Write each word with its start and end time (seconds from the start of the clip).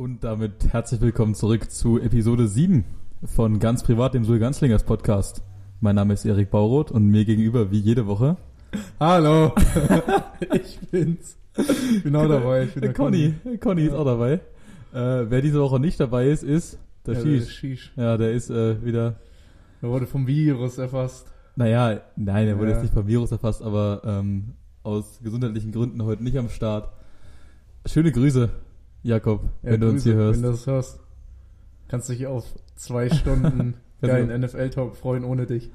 Und 0.00 0.24
damit 0.24 0.72
herzlich 0.72 1.02
willkommen 1.02 1.34
zurück 1.34 1.70
zu 1.70 2.00
Episode 2.00 2.48
7 2.48 2.86
von 3.22 3.58
Ganz 3.58 3.82
Privat, 3.82 4.14
dem 4.14 4.24
Sul 4.24 4.38
Ganzlingers 4.38 4.82
Podcast. 4.82 5.42
Mein 5.80 5.94
Name 5.94 6.14
ist 6.14 6.24
Erik 6.24 6.50
Bauroth 6.50 6.90
und 6.90 7.08
mir 7.08 7.26
gegenüber 7.26 7.70
wie 7.70 7.80
jede 7.80 8.06
Woche. 8.06 8.38
Hallo, 8.98 9.52
ich 10.54 10.78
bin's. 10.90 11.36
Ich 11.92 12.02
bin 12.02 12.16
auch 12.16 12.26
dabei. 12.28 12.62
Ich 12.64 12.72
bin 12.72 12.80
der 12.80 12.94
Conny. 12.94 13.34
Conny 13.60 13.82
ist 13.88 13.92
auch 13.92 14.06
dabei. 14.06 14.40
Äh, 14.94 15.28
wer 15.28 15.42
diese 15.42 15.60
Woche 15.60 15.78
nicht 15.78 16.00
dabei 16.00 16.28
ist, 16.28 16.44
ist 16.44 16.78
der 17.04 17.16
Ja, 17.16 17.20
Shish. 17.20 17.44
der 17.44 17.50
Shish. 17.50 17.92
Ja, 17.96 18.16
der 18.16 18.32
ist 18.32 18.48
äh, 18.48 18.82
wieder. 18.82 19.16
Er 19.82 19.90
wurde 19.90 20.06
vom 20.06 20.26
Virus 20.26 20.78
erfasst. 20.78 21.26
Naja, 21.56 22.00
nein, 22.16 22.48
er 22.48 22.56
wurde 22.58 22.70
Ja. 22.70 22.76
jetzt 22.76 22.84
nicht 22.84 22.94
vom 22.94 23.06
Virus 23.06 23.32
erfasst, 23.32 23.60
aber 23.62 24.00
ähm, 24.06 24.54
aus 24.82 25.20
gesundheitlichen 25.22 25.72
Gründen 25.72 26.02
heute 26.06 26.22
nicht 26.24 26.38
am 26.38 26.48
Start. 26.48 26.88
Schöne 27.84 28.12
Grüße, 28.12 28.48
Jakob, 29.02 29.42
Ja, 29.62 29.72
wenn 29.72 29.80
du 29.80 29.88
uns 29.88 30.02
hier 30.04 30.14
hörst. 30.14 30.42
Wenn 30.42 30.50
du 30.50 30.56
das 30.56 30.66
hörst. 30.66 31.00
Kannst 31.88 32.08
dich 32.08 32.26
auf 32.26 32.44
zwei 32.76 33.10
Stunden 33.10 33.74
geilen 34.02 34.40
NFL-Talk 34.40 34.96
freuen 34.96 35.24
ohne 35.24 35.46
dich. 35.46 35.70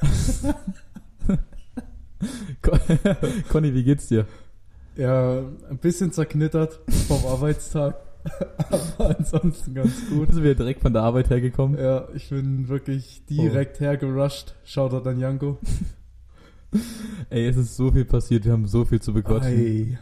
Conny, 3.48 3.74
wie 3.74 3.84
geht's 3.84 4.08
dir? 4.08 4.26
Ja, 4.96 5.38
ein 5.70 5.78
bisschen 5.78 6.12
zerknittert 6.12 6.80
vom 7.06 7.24
Arbeitstag. 7.26 7.96
Aber 8.70 9.16
ansonsten 9.16 9.74
ganz 9.74 9.92
gut. 10.10 10.26
Bist 10.26 10.38
du 10.38 10.42
wieder 10.42 10.56
direkt 10.56 10.82
von 10.82 10.92
der 10.92 11.02
Arbeit 11.02 11.30
hergekommen? 11.30 11.78
Ja, 11.78 12.08
ich 12.14 12.28
bin 12.30 12.68
wirklich 12.68 13.22
Oh. 13.30 13.42
direkt 13.42 13.78
hergerusht. 13.80 14.54
Shoutout 14.64 15.08
an 15.08 15.20
Janko. 15.20 15.58
Ey, 17.30 17.46
es 17.46 17.56
ist 17.56 17.76
so 17.76 17.92
viel 17.92 18.04
passiert, 18.04 18.44
wir 18.44 18.52
haben 18.52 18.66
so 18.66 18.84
viel 18.84 19.00
zu 19.00 19.14
bequatschen. 19.14 19.52
Ei. 19.52 19.98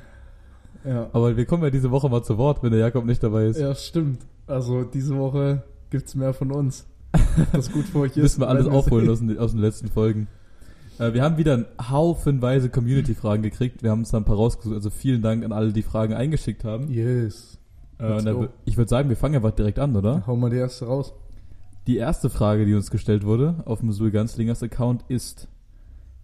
Ja. 0.87 1.09
Aber 1.12 1.37
wir 1.37 1.45
kommen 1.47 1.62
ja 1.65 1.70
diese 1.70 1.91
Woche 1.91 2.09
mal 2.09 2.23
zu 2.23 2.39
Wort, 2.39 2.62
wenn 2.62 2.70
der 2.70 2.81
Jakob 2.81 3.05
nicht 3.05 3.23
dabei 3.23 3.47
ist. 3.47 3.59
ja, 3.59 3.75
stimmt. 3.75 4.20
Also 4.47 4.84
diese 4.84 5.17
Woche 5.17 5.65
gibt's 5.91 6.15
mehr 6.15 6.33
von 6.33 6.53
uns. 6.53 6.87
Das 7.53 7.73
gut 7.73 7.87
für 7.87 8.01
euch 8.01 8.11
ist. 8.17 8.23
Müssen 8.23 8.41
wir 8.41 8.48
alles 8.48 8.67
aufholen 8.67 9.09
aus 9.09 9.19
den, 9.20 9.39
aus 9.39 9.53
den 9.53 9.61
letzten 9.61 9.89
Folgen. 9.89 10.28
Äh, 10.98 11.15
wir 11.15 11.23
haben 11.23 11.37
wieder 11.37 11.67
haufenweise 11.91 12.69
Community-Fragen 12.69 13.43
gekriegt. 13.43 13.83
Wir 13.83 13.91
haben 13.91 14.01
uns 14.01 14.11
da 14.11 14.19
ein 14.19 14.25
paar 14.25 14.37
rausgesucht. 14.37 14.75
Also 14.75 14.91
vielen 14.91 15.23
Dank 15.23 15.45
an 15.45 15.53
alle, 15.53 15.73
die 15.73 15.83
Fragen 15.83 16.15
eingeschickt 16.15 16.65
haben. 16.65 16.89
Yes. 16.91 17.59
Äh, 17.98 18.23
da, 18.23 18.48
ich 18.65 18.77
würde 18.77 18.89
sagen, 18.89 19.09
wir 19.09 19.17
fangen 19.17 19.37
einfach 19.37 19.53
direkt 19.53 19.78
an, 19.78 19.97
oder? 19.97 20.27
Hau 20.27 20.37
mal 20.37 20.50
die 20.50 20.59
erste 20.59 20.87
raus. 20.87 21.15
Die 21.87 21.97
erste 21.97 22.31
Frage, 22.31 22.67
die 22.67 22.75
uns 22.75 22.91
gestellt 22.91 23.25
wurde 23.25 23.62
auf 23.65 23.81
dem 23.81 23.93
Sul 23.93 24.11
Ganzlingers 24.11 24.62
Account 24.62 25.05
ist, 25.09 25.48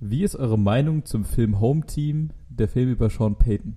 wie 0.00 0.24
ist 0.24 0.34
eure 0.34 0.58
Meinung 0.58 1.04
zum 1.04 1.24
Film 1.24 1.60
Home 1.60 1.86
Team, 1.86 2.30
der 2.48 2.68
Film 2.68 2.90
über 2.90 3.08
Sean 3.08 3.36
Payton? 3.36 3.76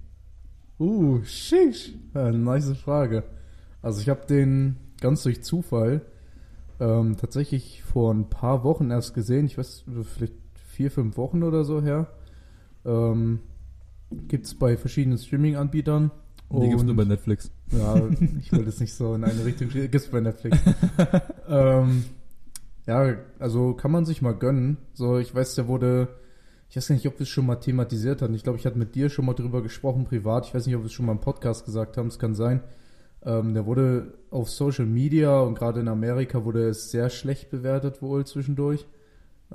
Uh, 0.79 1.23
shish. 1.23 1.93
Ja, 2.13 2.31
nice 2.31 2.77
Frage. 2.77 3.23
Also 3.81 4.01
ich 4.01 4.09
habe 4.09 4.25
den 4.27 4.77
ganz 4.99 5.23
durch 5.23 5.43
Zufall 5.43 6.01
ähm, 6.79 7.17
tatsächlich 7.17 7.83
vor 7.83 8.13
ein 8.13 8.29
paar 8.29 8.63
Wochen 8.63 8.91
erst 8.91 9.13
gesehen. 9.13 9.45
Ich 9.45 9.57
weiß, 9.57 9.85
vielleicht 10.03 10.33
vier, 10.53 10.91
fünf 10.91 11.17
Wochen 11.17 11.43
oder 11.43 11.63
so 11.63 11.81
her. 11.81 12.07
Ähm, 12.85 13.39
gibt's 14.27 14.55
bei 14.55 14.77
verschiedenen 14.77 15.17
Streaming-Anbietern. 15.17 16.11
Die 16.51 16.69
gibt 16.69 16.79
es 16.79 16.83
nur 16.83 16.95
bei 16.95 17.05
Netflix. 17.05 17.51
Ja, 17.71 17.95
ich 18.39 18.51
wollte 18.53 18.69
es 18.69 18.79
nicht 18.79 18.93
so 18.93 19.15
in 19.15 19.23
eine 19.23 19.45
Richtung 19.45 19.69
schieben. 19.69 19.89
Gibt's 19.89 20.07
bei 20.07 20.21
Netflix. 20.21 20.59
ähm, 21.49 22.03
ja, 22.85 23.15
also 23.39 23.73
kann 23.73 23.91
man 23.91 24.05
sich 24.05 24.21
mal 24.21 24.35
gönnen. 24.35 24.77
So, 24.93 25.17
ich 25.17 25.33
weiß, 25.33 25.55
der 25.55 25.67
wurde, 25.67 26.09
ich 26.75 26.77
weiß 26.77 26.89
gar 26.89 26.95
nicht, 26.95 27.07
ob 27.07 27.13
wir 27.19 27.23
es 27.23 27.29
schon 27.29 27.45
mal 27.45 27.55
thematisiert 27.55 28.21
hatten. 28.21 28.33
Ich 28.33 28.43
glaube, 28.43 28.59
ich 28.59 28.65
hatte 28.65 28.77
mit 28.77 28.95
dir 28.95 29.08
schon 29.09 29.23
mal 29.25 29.33
drüber 29.33 29.61
gesprochen, 29.63 30.03
privat. 30.03 30.45
Ich 30.45 30.53
weiß 30.53 30.65
nicht, 30.65 30.75
ob 30.75 30.81
wir 30.81 30.87
es 30.87 30.91
schon 30.91 31.05
mal 31.05 31.13
im 31.13 31.21
Podcast 31.21 31.63
gesagt 31.63 31.95
haben. 31.95 32.08
Es 32.08 32.19
kann 32.19 32.36
sein. 32.36 32.59
Ähm, 33.23 33.53
der 33.53 33.65
wurde 33.65 34.13
auf 34.30 34.49
Social 34.49 34.85
Media 34.85 35.39
und 35.39 35.58
gerade 35.58 35.80
in 35.80 35.87
Amerika 35.87 36.43
wurde 36.43 36.67
es 36.67 36.91
sehr 36.91 37.09
schlecht 37.09 37.49
bewertet 37.49 38.02
wohl 38.02 38.25
zwischendurch. 38.25 38.85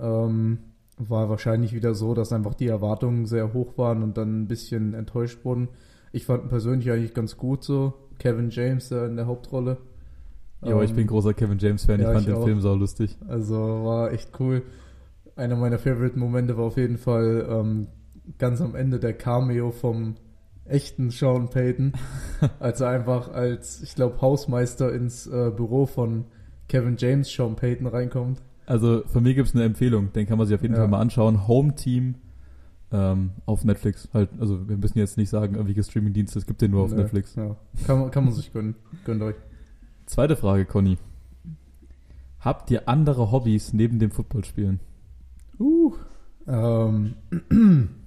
Ähm, 0.01 0.61
war 0.97 1.29
wahrscheinlich 1.29 1.75
wieder 1.75 1.95
so, 1.95 2.15
dass 2.15 2.33
einfach 2.33 2.55
die 2.55 2.69
Erwartungen 2.69 3.27
sehr 3.27 3.53
hoch 3.53 3.77
waren 3.77 4.03
und 4.03 4.17
dann 4.17 4.41
ein 4.43 4.49
bisschen 4.49 4.95
enttäuscht 4.95 5.45
wurden. 5.45 5.69
Ich 6.13 6.25
fand 6.25 6.45
ihn 6.45 6.49
persönlich 6.49 6.91
eigentlich 6.91 7.13
ganz 7.13 7.37
gut 7.37 7.65
so. 7.65 7.93
Kevin 8.19 8.49
James 8.49 8.89
da 8.89 9.05
in 9.05 9.17
der 9.17 9.27
Hauptrolle. 9.27 9.77
Ja, 10.63 10.73
aber 10.73 10.85
ich 10.85 10.91
Ähm, 10.91 10.97
bin 10.97 11.07
großer 11.07 11.35
Kevin 11.35 11.59
James-Fan. 11.59 12.01
ja, 12.01 12.09
ich 12.09 12.15
fand 12.15 12.27
ich 12.29 12.33
den 12.33 12.41
auch. 12.43 12.45
Film 12.47 12.61
sau 12.63 12.75
lustig. 12.75 13.19
Also 13.29 13.55
war 13.57 14.11
echt 14.11 14.31
cool. 14.41 14.63
Einer 15.41 15.57
meiner 15.57 15.79
Favorite-Momente 15.79 16.57
war 16.59 16.65
auf 16.67 16.77
jeden 16.77 16.99
Fall 16.99 17.47
ähm, 17.51 17.87
ganz 18.39 18.61
am 18.61 18.75
Ende 18.75 18.99
der 19.01 19.15
Cameo 19.15 19.71
vom 19.71 20.17
echten 20.67 21.11
Sean 21.11 21.49
Payton, 21.49 21.93
als 22.61 22.81
er 22.83 22.91
einfach 22.91 23.33
als, 23.33 23.81
ich 23.83 23.95
glaube, 23.95 24.21
Hausmeister 24.21 24.93
ins 24.93 25.27
äh, 25.27 25.51
Büro 25.57 25.87
von 25.87 26.27
Kevin 26.69 26.97
James 26.99 27.29
Sean 27.33 27.57
Payton 27.57 27.87
reinkommt. 27.87 28.43
Also 28.67 29.03
von 29.07 29.23
mir 29.23 29.35
gibt 29.35 29.49
es 29.49 29.55
eine 29.55 29.65
Empfehlung, 29.65 30.13
den 30.13 30.27
kann 30.27 30.37
man 30.39 30.47
sich 30.47 30.55
auf 30.55 30.63
jeden 30.63 30.75
Ja. 30.75 30.81
Fall 30.81 30.89
mal 30.89 31.01
anschauen. 31.01 31.49
Home 31.49 31.75
Team 31.75 32.17
ähm, 32.93 33.31
auf 33.47 33.65
Netflix. 33.65 34.09
Halt, 34.13 34.29
also 34.39 34.69
wir 34.69 34.77
müssen 34.77 34.99
jetzt 34.99 35.17
nicht 35.17 35.31
sagen, 35.31 35.57
welche 35.67 35.83
Streamingdienste 35.83 36.39
es 36.39 36.47
gibt 36.47 36.61
den 36.61 36.71
nur 36.73 36.83
auf 36.85 36.91
Nö, 36.91 36.99
Netflix. 36.99 37.35
Ja. 37.35 37.57
Kann, 37.87 37.99
man- 38.01 38.11
kann 38.11 38.25
man 38.27 38.35
sich 38.35 38.53
gönnen. 38.53 38.75
Gönnt 39.05 39.23
euch. 39.23 39.37
Zweite 40.07 40.37
Frage, 40.37 40.67
Conny. 40.67 40.99
Habt 42.41 42.71
ihr 42.71 42.89
andere 42.89 43.33
Hobbys 43.33 43.73
neben 43.73 43.99
dem 43.99 44.11
Footballspielen? 44.11 44.81
Uh. 45.61 45.95
Ähm, 46.47 47.15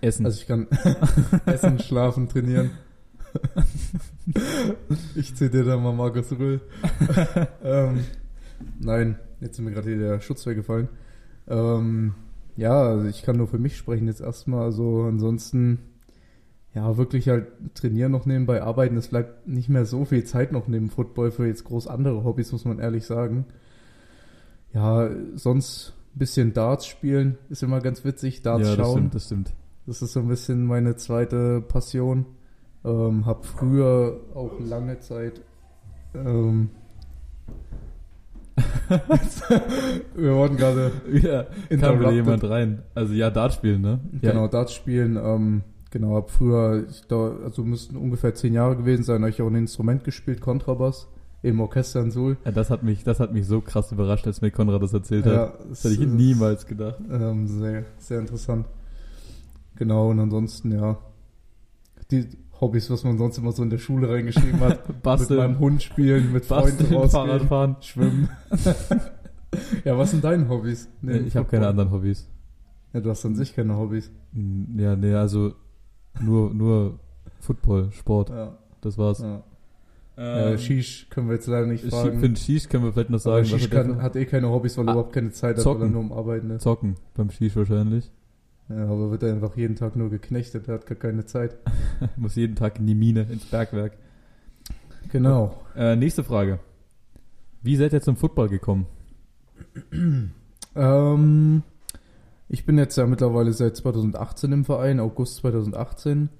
Essen. 0.00 0.26
Also 0.26 0.40
ich 0.40 0.46
kann 0.46 0.68
essen, 1.46 1.78
schlafen, 1.78 2.28
trainieren. 2.28 2.70
ich 5.16 5.34
dir 5.34 5.64
da 5.64 5.76
mal 5.76 5.92
Markus 5.92 6.30
Rüll. 6.32 6.60
ähm, 7.64 8.04
nein, 8.78 9.18
jetzt 9.40 9.58
ist 9.58 9.64
mir 9.64 9.72
gerade 9.72 9.88
hier 9.88 9.98
der 9.98 10.20
Schutz 10.20 10.46
weggefallen. 10.46 10.88
Ähm, 11.48 12.14
ja, 12.56 12.82
also 12.82 13.08
ich 13.08 13.22
kann 13.22 13.36
nur 13.36 13.48
für 13.48 13.58
mich 13.58 13.76
sprechen 13.76 14.06
jetzt 14.06 14.20
erstmal. 14.20 14.62
Also 14.62 15.02
ansonsten, 15.02 15.78
ja, 16.74 16.96
wirklich 16.96 17.28
halt 17.28 17.48
trainieren 17.74 18.12
noch 18.12 18.26
nebenbei, 18.26 18.62
arbeiten. 18.62 18.96
Es 18.96 19.08
bleibt 19.08 19.48
nicht 19.48 19.68
mehr 19.68 19.86
so 19.86 20.04
viel 20.04 20.24
Zeit 20.24 20.52
noch 20.52 20.68
neben 20.68 20.90
Football 20.90 21.32
für 21.32 21.46
jetzt 21.46 21.64
groß 21.64 21.88
andere 21.88 22.22
Hobbys, 22.24 22.52
muss 22.52 22.64
man 22.64 22.78
ehrlich 22.78 23.06
sagen. 23.06 23.46
Ja, 24.72 25.10
sonst 25.34 25.94
bisschen 26.14 26.52
Darts 26.52 26.86
spielen 26.86 27.38
ist 27.48 27.62
immer 27.62 27.80
ganz 27.80 28.04
witzig. 28.04 28.42
Darts 28.42 28.68
ja, 28.68 28.76
das 28.76 28.86
schauen. 28.86 28.98
stimmt, 28.98 29.14
das 29.14 29.24
stimmt. 29.26 29.52
Das 29.86 30.02
ist 30.02 30.12
so 30.12 30.20
ein 30.20 30.28
bisschen 30.28 30.64
meine 30.64 30.96
zweite 30.96 31.60
Passion. 31.60 32.26
Ähm, 32.84 33.26
hab 33.26 33.44
früher 33.44 34.20
auch 34.34 34.52
lange 34.60 34.98
Zeit. 35.00 35.40
Ähm, 36.14 36.70
wir 40.14 40.34
wurden 40.34 40.56
gerade 40.56 40.92
Ja, 41.12 41.46
kam 41.78 42.00
wieder 42.00 42.12
jemand 42.12 42.44
rein. 42.44 42.82
Also 42.94 43.14
ja, 43.14 43.30
Dart 43.30 43.54
spielen, 43.54 43.80
ne? 43.80 44.00
Ja, 44.20 44.30
Genau, 44.32 44.48
Darts 44.48 44.74
spielen. 44.74 45.16
Ähm, 45.16 45.62
genau, 45.90 46.14
hab 46.14 46.30
früher, 46.30 46.84
ich 46.88 47.02
da, 47.08 47.36
also 47.44 47.64
müssten 47.64 47.96
ungefähr 47.96 48.34
zehn 48.34 48.52
Jahre 48.54 48.76
gewesen 48.76 49.02
sein, 49.02 49.22
habe 49.22 49.30
ich 49.30 49.42
auch 49.42 49.48
ein 49.48 49.54
Instrument 49.54 50.04
gespielt, 50.04 50.40
Kontrabass, 50.40 51.08
im 51.44 51.60
Orchester 51.60 52.00
in 52.00 52.10
Suhl. 52.10 52.38
Ja, 52.46 52.52
das 52.52 52.70
hat 52.70 52.82
mich, 52.82 53.04
das 53.04 53.20
hat 53.20 53.34
mich 53.34 53.46
so 53.46 53.60
krass 53.60 53.92
überrascht, 53.92 54.26
als 54.26 54.40
mir 54.40 54.50
Konrad 54.50 54.82
das 54.82 54.94
erzählt 54.94 55.26
Ja, 55.26 55.48
hat. 55.48 55.58
Das 55.68 55.84
hätte 55.84 55.94
ich 55.94 56.08
niemals 56.08 56.66
gedacht. 56.66 56.96
Ähm, 57.10 57.46
sehr, 57.46 57.84
sehr 57.98 58.20
interessant. 58.20 58.66
Genau, 59.76 60.08
und 60.08 60.20
ansonsten, 60.20 60.72
ja, 60.72 60.96
die 62.10 62.26
Hobbys, 62.60 62.88
was 62.88 63.04
man 63.04 63.18
sonst 63.18 63.36
immer 63.36 63.52
so 63.52 63.62
in 63.62 63.68
der 63.68 63.76
Schule 63.76 64.08
reingeschrieben 64.08 64.58
hat. 64.60 64.88
mit 64.88 65.02
Basteln, 65.02 65.38
meinem 65.38 65.58
Hund 65.58 65.82
spielen, 65.82 66.32
mit 66.32 66.46
Freunden 66.46 66.78
basteln, 66.78 66.94
rausgehen, 66.94 67.10
Fahrradfahren. 67.26 67.76
schwimmen. 67.80 68.28
ja, 69.84 69.98
was 69.98 70.12
sind 70.12 70.24
deine 70.24 70.48
Hobbys? 70.48 70.88
Nee, 71.02 71.18
ich 71.18 71.36
habe 71.36 71.46
keine 71.46 71.68
anderen 71.68 71.90
Hobbys. 71.90 72.26
Ja, 72.94 73.00
du 73.00 73.10
hast 73.10 73.22
an 73.26 73.34
sich 73.34 73.54
keine 73.54 73.76
Hobbys. 73.76 74.10
Ja, 74.32 74.96
nee, 74.96 75.12
also 75.12 75.52
nur, 76.22 76.54
nur 76.54 77.00
Football, 77.40 77.92
Sport, 77.92 78.30
Ja, 78.30 78.56
das 78.80 78.96
war's. 78.96 79.18
ja. 79.18 79.42
Ähm, 80.16 80.54
äh, 80.54 80.58
Shish 80.58 81.08
können 81.10 81.28
wir 81.28 81.34
jetzt 81.34 81.46
leider 81.48 81.66
nicht 81.66 81.84
fragen. 81.84 82.20
Für 82.20 82.28
den 82.28 82.36
Shish 82.36 82.68
können 82.68 82.84
wir 82.84 82.92
vielleicht 82.92 83.10
noch 83.10 83.18
sagen, 83.18 83.44
Shish 83.46 83.68
kann, 83.70 84.00
hat 84.00 84.14
eh 84.16 84.26
keine 84.26 84.48
Hobbys, 84.48 84.76
weil 84.78 84.84
er 84.86 84.90
Ah, 84.90 84.92
überhaupt 84.92 85.12
keine 85.12 85.32
Zeit 85.32 85.56
hat, 85.58 85.64
weil 85.66 85.82
er 85.82 85.88
nur 85.88 86.02
am 86.02 86.12
Arbeiten 86.12 86.50
ist. 86.50 86.62
zocken 86.62 86.94
beim 87.14 87.30
Shish 87.30 87.56
wahrscheinlich. 87.56 88.10
Ja, 88.68 88.84
aber 88.84 89.10
wird 89.10 89.22
er 89.24 89.32
einfach 89.34 89.56
jeden 89.56 89.76
Tag 89.76 89.96
nur 89.96 90.10
geknechtet, 90.10 90.68
er 90.68 90.74
hat 90.74 90.86
gar 90.86 90.96
keine 90.96 91.26
Zeit. 91.26 91.56
Muss 92.16 92.36
jeden 92.36 92.54
Tag 92.56 92.78
in 92.78 92.86
die 92.86 92.94
Mine, 92.94 93.26
ins 93.30 93.44
Bergwerk. 93.44 93.96
Genau. 95.12 95.60
Äh, 95.76 95.96
nächste 95.96 96.24
Frage. 96.24 96.60
Wie 97.62 97.76
seid 97.76 97.92
ihr 97.92 98.00
zum 98.00 98.16
Football 98.16 98.48
gekommen? 98.48 98.86
Ähm, 100.76 101.62
ich 102.48 102.66
bin 102.66 102.78
jetzt 102.78 102.96
ja 102.96 103.06
mittlerweile 103.06 103.52
seit 103.52 103.76
2018 103.76 104.50
im 104.50 104.64
Verein, 104.64 104.98
August 104.98 105.36
2018. 105.36 106.30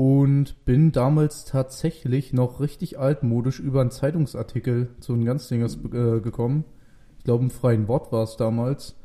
Und 0.00 0.64
bin 0.64 0.92
damals 0.92 1.44
tatsächlich 1.44 2.32
noch 2.32 2.58
richtig 2.58 2.98
altmodisch 2.98 3.60
über 3.60 3.82
einen 3.82 3.90
Zeitungsartikel 3.90 4.88
zu 4.98 5.14
den 5.14 5.26
Ganzdingers 5.26 5.76
äh, 5.92 6.20
gekommen. 6.20 6.64
Ich 7.18 7.24
glaube, 7.24 7.44
im 7.44 7.50
freien 7.50 7.86
Wort 7.86 8.10
war 8.10 8.22
es 8.22 8.38
damals. 8.38 8.96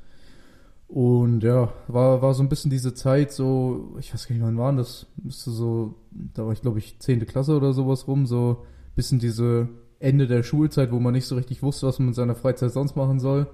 Und 0.88 1.44
ja, 1.44 1.74
war, 1.90 2.22
war 2.22 2.34
so 2.34 2.44
ein 2.44 2.48
bisschen 2.48 2.72
diese 2.72 2.94
Zeit, 2.94 3.34
so, 3.34 3.98
ich 4.00 4.14
weiß 4.14 4.26
gar 4.26 4.36
nicht, 4.36 4.46
wann 4.46 4.58
war 4.58 4.72
das? 4.72 5.08
Müsste 5.22 5.52
so, 5.52 5.96
da 6.12 6.46
war 6.46 6.54
ich 6.54 6.62
glaube 6.62 6.80
ich 6.80 6.98
10. 6.98 7.26
Klasse 7.26 7.58
oder 7.58 7.74
sowas 7.74 8.08
rum, 8.08 8.26
so 8.26 8.64
bisschen 8.96 9.20
diese 9.20 9.68
Ende 10.00 10.28
der 10.28 10.44
Schulzeit, 10.44 10.94
wo 10.94 11.02
man 11.02 11.12
nicht 11.12 11.26
so 11.26 11.36
richtig 11.36 11.62
wusste, 11.62 11.88
was 11.88 12.00
man 12.00 12.06
mit 12.06 12.16
seiner 12.16 12.36
Freizeit 12.36 12.72
sonst 12.72 12.96
machen 12.96 13.20
soll. 13.20 13.48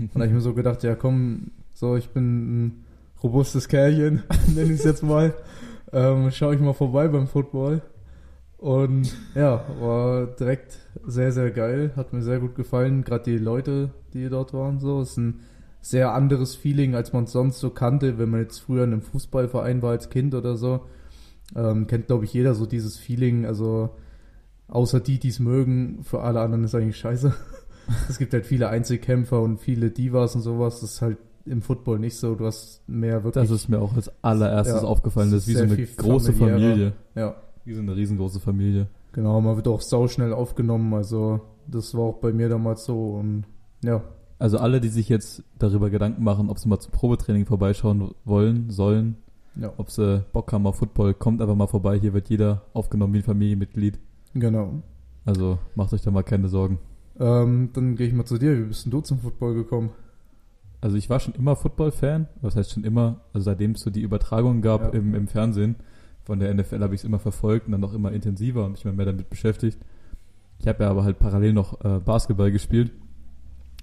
Und 0.00 0.10
da 0.14 0.22
habe 0.22 0.26
ich 0.26 0.32
mir 0.32 0.40
so 0.40 0.52
gedacht, 0.52 0.82
ja 0.82 0.96
komm, 0.96 1.52
so 1.74 1.94
ich 1.94 2.08
bin 2.08 2.64
ein 2.64 2.84
robustes 3.22 3.68
Kerlchen, 3.68 4.24
nenne 4.48 4.72
ich 4.72 4.80
es 4.80 4.84
jetzt 4.84 5.04
mal. 5.04 5.32
Ähm, 5.92 6.30
Schaue 6.30 6.54
ich 6.54 6.60
mal 6.60 6.72
vorbei 6.72 7.08
beim 7.08 7.26
Football. 7.26 7.82
Und 8.62 9.12
ja, 9.34 9.64
war 9.80 10.26
direkt 10.26 10.78
sehr, 11.04 11.32
sehr 11.32 11.50
geil. 11.50 11.92
Hat 11.96 12.12
mir 12.12 12.22
sehr 12.22 12.38
gut 12.38 12.54
gefallen. 12.54 13.02
Gerade 13.02 13.24
die 13.24 13.38
Leute, 13.38 13.90
die 14.14 14.28
dort 14.28 14.54
waren, 14.54 14.78
so. 14.78 15.02
Ist 15.02 15.16
ein 15.16 15.40
sehr 15.80 16.14
anderes 16.14 16.54
Feeling, 16.54 16.94
als 16.94 17.12
man 17.12 17.24
es 17.24 17.32
sonst 17.32 17.58
so 17.58 17.70
kannte, 17.70 18.18
wenn 18.18 18.30
man 18.30 18.40
jetzt 18.40 18.60
früher 18.60 18.84
in 18.84 18.92
einem 18.92 19.02
Fußballverein 19.02 19.82
war 19.82 19.90
als 19.90 20.10
Kind 20.10 20.34
oder 20.34 20.56
so. 20.56 20.86
Ähm, 21.56 21.88
kennt, 21.88 22.06
glaube 22.06 22.24
ich, 22.24 22.32
jeder 22.32 22.54
so 22.54 22.64
dieses 22.64 22.96
Feeling. 22.96 23.46
Also, 23.46 23.90
außer 24.68 25.00
die, 25.00 25.18
die 25.18 25.28
es 25.28 25.40
mögen, 25.40 26.04
für 26.04 26.22
alle 26.22 26.40
anderen 26.40 26.62
ist 26.64 26.74
eigentlich 26.74 26.98
scheiße. 26.98 27.34
es 28.08 28.18
gibt 28.18 28.32
halt 28.32 28.46
viele 28.46 28.68
Einzelkämpfer 28.68 29.40
und 29.42 29.58
viele 29.58 29.90
Divas 29.90 30.36
und 30.36 30.42
sowas. 30.42 30.80
Das 30.80 30.92
ist 30.92 31.02
halt 31.02 31.18
im 31.44 31.62
Football 31.62 31.98
nicht 31.98 32.16
so. 32.16 32.34
Du 32.34 32.46
hast 32.46 32.82
mehr 32.88 33.24
wirklich. 33.24 33.42
Das 33.48 33.50
ist 33.50 33.68
mir 33.68 33.80
auch 33.80 33.94
als 33.94 34.10
allererstes 34.22 34.82
Ja, 34.82 34.88
aufgefallen. 34.88 35.30
Das 35.30 35.42
ist 35.42 35.48
wie 35.48 35.54
so 35.54 35.62
eine 35.64 35.76
große. 35.76 36.32
Familie. 36.32 36.92
Ja, 37.14 37.34
Wie 37.64 37.74
so 37.74 37.80
eine 37.80 37.94
riesengroße 37.96 38.40
Familie. 38.40 38.86
genau. 39.12 39.40
Man 39.40 39.56
wird 39.56 39.68
auch 39.68 39.80
sauschnell 39.80 40.32
aufgenommen. 40.32 40.92
Also, 40.94 41.40
das 41.66 41.94
war 41.94 42.02
auch 42.04 42.18
bei 42.18 42.32
mir 42.32 42.48
damals 42.48 42.84
so. 42.84 43.14
Und 43.14 43.44
ja, 43.84 44.02
Also 44.38 44.58
alle, 44.58 44.80
die 44.80 44.88
sich 44.88 45.08
jetzt 45.08 45.42
darüber 45.58 45.90
Gedanken 45.90 46.22
machen, 46.24 46.48
ob 46.50 46.58
sie 46.58 46.68
mal 46.68 46.78
zum 46.80 46.92
Probetraining 46.92 47.46
vorbeischauen 47.46 48.10
wollen, 48.24 48.70
sollen, 48.70 49.16
ja, 49.56 49.72
ob 49.76 49.90
sie 49.90 50.24
Bock 50.32 50.52
haben 50.52 50.66
auf 50.66 50.76
Football, 50.76 51.14
kommt 51.14 51.42
einfach 51.42 51.54
mal 51.56 51.66
vorbei. 51.66 51.98
Hier 51.98 52.12
wird 52.14 52.28
jeder 52.30 52.62
aufgenommen 52.72 53.12
wie 53.14 53.18
ein 53.18 53.24
Familienmitglied. 53.24 53.98
genau. 54.34 54.82
Also 55.24 55.58
macht 55.76 55.92
euch 55.92 56.02
da 56.02 56.10
mal 56.10 56.24
keine 56.24 56.48
Sorgen. 56.48 56.78
Ähm, 57.20 57.68
dann 57.74 57.94
gehe 57.94 58.08
ich 58.08 58.12
mal 58.12 58.24
zu 58.24 58.38
dir. 58.38 58.58
Wie 58.58 58.64
bist 58.64 58.86
denn 58.86 58.90
du 58.90 59.00
zum 59.02 59.18
Football 59.20 59.54
gekommen? 59.54 59.90
Also 60.82 60.96
ich 60.98 61.08
war 61.08 61.18
schon 61.20 61.34
immer 61.34 61.56
Football-Fan. 61.56 62.26
Was 62.42 62.56
heißt 62.56 62.72
schon 62.72 62.84
immer? 62.84 63.20
Also 63.32 63.44
seitdem 63.46 63.70
es 63.72 63.80
so 63.80 63.88
die 63.90 64.02
Übertragungen 64.02 64.60
gab 64.60 64.82
Ja. 64.82 65.00
im, 65.00 65.14
im 65.14 65.28
Fernsehen 65.28 65.76
von 66.24 66.38
der 66.38 66.52
NFL 66.54 66.80
habe 66.82 66.94
ich 66.94 67.00
es 67.00 67.04
immer 67.04 67.18
verfolgt 67.18 67.66
und 67.66 67.72
dann 67.72 67.82
auch 67.84 67.94
immer 67.94 68.12
intensiver 68.12 68.64
und 68.66 68.72
mich 68.72 68.84
immer 68.84 68.92
mehr 68.94 69.06
damit 69.06 69.30
beschäftigt. 69.30 69.78
Ich 70.58 70.68
habe 70.68 70.84
ja 70.84 70.90
aber 70.90 71.02
halt 71.04 71.18
parallel 71.18 71.52
noch 71.54 71.84
äh, 71.84 71.98
Basketball 71.98 72.52
gespielt 72.52 72.92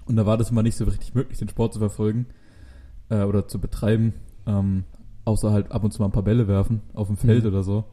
und 0.06 0.16
da 0.16 0.24
war 0.24 0.38
das 0.38 0.50
immer 0.50 0.62
nicht 0.62 0.76
so 0.76 0.84
richtig 0.84 1.14
möglich, 1.14 1.38
den 1.38 1.48
Sport 1.48 1.72
zu 1.74 1.78
verfolgen 1.80 2.26
äh, 3.10 3.24
oder 3.24 3.46
zu 3.48 3.58
betreiben, 3.60 4.14
ähm, 4.46 4.84
außer 5.26 5.52
halt 5.52 5.70
ab 5.72 5.84
und 5.84 5.90
zu 5.92 6.00
mal 6.00 6.06
ein 6.08 6.12
paar 6.12 6.22
Bälle 6.22 6.48
werfen 6.48 6.80
auf 6.94 7.08
dem 7.08 7.16
Feld 7.18 7.42
Mhm. 7.44 7.48
oder 7.50 7.62
so. 7.62 7.84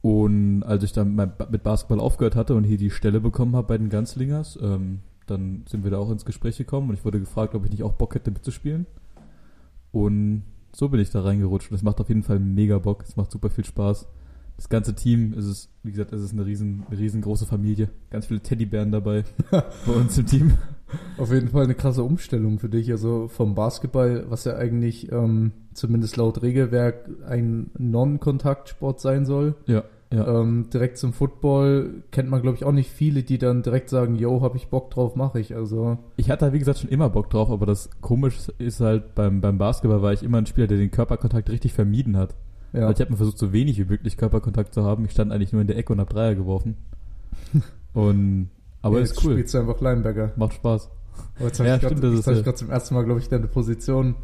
Und 0.00 0.62
als 0.64 0.82
ich 0.84 0.92
dann 0.92 1.14
mit 1.14 1.62
Basketball 1.62 2.00
aufgehört 2.00 2.36
hatte 2.36 2.54
und 2.54 2.64
hier 2.64 2.76
die 2.76 2.90
Stelle 2.90 3.20
bekommen 3.20 3.56
habe 3.56 3.68
bei 3.68 3.78
den 3.78 3.88
Ganzlingers, 3.88 4.58
ähm, 4.62 5.00
dann 5.26 5.64
sind 5.68 5.84
wir 5.84 5.90
da 5.90 5.98
auch 5.98 6.10
ins 6.10 6.24
Gespräch 6.24 6.58
gekommen 6.58 6.88
und 6.88 6.94
ich 6.94 7.04
wurde 7.04 7.20
gefragt, 7.20 7.54
ob 7.54 7.64
ich 7.64 7.70
nicht 7.70 7.82
auch 7.82 7.92
Bock 7.92 8.14
hätte 8.14 8.30
mitzuspielen. 8.30 8.86
Und 9.92 10.42
so 10.74 10.88
bin 10.88 11.00
ich 11.00 11.10
da 11.10 11.22
reingerutscht. 11.22 11.70
Und 11.70 11.76
es 11.76 11.82
macht 11.82 12.00
auf 12.00 12.08
jeden 12.08 12.22
Fall 12.22 12.38
mega 12.38 12.78
Bock. 12.78 13.04
Es 13.06 13.16
macht 13.16 13.30
super 13.30 13.50
viel 13.50 13.64
Spaß. 13.64 14.08
Das 14.56 14.68
ganze 14.68 14.94
Team, 14.94 15.34
es 15.36 15.46
ist, 15.46 15.70
wie 15.82 15.90
gesagt, 15.90 16.12
es 16.12 16.22
ist 16.22 16.32
eine 16.32 16.46
riesen, 16.46 16.84
eine 16.88 16.98
riesengroße 16.98 17.46
Familie. 17.46 17.90
Ganz 18.10 18.26
viele 18.26 18.40
Teddybären 18.40 18.92
dabei 18.92 19.24
bei 19.50 19.92
uns 19.92 20.16
im 20.18 20.26
Team. 20.26 20.54
Auf 21.18 21.32
jeden 21.32 21.48
Fall 21.48 21.64
eine 21.64 21.74
krasse 21.74 22.04
Umstellung 22.04 22.58
für 22.60 22.68
dich. 22.68 22.90
Also 22.92 23.26
vom 23.28 23.54
Basketball, 23.54 24.26
was 24.28 24.44
ja 24.44 24.56
eigentlich 24.56 25.10
ähm, 25.10 25.52
zumindest 25.72 26.16
laut 26.16 26.42
Regelwerk 26.42 27.08
ein 27.26 27.70
Non-Kontaktsport 27.78 29.00
sein 29.00 29.26
soll, 29.26 29.56
Ja, 29.66 29.82
ja. 30.12 30.40
ähm, 30.40 30.68
direkt 30.72 30.98
zum 30.98 31.12
Football 31.12 32.02
kennt 32.10 32.28
man, 32.30 32.42
glaube 32.42 32.56
ich, 32.56 32.64
auch 32.64 32.72
nicht 32.72 32.90
viele, 32.90 33.22
die 33.22 33.38
dann 33.38 33.62
direkt 33.62 33.88
sagen, 33.90 34.14
yo, 34.16 34.42
hab 34.42 34.54
ich 34.54 34.68
Bock 34.68 34.90
drauf, 34.90 35.16
mache 35.16 35.40
ich. 35.40 35.54
Also 35.56 35.98
Ich 36.16 36.30
hatte, 36.30 36.52
wie 36.52 36.58
gesagt, 36.58 36.78
schon 36.78 36.90
immer 36.90 37.08
Bock 37.10 37.30
drauf, 37.30 37.50
aber 37.50 37.66
das 37.66 37.90
Komische 38.00 38.52
ist 38.58 38.80
halt, 38.80 39.14
beim, 39.14 39.40
beim 39.40 39.58
Basketball 39.58 40.02
war 40.02 40.12
ich 40.12 40.22
immer 40.22 40.38
ein 40.38 40.46
Spieler, 40.46 40.66
der 40.66 40.78
den 40.78 40.90
Körperkontakt 40.90 41.50
richtig 41.50 41.72
vermieden 41.72 42.16
hat. 42.16 42.34
ja, 42.72 42.82
Also 42.86 42.94
ich 42.94 43.00
habe 43.00 43.10
mir 43.12 43.16
versucht, 43.16 43.38
so 43.38 43.52
wenig 43.52 43.78
wie 43.78 43.84
möglich 43.84 44.16
Körperkontakt 44.16 44.74
zu 44.74 44.84
haben. 44.84 45.04
Ich 45.04 45.10
stand 45.12 45.32
eigentlich 45.32 45.52
nur 45.52 45.60
in 45.62 45.66
der 45.68 45.76
Ecke 45.78 45.92
und 45.92 46.00
habe 46.00 46.12
Dreier 46.12 46.34
geworfen. 46.34 46.76
Und, 47.92 48.48
aber 48.82 48.98
jetzt 48.98 49.12
ist 49.12 49.24
cool. 49.24 49.32
spielst 49.32 49.54
du 49.54 49.58
einfach 49.58 49.80
Linebacker. 49.80 50.32
Macht 50.36 50.54
Spaß. 50.54 50.90
Aber 51.36 51.46
jetzt 51.46 51.58
habe 51.60 51.68
Ja, 51.68 51.76
ich 51.76 51.82
gerade 51.82 51.94
hab 52.16 52.46
ja- 52.46 52.54
zum 52.54 52.70
ersten 52.70 52.94
Mal, 52.94 53.04
glaube 53.04 53.20
ich, 53.20 53.28
deine 53.28 53.46
Position 53.46 54.16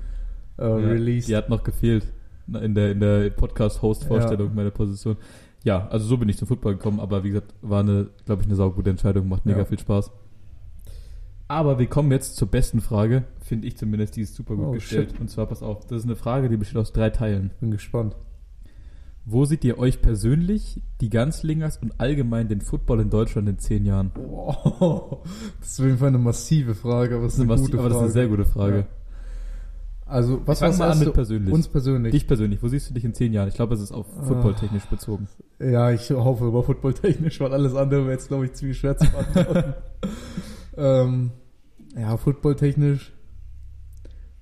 äh, 0.58 0.62
Ja, 0.62 0.74
released. 0.74 1.28
Die 1.28 1.36
hat 1.36 1.48
noch 1.48 1.62
gefehlt 1.62 2.06
na, 2.48 2.58
in 2.60 2.74
der, 2.74 2.90
in 2.90 3.00
der 3.00 3.30
Podcast-Host-Vorstellung 3.30 4.54
meiner 4.54 4.70
Position. 4.72 5.16
Ja, 5.64 5.86
also 5.88 6.06
so 6.06 6.16
bin 6.16 6.28
ich 6.28 6.38
zum 6.38 6.48
Football 6.48 6.74
gekommen, 6.76 7.00
aber 7.00 7.22
wie 7.24 7.28
gesagt, 7.30 7.54
war 7.60 7.80
eine, 7.80 8.08
glaube 8.24 8.42
ich, 8.42 8.48
eine 8.48 8.56
saugute 8.56 8.90
Entscheidung, 8.90 9.28
macht 9.28 9.44
mega 9.46 9.58
Ja. 9.58 9.64
viel 9.66 9.78
Spaß. 9.78 10.10
Aber 11.48 11.78
wir 11.78 11.86
kommen 11.86 12.12
jetzt 12.12 12.36
zur 12.36 12.48
besten 12.48 12.80
Frage, 12.80 13.24
finde 13.40 13.66
ich 13.66 13.76
zumindest, 13.76 14.16
die 14.16 14.22
ist 14.22 14.36
super 14.36 14.54
gut 14.56 14.66
Oh, 14.66 14.70
gestellt. 14.72 15.10
shit. 15.10 15.20
Und 15.20 15.28
zwar, 15.30 15.46
pass 15.46 15.62
auf, 15.62 15.84
das 15.86 15.98
ist 15.98 16.04
eine 16.04 16.16
Frage, 16.16 16.48
die 16.48 16.56
besteht 16.56 16.76
aus 16.78 16.92
drei 16.92 17.10
Teilen. 17.10 17.50
Bin 17.60 17.70
gespannt. 17.72 18.14
Wo 19.26 19.44
seht 19.44 19.64
ihr 19.64 19.78
euch 19.78 20.00
persönlich, 20.00 20.80
die 21.00 21.10
Ganzlingers 21.10 21.76
und 21.76 22.00
allgemein 22.00 22.48
den 22.48 22.60
Football 22.62 23.00
in 23.00 23.10
Deutschland 23.10 23.48
in 23.48 23.58
zehn 23.58 23.84
Jahren? 23.84 24.12
Wow, 24.14 25.18
das 25.60 25.72
ist 25.72 25.80
auf 25.80 25.86
jeden 25.86 25.98
Fall 25.98 26.08
eine 26.08 26.18
massive 26.18 26.74
Frage, 26.74 27.16
aber 27.16 27.24
das 27.24 27.34
ist 27.34 27.40
eine, 27.40 27.48
was- 27.50 27.60
gute 27.60 27.78
aber 27.78 27.88
das 27.88 27.96
ist 27.98 28.02
eine 28.02 28.10
Frage. 28.10 28.12
sehr 28.12 28.28
gute 28.28 28.44
Frage. 28.46 28.78
Ja. 28.78 28.86
Also, 30.10 30.42
was 30.44 30.60
mal 30.60 30.90
an 30.90 30.98
mit 30.98 31.12
persönlich. 31.14 31.54
Uns 31.54 31.68
persönlich. 31.68 32.10
Dich 32.10 32.26
persönlich, 32.26 32.60
wo 32.62 32.68
siehst 32.68 32.90
du 32.90 32.94
dich 32.94 33.04
in 33.04 33.14
zehn 33.14 33.32
Jahren? 33.32 33.48
Ich 33.48 33.54
glaube, 33.54 33.74
es 33.74 33.80
ist 33.80 33.92
auf 33.92 34.06
Ah. 34.18 34.24
footballtechnisch 34.24 34.84
bezogen. 34.86 35.28
Ja, 35.60 35.90
ich 35.92 36.10
hoffe 36.10 36.46
über 36.46 36.64
Football 36.64 36.94
technisch, 36.94 37.38
weil 37.40 37.52
alles 37.52 37.76
andere 37.76 38.02
wäre 38.02 38.12
jetzt, 38.12 38.26
glaube 38.28 38.46
ich, 38.46 38.52
ziemlich 38.54 38.78
schwer 38.78 38.96
zu 38.96 39.08
beantworten. 39.08 39.74
ähm, 40.76 41.30
ja, 41.96 42.16
Football 42.16 42.56
technisch 42.56 43.12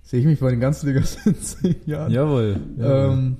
sehe 0.02 0.20
ich 0.20 0.26
mich 0.26 0.40
bei 0.40 0.50
den 0.50 0.60
ganzen 0.60 0.86
Ligas 0.86 1.26
in 1.26 1.34
zehn 1.36 1.76
Jahren. 1.84 2.12
Jawohl. 2.12 2.60
jawohl. 2.78 3.12
Ähm, 3.12 3.36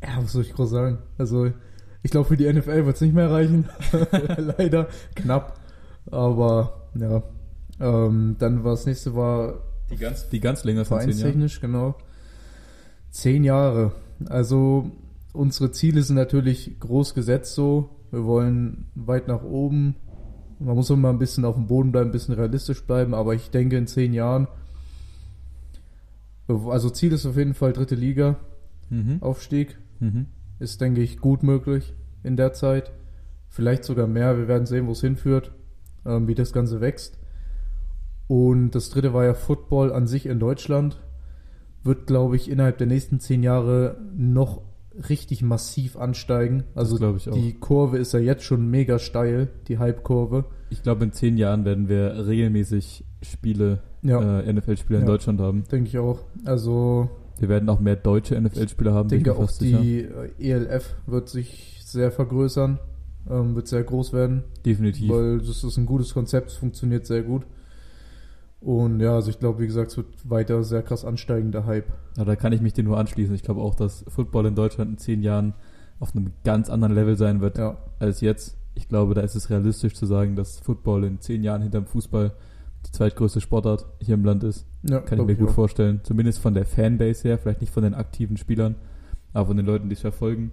ja, 0.00 0.22
was 0.22 0.32
soll 0.32 0.42
ich 0.42 0.52
groß 0.54 0.70
sagen? 0.70 0.98
Also, 1.18 1.50
ich 2.04 2.10
glaube, 2.12 2.28
für 2.28 2.36
die 2.36 2.52
NFL 2.52 2.86
wird 2.86 2.94
es 2.94 3.00
nicht 3.00 3.14
mehr 3.14 3.30
reichen. 3.32 3.68
Leider. 4.58 4.86
Knapp. 5.16 5.58
Aber, 6.10 6.88
ja. 6.94 7.22
Ähm, 7.80 8.36
dann 8.38 8.62
war 8.62 8.72
das 8.72 8.86
nächste 8.86 9.16
war 9.16 9.54
die, 9.94 10.00
ganz, 10.00 10.28
die 10.28 10.40
Ganzlingers 10.40 10.90
in 10.90 10.98
zehn 10.98 10.98
Jahren. 10.98 11.12
Vereinstechnisch, 11.18 11.60
genau. 11.60 11.94
Zehn 13.10 13.44
Jahre. 13.44 13.92
Also 14.26 14.90
unsere 15.32 15.70
Ziele 15.72 16.02
sind 16.02 16.16
natürlich 16.16 16.78
groß 16.80 17.14
gesetzt 17.14 17.54
so. 17.54 17.90
Wir 18.10 18.24
wollen 18.24 18.86
weit 18.94 19.28
nach 19.28 19.42
oben. 19.42 19.96
Man 20.60 20.76
muss 20.76 20.90
immer 20.90 21.10
ein 21.10 21.18
bisschen 21.18 21.44
auf 21.44 21.56
dem 21.56 21.66
Boden 21.66 21.90
bleiben, 21.92 22.10
ein 22.10 22.12
bisschen 22.12 22.34
realistisch 22.34 22.84
bleiben, 22.84 23.12
aber 23.14 23.34
ich 23.34 23.50
denke 23.50 23.76
in 23.76 23.86
zehn 23.86 24.12
Jahren. 24.14 24.46
Also 26.46 26.90
Ziel 26.90 27.12
ist 27.12 27.26
auf 27.26 27.36
jeden 27.36 27.54
Fall 27.54 27.72
dritte 27.72 27.94
Liga, 27.94 28.36
Mhm. 28.90 29.22
Aufstieg. 29.22 29.78
Mhm. 29.98 30.26
Ist, 30.58 30.80
denke 30.80 31.00
ich, 31.00 31.18
gut 31.18 31.42
möglich 31.42 31.94
in 32.22 32.36
der 32.36 32.52
Zeit. 32.52 32.92
Vielleicht 33.48 33.84
sogar 33.84 34.06
mehr. 34.06 34.36
Wir 34.36 34.46
werden 34.46 34.66
sehen, 34.66 34.86
wo 34.86 34.92
es 34.92 35.00
hinführt, 35.00 35.52
ähm, 36.04 36.28
wie 36.28 36.34
das 36.34 36.52
Ganze 36.52 36.80
wächst. 36.80 37.18
Und 38.26 38.70
das 38.70 38.90
dritte 38.90 39.12
war 39.12 39.24
ja 39.24 39.34
Football 39.34 39.92
an 39.92 40.06
sich 40.06 40.26
in 40.26 40.38
Deutschland. 40.38 41.00
Wird, 41.82 42.06
glaube 42.06 42.36
ich, 42.36 42.50
innerhalb 42.50 42.78
der 42.78 42.86
nächsten 42.86 43.20
zehn 43.20 43.42
Jahre 43.42 43.96
noch 44.16 44.62
richtig 45.08 45.42
massiv 45.42 45.96
ansteigen. 45.96 46.64
Also 46.74 47.14
ich 47.16 47.24
die 47.30 47.54
Kurve 47.54 47.98
ist 47.98 48.12
ja 48.12 48.20
jetzt 48.20 48.44
schon 48.44 48.70
mega 48.70 48.98
steil, 48.98 49.48
die 49.68 49.78
Hype-Kurve. 49.78 50.44
Ich 50.70 50.82
glaube, 50.82 51.04
in 51.04 51.12
zehn 51.12 51.36
Jahren 51.36 51.64
werden 51.64 51.88
wir 51.88 52.26
regelmäßig 52.26 53.04
Spiele, 53.22 53.80
Ja, 54.02 54.40
äh, 54.40 54.52
NFL-Spiele 54.52 55.00
in 55.00 55.04
Ja. 55.04 55.10
Deutschland 55.10 55.40
haben. 55.40 55.64
denke 55.70 55.88
ich 55.88 55.98
auch. 55.98 56.20
Also 56.44 57.10
Wir 57.40 57.48
werden 57.48 57.68
auch 57.68 57.80
mehr 57.80 57.96
deutsche 57.96 58.40
NFL-Spieler 58.40 58.94
haben, 58.94 59.06
ich 59.08 59.22
denke 59.22 59.30
bin 59.30 59.38
mir 59.38 59.44
auch 59.44 59.50
sicher. 59.50 59.80
die 59.80 60.08
ELF 60.38 60.94
wird 61.06 61.28
sich 61.28 61.80
sehr 61.84 62.12
vergrößern, 62.12 62.78
ähm, 63.28 63.56
wird 63.56 63.66
sehr 63.66 63.82
groß 63.82 64.12
werden. 64.12 64.44
Definitiv. 64.64 65.10
Weil 65.10 65.38
das 65.38 65.64
ist 65.64 65.76
ein 65.76 65.86
gutes 65.86 66.14
Konzept, 66.14 66.50
es 66.52 66.56
funktioniert 66.56 67.04
sehr 67.06 67.22
gut. 67.22 67.42
Und 68.64 69.00
ja, 69.00 69.14
also 69.14 69.28
ich 69.30 69.38
glaube, 69.38 69.60
wie 69.60 69.66
gesagt, 69.66 69.90
es 69.90 69.96
wird 69.98 70.06
weiter 70.28 70.62
sehr 70.64 70.82
krass 70.82 71.04
ansteigender 71.04 71.66
Hype. 71.66 71.86
Ja, 72.16 72.24
da 72.24 72.34
kann 72.34 72.52
ich 72.52 72.62
mich 72.62 72.72
dir 72.72 72.82
nur 72.84 72.98
anschließen. 72.98 73.34
Ich 73.34 73.42
glaube 73.42 73.60
auch, 73.60 73.74
dass 73.74 74.04
Football 74.08 74.46
in 74.46 74.54
Deutschland 74.54 74.90
in 74.92 74.98
zehn 74.98 75.22
Jahren 75.22 75.52
auf 76.00 76.14
einem 76.16 76.30
ganz 76.44 76.70
anderen 76.70 76.94
Level 76.94 77.16
sein 77.16 77.40
wird 77.40 77.58
Ja, 77.58 77.76
als 77.98 78.20
jetzt. 78.20 78.56
Ich 78.74 78.88
glaube, 78.88 79.14
da 79.14 79.20
ist 79.20 79.34
es 79.36 79.50
realistisch 79.50 79.94
zu 79.94 80.06
sagen, 80.06 80.34
dass 80.34 80.58
Football 80.58 81.04
in 81.04 81.20
zehn 81.20 81.44
Jahren 81.44 81.62
hinterm 81.62 81.86
Fußball 81.86 82.32
die 82.86 82.90
zweitgrößte 82.90 83.40
Sportart 83.40 83.86
hier 84.00 84.14
im 84.14 84.24
Land 84.24 84.42
ist. 84.44 84.66
ja 84.88 85.00
Kann 85.00 85.20
ich 85.20 85.26
mir 85.26 85.36
gut 85.36 85.50
auch. 85.50 85.54
vorstellen. 85.54 86.00
Zumindest 86.02 86.38
von 86.40 86.54
der 86.54 86.64
Fanbase 86.64 87.28
her, 87.28 87.38
vielleicht 87.38 87.60
nicht 87.60 87.72
von 87.72 87.82
den 87.84 87.94
aktiven 87.94 88.36
Spielern, 88.36 88.74
aber 89.32 89.46
von 89.48 89.56
den 89.56 89.66
Leuten, 89.66 89.88
die 89.88 89.94
es 89.94 90.00
verfolgen. 90.00 90.50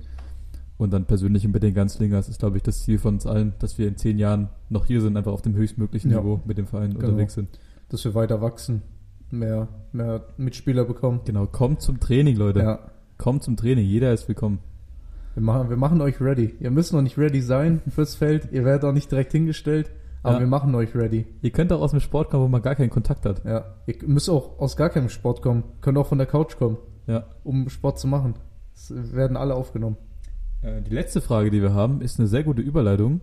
Und 0.78 0.92
dann 0.94 1.06
persönlich 1.06 1.48
mit 1.48 1.64
den 1.64 1.74
Ganzlingers 1.74 2.28
ist, 2.30 2.40
glaube 2.40 2.58
ich, 2.58 2.64
das 2.64 2.84
Ziel 2.84 2.98
von 3.00 3.16
uns 3.16 3.26
allen, 3.26 3.54
dass 3.60 3.78
wir 3.78 3.88
in 3.88 3.98
zehn 3.98 4.18
Jahren 4.18 4.50
noch 4.70 4.86
hier 4.86 5.00
sind, 5.02 5.16
einfach 5.18 5.32
auf 5.32 5.42
dem 5.42 5.56
höchstmöglichen 5.56 6.12
Ja. 6.12 6.20
Niveau 6.20 6.42
mit 6.46 6.58
dem 6.58 6.68
Verein 6.68 6.94
Genau. 6.94 7.06
unterwegs 7.08 7.34
sind. 7.34 7.48
Dass 7.92 8.06
wir 8.06 8.16
weiter 8.16 8.42
wachsen, 8.42 8.84
mehr, 9.32 9.68
mehr 9.92 10.24
Mitspieler 10.38 10.86
bekommen. 10.86 11.22
Genau, 11.26 11.46
kommt 11.46 11.82
zum 11.82 12.00
Training, 12.00 12.38
Leute. 12.38 12.60
Ja, 12.60 12.80
Kommt 13.18 13.44
zum 13.44 13.56
Training, 13.58 13.86
jeder 13.86 14.14
ist 14.14 14.28
willkommen. 14.28 14.60
Wir 15.36 15.44
machen, 15.44 15.70
wir 15.70 15.78
machen 15.78 16.02
euch 16.02 16.20
ready. 16.22 16.56
Ihr 16.60 16.72
müsst 16.72 16.92
noch 16.94 17.02
nicht 17.02 17.18
ready 17.18 17.40
sein 17.42 17.82
fürs 17.90 18.16
Feld. 18.16 18.48
Ihr 18.52 18.66
werdet 18.66 18.84
auch 18.86 18.94
nicht 18.94 19.12
direkt 19.12 19.32
hingestellt. 19.34 19.92
Aber 20.24 20.36
Ja. 20.36 20.40
wir 20.40 20.48
machen 20.48 20.74
euch 20.74 20.96
ready. 20.96 21.26
Ihr 21.42 21.52
könnt 21.52 21.72
auch 21.74 21.82
aus 21.82 21.92
dem 21.92 22.00
Sport 22.00 22.30
kommen, 22.30 22.44
wo 22.44 22.48
man 22.48 22.62
gar 22.62 22.76
keinen 22.76 22.90
Kontakt 22.90 23.26
hat. 23.26 23.44
Ja. 23.46 23.66
Ihr 23.86 23.96
müsst 24.08 24.30
auch 24.30 24.58
aus 24.60 24.76
gar 24.78 24.90
keinem 24.90 25.10
Sport 25.10 25.42
kommen. 25.42 25.64
Könnt 25.82 25.98
auch 25.98 26.08
von 26.08 26.18
der 26.18 26.28
Couch 26.28 26.58
kommen, 26.58 26.78
Ja. 27.08 27.26
um 27.44 27.70
Sport 27.70 28.00
zu 28.00 28.08
machen. 28.08 28.36
Es 28.74 28.92
werden 29.14 29.38
alle 29.38 29.54
aufgenommen. 29.54 29.98
Äh, 30.62 30.82
Die 30.82 30.94
letzte 30.94 31.22
Frage, 31.22 31.52
die 31.52 31.62
wir 31.62 31.74
haben, 31.74 32.02
ist 32.02 32.20
eine 32.20 32.28
sehr 32.28 32.44
gute 32.44 32.62
Überleitung 32.62 33.22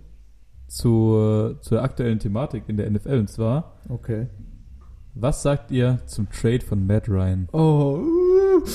zur, 0.69 1.57
zur 1.63 1.83
aktuellen 1.83 2.19
Thematik 2.19 2.65
in 2.69 2.77
der 2.77 2.87
NFL. 2.91 3.19
Und 3.19 3.31
zwar, 3.31 3.73
Okay. 3.89 4.27
Was 5.21 5.43
sagt 5.43 5.71
ihr 5.71 5.99
zum 6.07 6.31
Trade 6.31 6.61
von 6.61 6.87
Matt 6.87 7.09
Ryan? 7.09 7.49
Oh, 7.53 8.01
uh, 8.01 8.67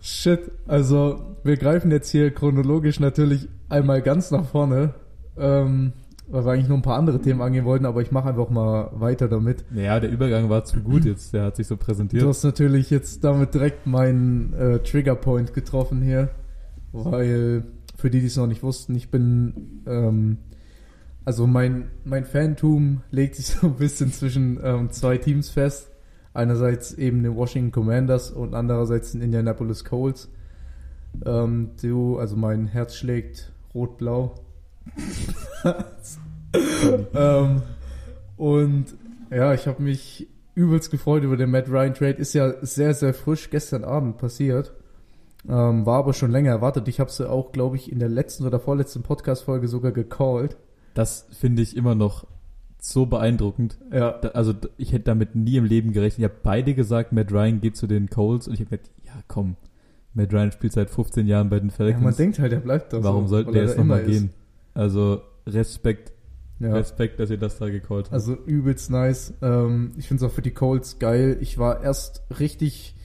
shit. 0.00 0.50
Also, 0.66 1.36
wir 1.44 1.56
greifen 1.56 1.90
jetzt 1.90 2.10
hier 2.10 2.30
chronologisch 2.30 3.00
natürlich 3.00 3.48
einmal 3.68 4.02
ganz 4.02 4.30
nach 4.30 4.44
vorne, 4.44 4.94
ähm, 5.38 5.92
weil 6.28 6.44
wir 6.44 6.52
eigentlich 6.52 6.68
nur 6.68 6.78
ein 6.78 6.82
paar 6.82 6.98
andere 6.98 7.20
Themen 7.20 7.40
angehen 7.40 7.64
wollten, 7.64 7.86
aber 7.86 8.02
ich 8.02 8.12
mache 8.12 8.28
einfach 8.28 8.50
mal 8.50 8.90
weiter 8.92 9.28
damit. 9.28 9.64
Naja, 9.70 9.98
der 9.98 10.10
Übergang 10.10 10.50
war 10.50 10.64
zu 10.64 10.80
gut 10.80 11.04
jetzt. 11.04 11.32
Der 11.32 11.44
hat 11.44 11.56
sich 11.56 11.66
so 11.66 11.76
präsentiert. 11.76 12.22
Du 12.22 12.28
hast 12.28 12.44
natürlich 12.44 12.90
jetzt 12.90 13.24
damit 13.24 13.54
direkt 13.54 13.86
meinen 13.86 14.52
äh, 14.52 14.78
Triggerpoint 14.80 15.54
getroffen 15.54 16.02
hier, 16.02 16.28
weil 16.92 17.64
für 17.96 18.10
die, 18.10 18.20
die 18.20 18.26
es 18.26 18.36
noch 18.36 18.46
nicht 18.46 18.62
wussten, 18.62 18.94
ich 18.94 19.10
bin, 19.10 19.82
ähm, 19.86 20.38
also 21.28 21.46
mein, 21.46 21.90
mein 22.04 22.24
Fantum 22.24 23.02
legt 23.10 23.34
sich 23.34 23.46
so 23.60 23.66
ein 23.66 23.74
bisschen 23.74 24.10
zwischen 24.10 24.58
ähm, 24.64 24.90
zwei 24.90 25.18
Teams 25.18 25.50
fest. 25.50 25.90
Einerseits 26.32 26.94
eben 26.94 27.22
den 27.22 27.36
Washington 27.36 27.70
Commanders 27.70 28.30
und 28.30 28.54
andererseits 28.54 29.12
den 29.12 29.20
Indianapolis 29.20 29.84
Colts. 29.84 30.30
Ähm, 31.26 31.72
du, 31.82 32.18
also 32.18 32.34
mein 32.34 32.66
Herz 32.66 32.94
schlägt 32.94 33.52
rot-blau. 33.74 34.36
ähm, 37.14 37.60
und 38.38 38.86
ja, 39.30 39.52
ich 39.52 39.66
habe 39.66 39.82
mich 39.82 40.28
übelst 40.54 40.90
gefreut 40.90 41.24
über 41.24 41.36
den 41.36 41.50
Matt 41.50 41.68
Ryan 41.68 41.92
Trade. 41.92 42.12
Ist 42.12 42.32
ja 42.32 42.54
sehr, 42.62 42.94
sehr 42.94 43.12
frisch 43.12 43.50
gestern 43.50 43.84
Abend 43.84 44.16
passiert. 44.16 44.72
Ähm, 45.46 45.84
war 45.84 45.98
aber 45.98 46.14
schon 46.14 46.30
länger 46.30 46.52
erwartet. 46.52 46.88
Ich 46.88 47.00
habe 47.00 47.10
sie 47.10 47.28
auch, 47.28 47.52
glaube 47.52 47.76
ich, 47.76 47.92
in 47.92 47.98
der 47.98 48.08
letzten 48.08 48.46
oder 48.46 48.58
vorletzten 48.58 49.02
Podcast-Folge 49.02 49.68
sogar 49.68 49.92
gecallt. 49.92 50.56
Das 50.98 51.28
finde 51.30 51.62
ich 51.62 51.76
immer 51.76 51.94
noch 51.94 52.26
so 52.80 53.06
beeindruckend. 53.06 53.78
Ja. 53.92 54.18
Da, 54.18 54.30
also 54.30 54.52
ich 54.78 54.92
hätte 54.92 55.04
damit 55.04 55.36
nie 55.36 55.56
im 55.56 55.64
Leben 55.64 55.92
gerechnet. 55.92 56.18
Ich 56.18 56.24
habe 56.24 56.40
beide 56.42 56.74
gesagt, 56.74 57.12
Matt 57.12 57.30
Ryan 57.30 57.60
geht 57.60 57.76
zu 57.76 57.86
den 57.86 58.10
Colts 58.10 58.48
und 58.48 58.54
ich 58.54 58.60
habe 58.60 58.70
gedacht, 58.70 58.90
ja 59.06 59.12
komm, 59.28 59.54
Matt 60.12 60.32
Ryan 60.32 60.50
spielt 60.50 60.72
seit 60.72 60.90
15 60.90 61.28
Jahren 61.28 61.50
bei 61.50 61.60
den 61.60 61.68
ja, 61.68 61.74
Falcons. 61.76 62.02
man 62.02 62.16
denkt 62.16 62.40
halt, 62.40 62.52
er 62.52 62.58
bleibt 62.58 62.92
da. 62.92 63.04
Warum 63.04 63.28
so, 63.28 63.36
sollte 63.36 63.52
der 63.52 63.62
er 63.62 63.68
jetzt 63.68 63.78
nochmal 63.78 64.04
gehen? 64.04 64.30
Also 64.74 65.20
Respekt, 65.46 66.10
Ja. 66.58 66.74
Respekt, 66.74 67.20
dass 67.20 67.30
ihr 67.30 67.38
das 67.38 67.58
da 67.58 67.68
gecallt 67.68 68.06
habt. 68.06 68.14
Also 68.14 68.34
übelst 68.34 68.90
nice. 68.90 69.34
Ähm, 69.40 69.92
ich 69.98 70.08
finde 70.08 70.24
es 70.24 70.28
auch 70.28 70.34
für 70.34 70.42
die 70.42 70.50
Colts 70.50 70.98
geil. 70.98 71.38
Ich 71.40 71.58
war 71.58 71.80
erst 71.80 72.24
richtig, 72.40 72.96
ich 72.96 72.97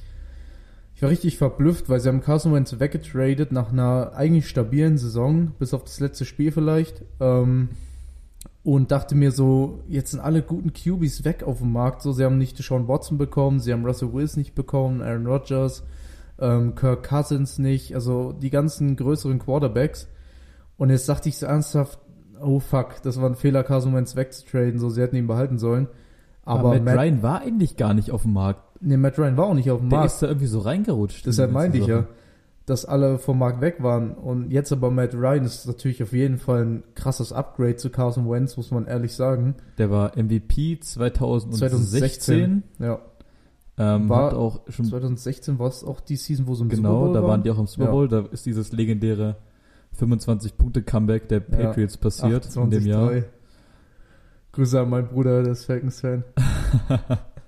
war 1.04 1.10
richtig 1.10 1.38
verblüfft, 1.38 1.90
weil 1.90 2.00
sie 2.00 2.10
haben 2.10 2.22
Carson 2.22 2.54
Wentz 2.54 2.80
weggetradet 2.80 3.52
nach 3.52 3.72
einer 3.72 4.14
eigentlich 4.16 4.48
stabilen 4.48 4.98
Saison, 4.98 5.52
bis 5.60 5.74
auf 5.74 5.84
das 5.84 6.00
letzte 6.00 6.26
Spiel 6.26 6.52
vielleicht. 6.52 7.04
Ähm, 7.20 7.70
und 8.64 8.92
dachte 8.92 9.14
mir 9.14 9.32
so, 9.32 9.84
jetzt 9.90 10.12
sind 10.12 10.22
alle 10.22 10.42
guten 10.42 10.72
QBs 10.72 11.26
weg 11.26 11.44
auf 11.44 11.60
dem 11.60 11.74
Markt. 11.74 12.02
So, 12.02 12.14
sie 12.14 12.24
haben 12.24 12.38
nicht 12.38 12.58
Deshaun 12.58 12.88
Watson 12.88 13.18
bekommen, 13.18 13.60
sie 13.60 13.74
haben 13.74 13.86
Russell 13.86 14.14
Wilson 14.14 14.40
nicht 14.40 14.56
bekommen, 14.56 15.02
Aaron 15.02 15.28
Rodgers, 15.28 15.84
ähm, 16.40 16.74
Kirk 16.74 17.08
Cousins 17.08 17.60
nicht, 17.60 17.94
also 17.94 18.32
die 18.32 18.50
ganzen 18.50 18.96
größeren 18.96 19.40
Quarterbacks. 19.40 20.08
Und 20.78 20.90
jetzt 20.90 21.10
dachte 21.10 21.28
ich 21.28 21.38
so 21.38 21.46
ernsthaft, 21.46 22.00
oh 22.42 22.60
fuck, 22.60 23.02
das 23.04 23.22
war 23.22 23.30
ein 23.30 23.36
Fehler, 23.36 23.64
Carson 23.64 23.94
Wentz 23.94 24.16
wegzutraden, 24.16 24.80
so 24.80 24.90
sie 24.90 25.02
hätten 25.02 25.18
ihn 25.18 25.28
behalten 25.28 25.60
sollen. 25.60 25.88
Aber, 26.46 26.70
Matt, 26.70 26.84
Matt, 26.84 26.98
Ryan 26.98 27.22
war 27.22 27.42
eigentlich 27.42 27.78
gar 27.78 27.94
nicht 27.94 28.12
auf 28.12 28.24
dem 28.24 28.34
Markt. 28.34 28.62
Nee, 28.84 28.98
Matt 28.98 29.18
Ryan 29.18 29.38
war 29.38 29.46
auch 29.48 29.54
nicht 29.54 29.72
auf 29.72 29.80
dem 29.80 29.90
Der 29.90 30.00
Markt. 30.00 30.14
ist 30.14 30.22
da 30.22 30.28
irgendwie 30.28 30.48
so 30.48 30.60
reingerutscht. 30.60 31.26
Deshalb 31.26 31.52
meinte 31.52 31.78
ich 31.78 31.88
letzten 31.88 32.04
ja, 32.06 32.08
dass 32.66 32.86
alle 32.86 33.18
vom 33.18 33.40
Markt 33.40 33.60
weg 33.62 33.78
waren. 33.84 34.12
Und 34.12 34.50
jetzt 34.52 34.72
aber 34.72 34.90
Matt 34.92 35.14
Ryan 35.14 35.44
ist 35.46 35.68
natürlich 35.68 36.02
auf 36.02 36.14
jeden 36.14 36.38
Fall 36.38 36.64
ein 36.66 36.84
krasses 36.96 37.34
Upgrade 37.34 37.76
zu 37.76 37.90
Carson 37.90 38.30
Wentz, 38.30 38.56
muss 38.56 38.72
man 38.72 38.86
ehrlich 38.86 39.14
sagen. 39.14 39.56
Der 39.78 39.90
war 39.92 40.14
MVP 40.18 40.80
2016. 40.80 41.70
2016. 41.70 42.64
Ja, 42.80 43.00
Ähm, 43.76 44.08
War- 44.08 44.38
auch 44.38 44.62
schon 44.70 44.86
2016 44.86 45.58
war 45.58 45.68
es 45.68 45.84
auch 45.84 46.00
die 46.00 46.16
Season, 46.16 46.46
wo 46.46 46.52
im 46.52 46.58
Super 46.58 46.76
genau, 46.76 47.00
Bowl 47.06 47.14
da 47.16 47.24
waren. 47.24 47.42
die 47.42 47.50
auch 47.50 47.58
im 47.58 47.66
Super 47.68 47.86
Ja. 47.86 47.92
Bowl. 47.92 48.08
Da 48.08 48.20
ist 48.32 48.46
dieses 48.46 48.72
legendäre 48.72 49.36
25-Punkte-Comeback 50.00 51.28
der 51.28 51.42
Ja. 51.50 51.58
Patriots 51.58 51.98
passiert 51.98 52.56
in 52.56 52.70
dem 52.70 52.86
Jahr. 52.86 53.10
28-3. 53.10 53.24
Grüße 54.52 54.80
an 54.80 54.90
meinen 54.90 55.08
Bruder, 55.08 55.42
der 55.44 55.54
ist 55.54 55.66
Falcons-Fan. 55.66 56.24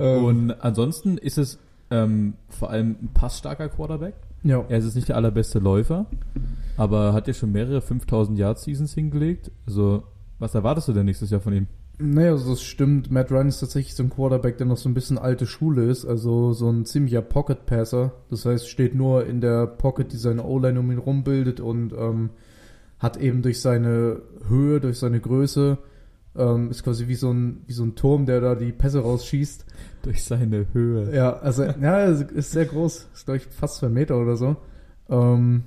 Ähm, 0.00 0.24
Und 0.24 0.50
ansonsten 0.64 1.18
ist 1.18 1.38
es 1.38 1.58
ähm, 1.90 2.34
vor 2.48 2.70
allem 2.70 2.96
ein 3.02 3.10
passstarker 3.14 3.68
Quarterback. 3.68 4.14
ja. 4.42 4.64
Er 4.68 4.78
ist 4.78 4.84
jetzt 4.84 4.94
nicht 4.94 5.08
der 5.08 5.16
allerbeste 5.16 5.58
Läufer, 5.58 6.06
aber 6.76 7.12
hat 7.12 7.28
ja 7.28 7.34
schon 7.34 7.52
mehrere 7.52 7.80
5000 7.80 8.38
Yard 8.38 8.58
Seasons 8.58 8.94
hingelegt. 8.94 9.50
Also, 9.66 10.02
was 10.38 10.54
erwartest 10.54 10.88
du 10.88 10.92
denn 10.92 11.06
nächstes 11.06 11.30
Jahr 11.30 11.40
von 11.40 11.52
ihm? 11.54 11.66
Naja, 12.00 12.30
also 12.30 12.50
das 12.50 12.62
stimmt. 12.62 13.10
Matt 13.10 13.32
Ryan 13.32 13.48
ist 13.48 13.58
tatsächlich 13.58 13.96
so 13.96 14.04
ein 14.04 14.10
Quarterback, 14.10 14.56
der 14.56 14.68
noch 14.68 14.76
so 14.76 14.88
ein 14.88 14.94
bisschen 14.94 15.18
alte 15.18 15.46
Schule 15.46 15.84
ist. 15.90 16.04
Also 16.04 16.52
so 16.52 16.70
ein 16.70 16.84
ziemlicher 16.84 17.22
Pocket-Passer. 17.22 18.12
Das 18.30 18.44
heißt, 18.44 18.68
steht 18.68 18.94
nur 18.94 19.26
in 19.26 19.40
der 19.40 19.66
Pocket, 19.66 20.12
die 20.12 20.16
seine 20.16 20.44
O-Line 20.44 20.78
um 20.78 20.92
ihn 20.92 20.98
rumbildet 20.98 21.58
und 21.58 21.92
ähm, 21.92 22.30
hat 23.00 23.16
eben 23.16 23.42
durch 23.42 23.60
seine 23.60 24.22
Höhe, 24.46 24.78
durch 24.78 24.98
seine 25.00 25.18
Größe, 25.18 25.78
ähm, 26.36 26.70
ist 26.70 26.82
quasi 26.84 27.08
wie 27.08 27.14
so, 27.14 27.30
ein, 27.32 27.62
wie 27.66 27.72
so 27.72 27.82
ein 27.84 27.94
Turm, 27.94 28.26
der 28.26 28.40
da 28.40 28.54
die 28.54 28.72
Pässe 28.72 29.00
rausschießt. 29.00 29.64
Durch 30.02 30.22
seine 30.24 30.66
Höhe. 30.72 31.14
Ja, 31.14 31.36
also, 31.38 31.64
ja, 31.64 32.04
ist 32.04 32.52
sehr 32.52 32.66
groß. 32.66 33.08
Ist, 33.14 33.24
glaube 33.24 33.38
ich, 33.38 33.46
fast 33.46 33.76
zwei 33.76 33.88
Meter 33.88 34.16
oder 34.18 34.36
so. 34.36 34.56
Ähm, 35.08 35.64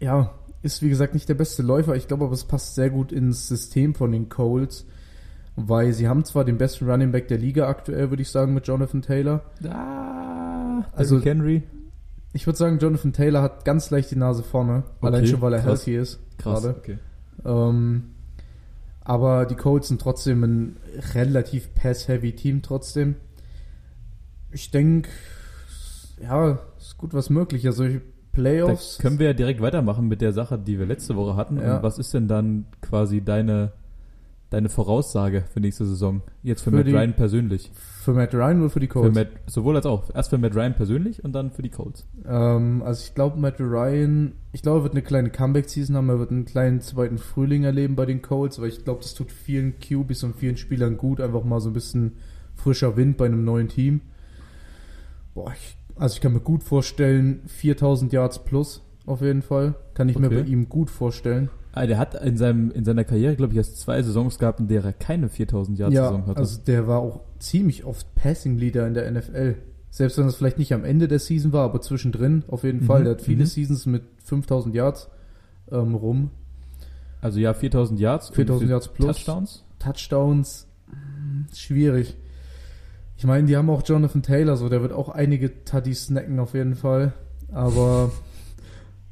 ja, 0.00 0.30
ist 0.62 0.82
wie 0.82 0.88
gesagt 0.88 1.14
nicht 1.14 1.28
der 1.28 1.34
beste 1.34 1.62
Läufer. 1.62 1.94
Ich 1.96 2.08
glaube 2.08 2.24
aber, 2.24 2.32
es 2.34 2.44
passt 2.44 2.74
sehr 2.74 2.90
gut 2.90 3.12
ins 3.12 3.46
System 3.48 3.94
von 3.94 4.12
den 4.12 4.28
Colts. 4.28 4.86
Weil 5.60 5.92
sie 5.92 6.06
haben 6.08 6.24
zwar 6.24 6.44
den 6.44 6.56
besten 6.56 6.88
Running 6.88 7.10
Back 7.10 7.26
der 7.28 7.38
Liga 7.38 7.66
aktuell, 7.68 8.10
würde 8.10 8.22
ich 8.22 8.30
sagen, 8.30 8.54
mit 8.54 8.66
Jonathan 8.68 9.02
Taylor. 9.02 9.42
Ah, 9.68 10.84
Also- 10.92 11.20
Henry. 11.20 11.64
Ich 12.32 12.46
würde 12.46 12.58
sagen, 12.58 12.78
Jonathan 12.78 13.12
Taylor 13.12 13.42
hat 13.42 13.64
ganz 13.64 13.90
leicht 13.90 14.10
die 14.10 14.16
Nase 14.16 14.42
vorne. 14.44 14.84
allein 15.00 15.22
Okay, 15.22 15.30
schon, 15.32 15.40
weil 15.40 15.54
er 15.54 15.60
krass. 15.60 15.84
healthy 15.86 15.96
ist. 15.96 16.20
Krass. 16.38 16.62
Gerade. 16.62 16.78
Okay. 16.78 16.98
Ähm, 17.44 18.02
aber 19.08 19.46
die 19.46 19.56
Colts 19.56 19.88
sind 19.88 20.00
trotzdem 20.00 20.44
ein 20.44 20.76
relativ 21.14 21.74
pass-heavy 21.74 22.32
Team 22.34 22.62
trotzdem. 22.62 23.16
Ich 24.52 24.70
denke, 24.70 25.08
ja, 26.22 26.58
ist 26.78 26.96
gut 26.98 27.14
was 27.14 27.30
möglich. 27.30 27.66
Also 27.66 27.84
ich- 27.84 28.00
Da 28.32 28.42
Playoffs. 28.42 28.98
können 28.98 29.18
wir 29.18 29.26
ja 29.26 29.32
direkt 29.32 29.60
weitermachen 29.60 30.06
mit 30.06 30.20
der 30.20 30.32
Sache, 30.32 30.58
die 30.60 30.78
wir 30.78 30.86
letzte 30.86 31.16
Woche 31.16 31.34
hatten. 31.34 31.56
Ja. 31.58 31.78
Und 31.78 31.82
was 31.82 31.98
ist 31.98 32.14
denn 32.14 32.28
dann 32.28 32.66
quasi 32.80 33.20
deine, 33.20 33.72
deine 34.50 34.68
Voraussage 34.68 35.44
für 35.52 35.60
nächste 35.60 35.84
Saison? 35.84 36.22
Jetzt 36.42 36.62
für, 36.62 36.70
Für 36.70 36.76
Matt 36.76 36.86
die 36.86 36.92
Ryan 36.92 37.12
persönlich. 37.14 37.70
für 37.74 38.12
Matt 38.14 38.32
Ryan 38.34 38.60
oder 38.60 38.70
für 38.70 38.80
die 38.80 38.86
Für 38.86 38.92
Colts? 39.00 39.14
Matt, 39.14 39.28
sowohl 39.46 39.76
als 39.76 39.84
auch. 39.86 40.08
Erst 40.14 40.30
für 40.30 40.38
Matt 40.38 40.54
Ryan 40.54 40.74
persönlich 40.74 41.22
und 41.24 41.32
dann 41.32 41.50
für 41.50 41.62
die 41.62 41.68
Colts. 41.68 42.06
Ähm, 42.26 42.82
also 42.84 43.02
ich 43.04 43.14
glaube, 43.14 43.38
Matt 43.38 43.60
Ryan, 43.60 44.32
ich 44.52 44.62
glaube, 44.62 44.80
er 44.80 44.82
wird 44.84 44.94
eine 44.94 45.02
kleine 45.02 45.30
Comeback-Season 45.30 45.96
haben, 45.96 46.08
er 46.08 46.18
wird 46.18 46.30
einen 46.30 46.44
kleinen 46.46 46.80
zweiten 46.80 47.18
Frühling 47.18 47.64
erleben 47.64 47.94
bei 47.96 48.06
den 48.06 48.22
Colts, 48.22 48.60
weil 48.60 48.68
ich 48.68 48.84
glaube, 48.84 49.02
das 49.02 49.14
tut 49.14 49.30
vielen 49.32 49.74
QBs 49.80 50.24
und 50.24 50.36
vielen 50.36 50.56
Spielern 50.56 50.96
gut, 50.96 51.20
einfach 51.20 51.44
mal 51.44 51.60
so 51.60 51.68
ein 51.70 51.74
bisschen 51.74 52.12
frischer 52.54 52.96
Wind 52.96 53.16
bei 53.18 53.26
einem 53.26 53.44
neuen 53.44 53.68
Team. 53.68 54.00
Boah, 55.34 55.52
ich, 55.52 55.76
also 55.96 56.14
ich 56.14 56.20
kann 56.20 56.32
mir 56.32 56.40
gut 56.40 56.62
vorstellen, 56.62 57.42
4000 57.46 58.12
Yards 58.12 58.44
plus 58.44 58.82
auf 59.06 59.20
jeden 59.22 59.42
Fall. 59.42 59.74
Kann 59.94 60.08
ich 60.08 60.18
mir 60.18 60.26
Okay. 60.26 60.42
bei 60.42 60.48
ihm 60.48 60.68
gut 60.68 60.90
vorstellen. 60.90 61.50
Ah, 61.72 61.86
der 61.86 61.98
hat 61.98 62.14
in, 62.22 62.36
seinem, 62.36 62.70
in 62.70 62.84
seiner 62.84 63.04
Karriere, 63.04 63.36
glaube 63.36 63.52
ich, 63.52 63.58
erst 63.58 63.78
zwei 63.78 64.02
Saisons 64.02 64.38
gehabt, 64.38 64.58
in 64.60 64.68
der 64.68 64.84
er 64.84 64.92
keine 64.92 65.28
4000 65.28 65.78
Yard 65.78 65.92
Saison 65.92 66.20
ja, 66.22 66.26
hatte. 66.26 66.38
also 66.40 66.58
der 66.66 66.86
war 66.88 66.98
auch 67.00 67.20
ziemlich 67.38 67.84
oft 67.84 68.14
Passing 68.14 68.56
Leader 68.56 68.86
in 68.86 68.94
der 68.94 69.10
NFL. 69.10 69.56
Selbst 69.90 70.18
wenn 70.18 70.26
das 70.26 70.36
vielleicht 70.36 70.58
nicht 70.58 70.72
am 70.74 70.84
Ende 70.84 71.08
der 71.08 71.18
Season 71.18 71.52
war, 71.52 71.64
aber 71.64 71.80
zwischendrin 71.80 72.44
auf 72.48 72.64
jeden 72.64 72.80
Mhm, 72.80 72.84
Fall. 72.86 73.04
Der 73.04 73.12
hat 73.12 73.22
viele 73.22 73.44
mhm. 73.44 73.48
Seasons 73.48 73.86
mit 73.86 74.02
5000 74.24 74.74
Yards 74.74 75.08
ähm, 75.70 75.94
rum. 75.94 76.30
Also 77.20 77.38
ja, 77.40 77.52
4000 77.54 77.98
Yards. 78.00 78.28
und 78.30 78.36
4000 78.36 78.66
für 78.66 78.70
Yards 78.72 78.88
plus. 78.88 79.16
Touchdowns. 79.16 79.64
Touchdowns, 79.78 80.66
schwierig. 81.54 82.16
Ich 83.16 83.24
meine, 83.24 83.46
die 83.46 83.56
haben 83.56 83.68
auch 83.70 83.82
Jonathan 83.84 84.22
Taylor, 84.22 84.56
so 84.56 84.68
der 84.68 84.80
wird 84.82 84.92
auch 84.92 85.08
einige 85.08 85.64
Tuddy 85.64 85.94
snacken 85.94 86.38
auf 86.38 86.54
jeden 86.54 86.76
Fall. 86.76 87.12
Aber 87.50 88.12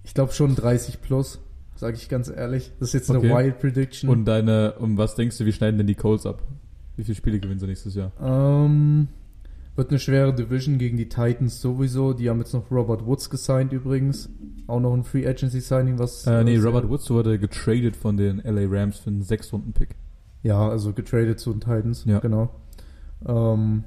ich 0.04 0.14
glaube 0.14 0.32
schon 0.32 0.54
30 0.54 1.00
plus, 1.02 1.40
sage 1.76 1.96
ich 1.96 2.08
ganz 2.08 2.28
ehrlich. 2.28 2.72
Das 2.80 2.88
ist 2.88 2.94
jetzt 2.94 3.10
eine 3.10 3.18
Okay. 3.20 3.30
Wild 3.34 3.58
Prediction. 3.60 4.10
Und 4.10 4.24
deine, 4.24 4.74
um 4.78 4.96
was 4.98 5.14
denkst 5.14 5.38
du, 5.38 5.44
wie 5.46 5.52
schneiden 5.52 5.78
denn 5.78 5.86
die 5.86 5.94
Colts 5.94 6.26
ab? 6.26 6.42
Wie 6.96 7.04
viele 7.04 7.14
Spiele 7.14 7.38
gewinnen 7.38 7.60
sie 7.60 7.66
nächstes 7.66 7.94
Jahr? 7.94 8.12
ähm, 8.20 9.08
Wird 9.76 9.90
eine 9.90 9.98
schwere 9.98 10.34
Division 10.34 10.78
gegen 10.78 10.96
die 10.96 11.08
Titans 11.10 11.60
sowieso. 11.60 12.14
Die 12.14 12.30
haben 12.30 12.38
jetzt 12.38 12.54
noch 12.54 12.70
Robert 12.70 13.04
Woods 13.06 13.28
gesigned 13.28 13.72
übrigens. 13.74 14.30
Auch 14.66 14.80
noch 14.80 14.94
ein 14.94 15.04
Free 15.04 15.26
Agency 15.26 15.60
Signing, 15.60 15.98
was. 15.98 16.26
Äh, 16.26 16.42
nee, 16.44 16.56
was- 16.58 16.64
Robert 16.64 16.88
Woods 16.88 17.10
wurde 17.10 17.38
getradet 17.38 17.94
von 17.94 18.16
den 18.16 18.38
LA 18.42 18.66
Rams 18.68 18.98
für 18.98 19.10
einen 19.10 19.22
6-Runden-Pick. 19.22 19.90
Ja, 20.42 20.66
also 20.68 20.92
getradet 20.94 21.38
zu 21.40 21.52
den 21.52 21.60
Titans. 21.60 22.04
Ja. 22.06 22.20
Genau. 22.20 22.48
Ähm, 23.26 23.84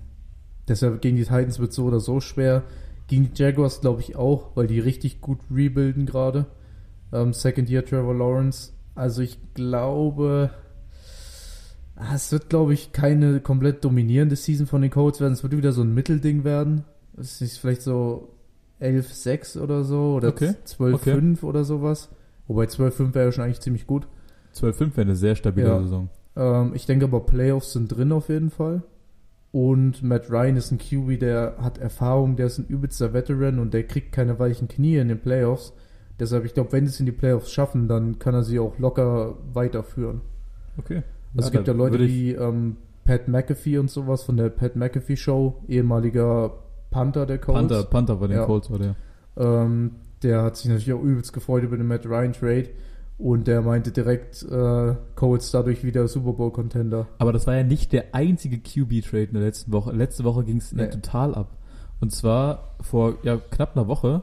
deshalb 0.67 1.01
gegen 1.01 1.17
die 1.17 1.23
Titans 1.23 1.57
wird 1.59 1.73
so 1.73 1.85
oder 1.85 1.99
so 1.99 2.19
schwer. 2.19 2.63
Gegen 3.07 3.31
die 3.33 3.41
Jaguars 3.41 3.81
glaube 3.81 4.01
ich 4.01 4.15
auch, 4.15 4.55
weil 4.55 4.67
die 4.67 4.79
richtig 4.79 5.21
gut 5.21 5.39
rebuilden 5.49 6.05
gerade. 6.05 6.45
Ähm, 7.11 7.33
Second 7.33 7.69
Year 7.69 7.83
Trevor 7.85 8.13
Lawrence. 8.15 8.73
Also 8.95 9.21
ich 9.21 9.39
glaube, 9.53 10.51
ah, 11.95 12.13
es 12.15 12.31
wird 12.31 12.49
glaube 12.49 12.73
ich 12.73 12.91
keine 12.91 13.39
komplett 13.39 13.83
dominierende 13.83 14.35
Season 14.35 14.67
von 14.67 14.81
den 14.81 14.91
Colts 14.91 15.19
werden. 15.19 15.33
Es 15.33 15.43
wird 15.43 15.55
wieder 15.55 15.71
so 15.71 15.81
ein 15.81 15.93
Mittelding 15.93 16.43
werden. 16.43 16.83
Es 17.17 17.41
ist 17.41 17.57
vielleicht 17.57 17.81
so 17.81 18.33
11-6 18.81 19.59
oder 19.59 19.83
so 19.83 20.13
oder 20.15 20.29
Okay. 20.29 20.53
12-5 20.65 21.43
oder 21.43 21.63
sowas. 21.63 22.09
Wobei 22.47 22.65
12-5 22.65 23.13
wäre 23.13 23.25
ja 23.25 23.31
schon 23.31 23.43
eigentlich 23.43 23.59
ziemlich 23.61 23.87
gut. 23.87 24.07
12-5 24.55 24.79
wäre 24.91 25.01
eine 25.01 25.15
sehr 25.15 25.35
stabile 25.35 25.67
Ja. 25.67 25.81
Saison. 25.81 26.09
Ähm, 26.35 26.71
ich 26.73 26.85
denke 26.85 27.05
aber, 27.05 27.19
Playoffs 27.25 27.73
sind 27.73 27.87
drin 27.89 28.11
auf 28.11 28.29
jeden 28.29 28.49
Fall. 28.49 28.83
Und 29.51 30.03
Matt 30.03 30.29
Ryan 30.29 30.57
ist 30.57 30.71
ein 30.71 30.77
QB, 30.77 31.19
der 31.19 31.55
hat 31.59 31.77
Erfahrung, 31.79 32.35
der 32.35 32.47
ist 32.47 32.59
ein 32.59 32.67
übelster 32.67 33.13
Veteran 33.13 33.57
und 33.59 33.73
der 33.73 33.83
kriegt 33.83 34.11
keine 34.11 34.37
weichen 34.39 34.67
Knie 34.67 34.97
in 34.97 35.07
den 35.07 35.19
Playoffs. 35.19 35.73
Deshalb, 36.19 36.45
ich 36.45 36.53
glaube, 36.53 36.71
wenn 36.73 36.85
sie 36.85 36.91
es 36.93 36.99
in 36.99 37.05
die 37.05 37.11
Playoffs 37.11 37.51
schaffen, 37.51 37.87
dann 37.87 38.19
kann 38.19 38.33
er 38.33 38.43
sie 38.43 38.59
auch 38.59 38.77
locker 38.79 39.35
weiterführen. 39.53 40.21
Okay. 40.77 41.03
Also 41.35 41.47
es 41.47 41.51
gibt 41.51 41.67
ja 41.67 41.73
Leute 41.73 41.99
wie 41.99 42.31
ähm, 42.31 42.77
Pat 43.05 43.27
McAfee 43.27 43.77
und 43.77 43.89
sowas 43.89 44.23
von 44.23 44.37
der 44.37 44.49
Pat 44.49 44.75
McAfee 44.75 45.15
Show, 45.17 45.61
ehemaliger 45.67 46.53
Panther 46.91 47.25
der 47.25 47.37
Colts. 47.37 47.59
Panther, 47.59 47.83
Panther 47.83 48.15
bei 48.15 48.27
den 48.27 48.37
Ja. 48.37 48.45
Colts 48.45 48.69
war 48.71 48.79
der. 48.79 48.95
Ähm, 49.37 49.91
der 50.23 50.41
hat 50.43 50.57
sich 50.57 50.65
natürlich 50.69 50.93
auch 50.93 51.01
übelst 51.03 51.31
gefreut 51.33 51.63
über 51.63 51.77
den 51.77 51.87
Matt 51.87 52.05
Ryan 52.05 52.33
Trade 52.33 52.69
und 53.17 53.47
der 53.47 53.61
meinte 53.61 53.91
direkt, 53.91 54.43
äh, 54.43 54.95
Colts 55.15 55.51
dadurch 55.51 55.83
wieder 55.83 56.07
Super 56.07 56.33
Bowl 56.33 56.51
Contender. 56.51 57.07
Aber 57.19 57.31
das 57.31 57.47
war 57.47 57.55
ja 57.55 57.63
nicht 57.63 57.93
der 57.93 58.13
einzige 58.15 58.57
QB-Trade 58.59 59.23
in 59.25 59.33
der 59.33 59.43
letzten 59.43 59.71
Woche. 59.71 59.91
Letzte 59.91 60.23
Woche 60.23 60.43
ging 60.43 60.57
es 60.57 60.71
Nee. 60.73 60.87
total 60.89 61.35
ab. 61.35 61.51
Und 62.01 62.11
zwar 62.11 62.75
vor 62.81 63.15
ja, 63.23 63.37
knapp 63.51 63.75
einer 63.77 63.87
Woche 63.87 64.21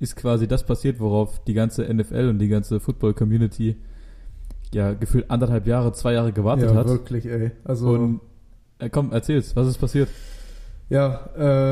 ist 0.00 0.16
quasi 0.16 0.48
das 0.48 0.64
passiert, 0.64 0.98
worauf 0.98 1.44
die 1.44 1.54
ganze 1.54 1.82
NFL 1.92 2.28
und 2.30 2.38
die 2.38 2.48
ganze 2.48 2.80
Football-Community 2.80 3.76
ja 4.72 4.92
gefühlt 4.94 5.30
anderthalb 5.30 5.66
Jahre, 5.66 5.92
zwei 5.92 6.14
Jahre 6.14 6.32
gewartet 6.32 6.70
ja, 6.70 6.74
hat. 6.76 6.88
wirklich, 6.88 7.26
ey. 7.26 7.52
Also, 7.64 7.90
Und 7.90 8.20
äh, 8.78 8.88
komm, 8.88 9.12
erzähl's, 9.12 9.54
was 9.56 9.68
ist 9.68 9.78
passiert? 9.78 10.08
ja, 10.88 11.26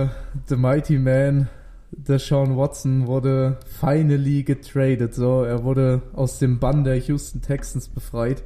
äh, 0.05 0.09
The 0.47 0.57
Mighty 0.57 0.99
Man, 0.99 1.49
der 1.91 2.19
Sean 2.19 2.57
Watson 2.57 3.07
wurde 3.07 3.57
finally 3.81 4.43
getradet. 4.45 5.15
So, 5.15 5.43
er 5.43 5.65
wurde 5.65 6.03
aus 6.13 6.39
dem 6.39 6.59
Bann 6.61 6.85
der 6.85 6.97
Houston 6.99 7.41
Texans 7.41 7.89
befreit. 7.89 8.45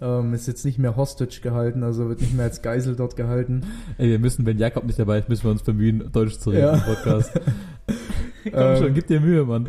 Ähm, 0.00 0.32
ist 0.34 0.46
jetzt 0.46 0.64
nicht 0.64 0.78
mehr 0.78 0.96
hostage 0.96 1.40
gehalten, 1.42 1.82
also 1.82 2.08
wird 2.08 2.20
nicht 2.22 2.32
mehr 2.34 2.44
als 2.44 2.62
Geisel 2.62 2.96
dort 2.96 3.16
gehalten. 3.16 3.62
Ey, 3.98 4.08
wir 4.08 4.18
müssen, 4.18 4.46
wenn 4.46 4.56
Jakob 4.56 4.84
nicht 4.84 4.98
dabei 4.98 5.18
ist, 5.18 5.28
müssen 5.28 5.44
wir 5.44 5.50
uns 5.50 5.62
bemühen, 5.62 6.10
Deutsch 6.12 6.38
zu 6.38 6.50
reden 6.50 6.62
Ja. 6.62 6.74
im 6.74 6.82
Podcast. 6.82 7.38
komm 8.44 8.52
Ähm, 8.54 8.76
schon, 8.76 8.94
gib 8.94 9.06
dir 9.06 9.20
Mühe, 9.20 9.44
Mann. 9.44 9.68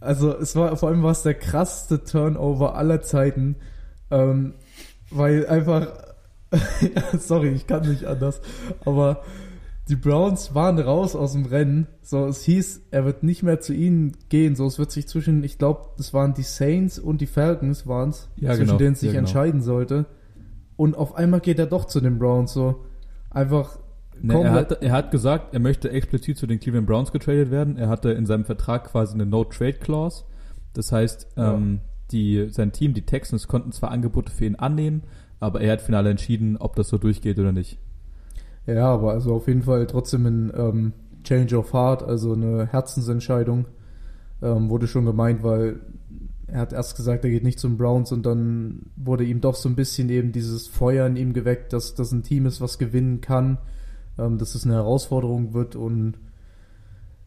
Also 0.00 0.36
es 0.36 0.54
war 0.54 0.76
vor 0.76 0.88
allem 0.90 1.02
war 1.02 1.10
es 1.12 1.22
der 1.22 1.34
krasseste 1.34 2.04
Turnover 2.04 2.76
aller 2.76 3.02
Zeiten, 3.02 3.56
ähm, 4.10 4.54
weil 5.10 5.46
einfach, 5.46 5.88
sorry, 7.18 7.48
ich 7.50 7.66
kann 7.66 7.88
nicht 7.88 8.04
anders, 8.04 8.40
aber 8.84 9.22
die 9.88 9.96
Browns 9.96 10.54
waren 10.54 10.78
raus 10.78 11.16
aus 11.16 11.32
dem 11.32 11.46
Rennen. 11.46 11.86
So, 12.02 12.26
es 12.26 12.42
hieß, 12.42 12.82
er 12.90 13.06
wird 13.06 13.22
nicht 13.22 13.42
mehr 13.42 13.58
zu 13.60 13.72
ihnen 13.72 14.12
gehen. 14.28 14.54
So, 14.54 14.66
es 14.66 14.78
wird 14.78 14.90
sich 14.90 15.08
zwischen, 15.08 15.42
ich 15.44 15.56
glaube, 15.56 15.88
das 15.96 16.12
waren 16.12 16.34
die 16.34 16.42
Saints 16.42 16.98
und 16.98 17.22
die 17.22 17.26
Falcons 17.26 17.86
waren 17.86 18.10
es, 18.10 18.28
Ja, 18.36 18.50
zwischen 18.50 18.66
genau. 18.66 18.78
denen 18.78 18.92
es 18.92 19.00
sich 19.00 19.08
Ja, 19.08 19.12
genau. 19.14 19.26
entscheiden 19.26 19.62
sollte. 19.62 20.04
Und 20.76 20.94
auf 20.94 21.14
einmal 21.14 21.40
geht 21.40 21.58
er 21.58 21.66
doch 21.66 21.86
zu 21.86 22.00
den 22.00 22.18
Browns. 22.18 22.52
So, 22.52 22.84
einfach 23.30 23.78
Ne, 24.22 24.34
er, 24.42 24.52
hat, 24.52 24.82
er 24.82 24.92
hat 24.92 25.10
gesagt, 25.10 25.54
er 25.54 25.60
möchte 25.60 25.90
explizit 25.90 26.36
zu 26.38 26.46
den 26.46 26.60
Cleveland 26.60 26.86
Browns 26.86 27.12
getradet 27.12 27.50
werden. 27.50 27.76
Er 27.76 27.88
hatte 27.88 28.10
in 28.10 28.26
seinem 28.26 28.44
Vertrag 28.44 28.84
quasi 28.84 29.14
eine 29.14 29.26
No-Trade-Clause. 29.26 30.24
Das 30.74 30.92
heißt, 30.92 31.28
Ja. 31.36 31.54
ähm, 31.54 31.80
die, 32.10 32.48
sein 32.50 32.72
Team, 32.72 32.94
die 32.94 33.02
Texans, 33.02 33.48
konnten 33.48 33.72
zwar 33.72 33.90
Angebote 33.90 34.32
für 34.32 34.46
ihn 34.46 34.56
annehmen, 34.56 35.02
aber 35.40 35.60
er 35.60 35.72
hat 35.72 35.82
final 35.82 36.06
entschieden, 36.06 36.56
ob 36.56 36.74
das 36.76 36.88
so 36.88 36.98
durchgeht 36.98 37.38
oder 37.38 37.52
nicht. 37.52 37.78
Ja, 38.66 38.86
aber 38.86 39.12
also 39.12 39.34
auf 39.34 39.46
jeden 39.48 39.62
Fall 39.62 39.86
trotzdem 39.86 40.26
ein 40.26 40.52
ähm, 40.56 40.92
Change 41.24 41.58
of 41.58 41.72
Heart, 41.72 42.02
also 42.02 42.32
eine 42.32 42.66
Herzensentscheidung, 42.66 43.66
ähm, 44.42 44.68
wurde 44.70 44.86
schon 44.86 45.04
gemeint, 45.04 45.42
weil 45.42 45.80
er 46.46 46.60
hat 46.60 46.72
erst 46.72 46.96
gesagt, 46.96 47.24
er 47.24 47.30
geht 47.30 47.44
nicht 47.44 47.58
zum 47.58 47.76
Browns 47.76 48.10
und 48.12 48.24
dann 48.24 48.86
wurde 48.96 49.24
ihm 49.24 49.40
doch 49.40 49.54
so 49.54 49.68
ein 49.68 49.74
bisschen 49.76 50.08
eben 50.08 50.32
dieses 50.32 50.66
Feuer 50.66 51.06
in 51.06 51.16
ihm 51.16 51.32
geweckt, 51.34 51.72
dass 51.74 51.94
das 51.94 52.10
ein 52.12 52.22
Team 52.22 52.46
ist, 52.46 52.60
was 52.60 52.78
gewinnen 52.78 53.20
kann, 53.20 53.58
ähm, 54.18 54.38
dass 54.38 54.54
es 54.54 54.64
eine 54.64 54.74
Herausforderung 54.74 55.54
wird 55.54 55.76
und 55.76 56.14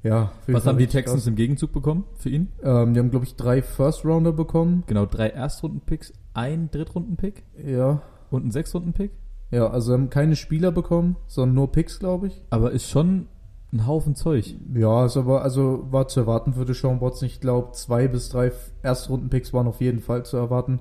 ja. 0.03 0.31
Was 0.47 0.63
Fall 0.63 0.73
haben 0.73 0.79
die 0.79 0.87
Texans 0.87 1.27
im 1.27 1.35
Gegenzug 1.35 1.71
bekommen 1.71 2.05
für 2.15 2.29
ihn? 2.29 2.49
Ähm, 2.63 2.93
die 2.93 2.99
haben, 2.99 3.11
glaube 3.11 3.25
ich, 3.25 3.35
drei 3.35 3.61
First-Rounder 3.61 4.31
bekommen. 4.31 4.83
Genau, 4.87 5.05
drei 5.05 5.29
Erstrunden-Picks, 5.29 6.13
ein 6.33 6.71
Drittrunden-Pick 6.71 7.43
Ja. 7.65 8.01
und 8.31 8.45
ein 8.45 8.51
Sechstrunden-Pick. 8.51 9.11
Ja, 9.51 9.67
also 9.69 9.93
haben 9.93 10.09
keine 10.09 10.35
Spieler 10.35 10.71
bekommen, 10.71 11.17
sondern 11.27 11.55
nur 11.55 11.71
Picks, 11.71 11.99
glaube 11.99 12.27
ich. 12.27 12.41
Aber 12.49 12.71
ist 12.71 12.89
schon 12.89 13.27
ein 13.73 13.85
Haufen 13.85 14.15
Zeug. 14.15 14.55
Ja, 14.73 15.05
ist 15.05 15.17
aber, 15.17 15.43
also 15.43 15.85
war 15.91 16.07
zu 16.07 16.21
erwarten 16.21 16.53
für 16.53 16.65
Deshaun 16.65 16.99
Watson. 17.01 17.27
Ich 17.27 17.39
glaube, 17.39 17.73
zwei 17.73 18.07
bis 18.07 18.29
drei 18.29 18.51
Erstrunden-Picks 18.81 19.53
waren 19.53 19.67
auf 19.67 19.81
jeden 19.81 19.99
Fall 19.99 20.25
zu 20.25 20.37
erwarten. 20.37 20.79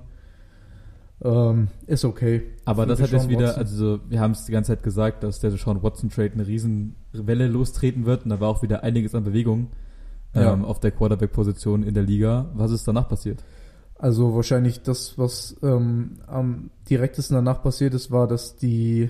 Ähm, 1.23 1.67
ist 1.85 2.03
okay. 2.03 2.43
Aber 2.65 2.85
das 2.87 2.99
hat 3.01 3.11
jetzt 3.11 3.29
wieder, 3.29 3.47
Watson. 3.49 3.59
also 3.61 3.99
wir 4.09 4.19
haben 4.19 4.31
es 4.31 4.45
die 4.45 4.51
ganze 4.51 4.71
Zeit 4.73 4.81
gesagt, 4.83 5.23
dass 5.23 5.39
der 5.39 5.51
Deshaun 5.51 5.83
Watson 5.83 6.09
Trade 6.09 6.31
eine 6.33 6.47
riesen 6.47 6.95
Welle 7.13 7.47
lostreten 7.47 8.05
wird 8.05 8.23
und 8.23 8.29
da 8.29 8.39
war 8.39 8.49
auch 8.49 8.63
wieder 8.63 8.83
einiges 8.83 9.13
an 9.13 9.23
Bewegung 9.23 9.67
Ja. 10.33 10.51
ähm, 10.53 10.65
auf 10.65 10.79
der 10.79 10.91
Quarterback-Position 10.91 11.83
in 11.83 11.93
der 11.93 12.03
Liga. 12.03 12.49
Was 12.55 12.71
ist 12.71 12.87
danach 12.87 13.07
passiert? 13.07 13.43
Also 13.99 14.33
wahrscheinlich 14.33 14.81
das, 14.81 15.19
was 15.19 15.55
ähm, 15.61 16.17
am 16.25 16.71
direktesten 16.89 17.35
danach 17.35 17.61
passiert 17.61 17.93
ist, 17.93 18.09
war, 18.09 18.27
dass 18.27 18.55
die 18.55 19.09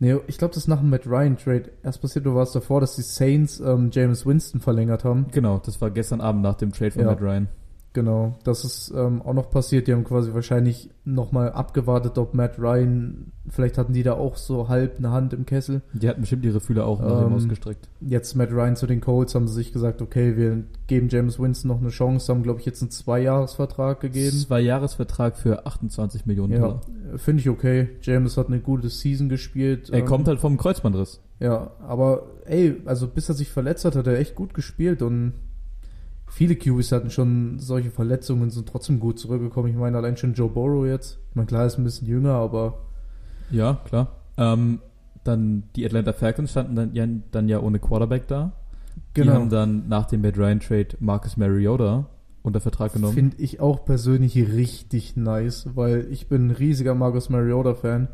Nee, 0.00 0.16
ich 0.26 0.36
glaube, 0.38 0.52
das 0.52 0.64
ist 0.64 0.68
nach 0.68 0.80
dem 0.80 0.90
Matt 0.90 1.06
Ryan 1.06 1.36
Trade 1.38 1.70
erst 1.82 2.02
passiert 2.02 2.26
oder 2.26 2.34
war 2.34 2.42
es 2.42 2.52
davor, 2.52 2.80
dass 2.80 2.96
die 2.96 3.02
Saints 3.02 3.60
ähm, 3.60 3.90
James 3.92 4.26
Winston 4.26 4.60
verlängert 4.60 5.04
haben. 5.04 5.26
Genau, 5.30 5.62
das 5.64 5.80
war 5.80 5.90
gestern 5.90 6.20
Abend 6.20 6.42
nach 6.42 6.56
dem 6.56 6.72
Trade 6.72 6.90
von 6.90 7.02
Ja. 7.02 7.06
Matt 7.08 7.22
Ryan. 7.22 7.48
Genau, 7.94 8.34
das 8.42 8.64
ist 8.64 8.92
ähm, 8.94 9.22
auch 9.22 9.34
noch 9.34 9.50
passiert. 9.50 9.86
Die 9.86 9.92
haben 9.92 10.02
quasi 10.02 10.34
wahrscheinlich 10.34 10.90
nochmal 11.04 11.52
abgewartet, 11.52 12.18
ob 12.18 12.34
Matt 12.34 12.58
Ryan, 12.58 13.30
vielleicht 13.48 13.78
hatten 13.78 13.92
die 13.92 14.02
da 14.02 14.14
auch 14.14 14.36
so 14.36 14.68
halb 14.68 14.98
eine 14.98 15.12
Hand 15.12 15.32
im 15.32 15.46
Kessel. 15.46 15.80
Die 15.92 16.08
hatten 16.08 16.22
bestimmt 16.22 16.44
ihre 16.44 16.58
Fühler 16.60 16.86
auch 16.86 17.00
nach 17.00 17.24
Ähm, 17.24 17.32
ausgestreckt. 17.32 17.88
Jetzt 18.00 18.34
Matt 18.34 18.50
Ryan 18.50 18.74
zu 18.74 18.88
den 18.88 19.00
Colts 19.00 19.36
haben 19.36 19.46
sie 19.46 19.54
sich 19.54 19.72
gesagt, 19.72 20.02
okay, 20.02 20.36
wir 20.36 20.64
geben 20.88 21.08
James 21.08 21.38
Winston 21.38 21.68
noch 21.68 21.80
eine 21.80 21.90
Chance, 21.90 22.32
haben, 22.32 22.42
glaube 22.42 22.58
ich, 22.58 22.66
jetzt 22.66 22.82
einen 22.82 22.90
Zweijahresvertrag 22.90 24.00
gegeben. 24.00 24.36
Zwei 24.38 24.60
Jahresvertrag 24.60 25.36
für 25.36 25.64
28 25.64 26.26
Millionen 26.26 26.52
Ja, 26.52 26.58
Dollar. 26.58 26.80
finde 27.16 27.42
ich 27.42 27.48
okay. 27.48 27.90
James 28.02 28.36
hat 28.36 28.48
eine 28.48 28.58
gute 28.58 28.88
Season 28.88 29.28
gespielt. 29.28 29.90
Er 29.90 30.00
ähm, 30.00 30.06
kommt 30.06 30.26
halt 30.26 30.40
vom 30.40 30.56
Kreuzbandriss. 30.56 31.20
Ja, 31.38 31.70
aber 31.86 32.24
ey, 32.46 32.74
also 32.86 33.06
bis 33.06 33.28
er 33.28 33.36
sich 33.36 33.50
verletzt 33.50 33.84
hat, 33.84 33.94
hat 33.94 34.06
er 34.08 34.18
echt 34.18 34.34
gut 34.34 34.52
gespielt 34.52 35.00
und 35.00 35.34
viele 36.34 36.56
QBs 36.56 36.90
hatten 36.90 37.10
schon 37.10 37.60
solche 37.60 37.90
Verletzungen 37.90 38.42
und 38.42 38.50
sind 38.50 38.68
trotzdem 38.68 38.98
gut 38.98 39.20
zurückgekommen. 39.20 39.68
Ich 39.68 39.76
meine, 39.76 39.96
allein 39.96 40.16
schon 40.16 40.34
Joe 40.34 40.48
Burrow 40.48 40.84
jetzt. 40.84 41.18
Ich 41.30 41.36
meine, 41.36 41.46
klar, 41.46 41.64
ist 41.64 41.78
ein 41.78 41.84
bisschen 41.84 42.08
jünger, 42.08 42.32
aber 42.32 42.80
Ja, 43.50 43.80
klar. 43.84 44.16
Ähm, 44.36 44.80
dann 45.22 45.64
die 45.76 45.86
Atlanta 45.86 46.12
Falcons 46.12 46.50
standen 46.50 46.74
dann 46.74 46.92
ja, 46.92 47.06
dann 47.30 47.48
ja 47.48 47.60
ohne 47.60 47.78
Quarterback 47.78 48.26
da. 48.26 48.52
Die 49.16 49.20
genau. 49.20 49.34
haben 49.34 49.48
dann 49.48 49.88
nach 49.88 50.06
dem 50.06 50.22
Matt 50.22 50.36
Ryan 50.36 50.58
Trade 50.58 50.88
Marcus 50.98 51.36
Mariota 51.36 52.06
unter 52.42 52.60
Vertrag 52.60 52.92
genommen. 52.92 53.14
Finde 53.14 53.36
ich 53.38 53.60
auch 53.60 53.84
persönlich 53.84 54.36
richtig 54.36 55.16
nice, 55.16 55.68
weil 55.74 56.08
ich 56.10 56.28
bin 56.28 56.48
ein 56.48 56.50
riesiger 56.50 56.96
Marcus 56.96 57.28
Mariota-Fan 57.28 58.08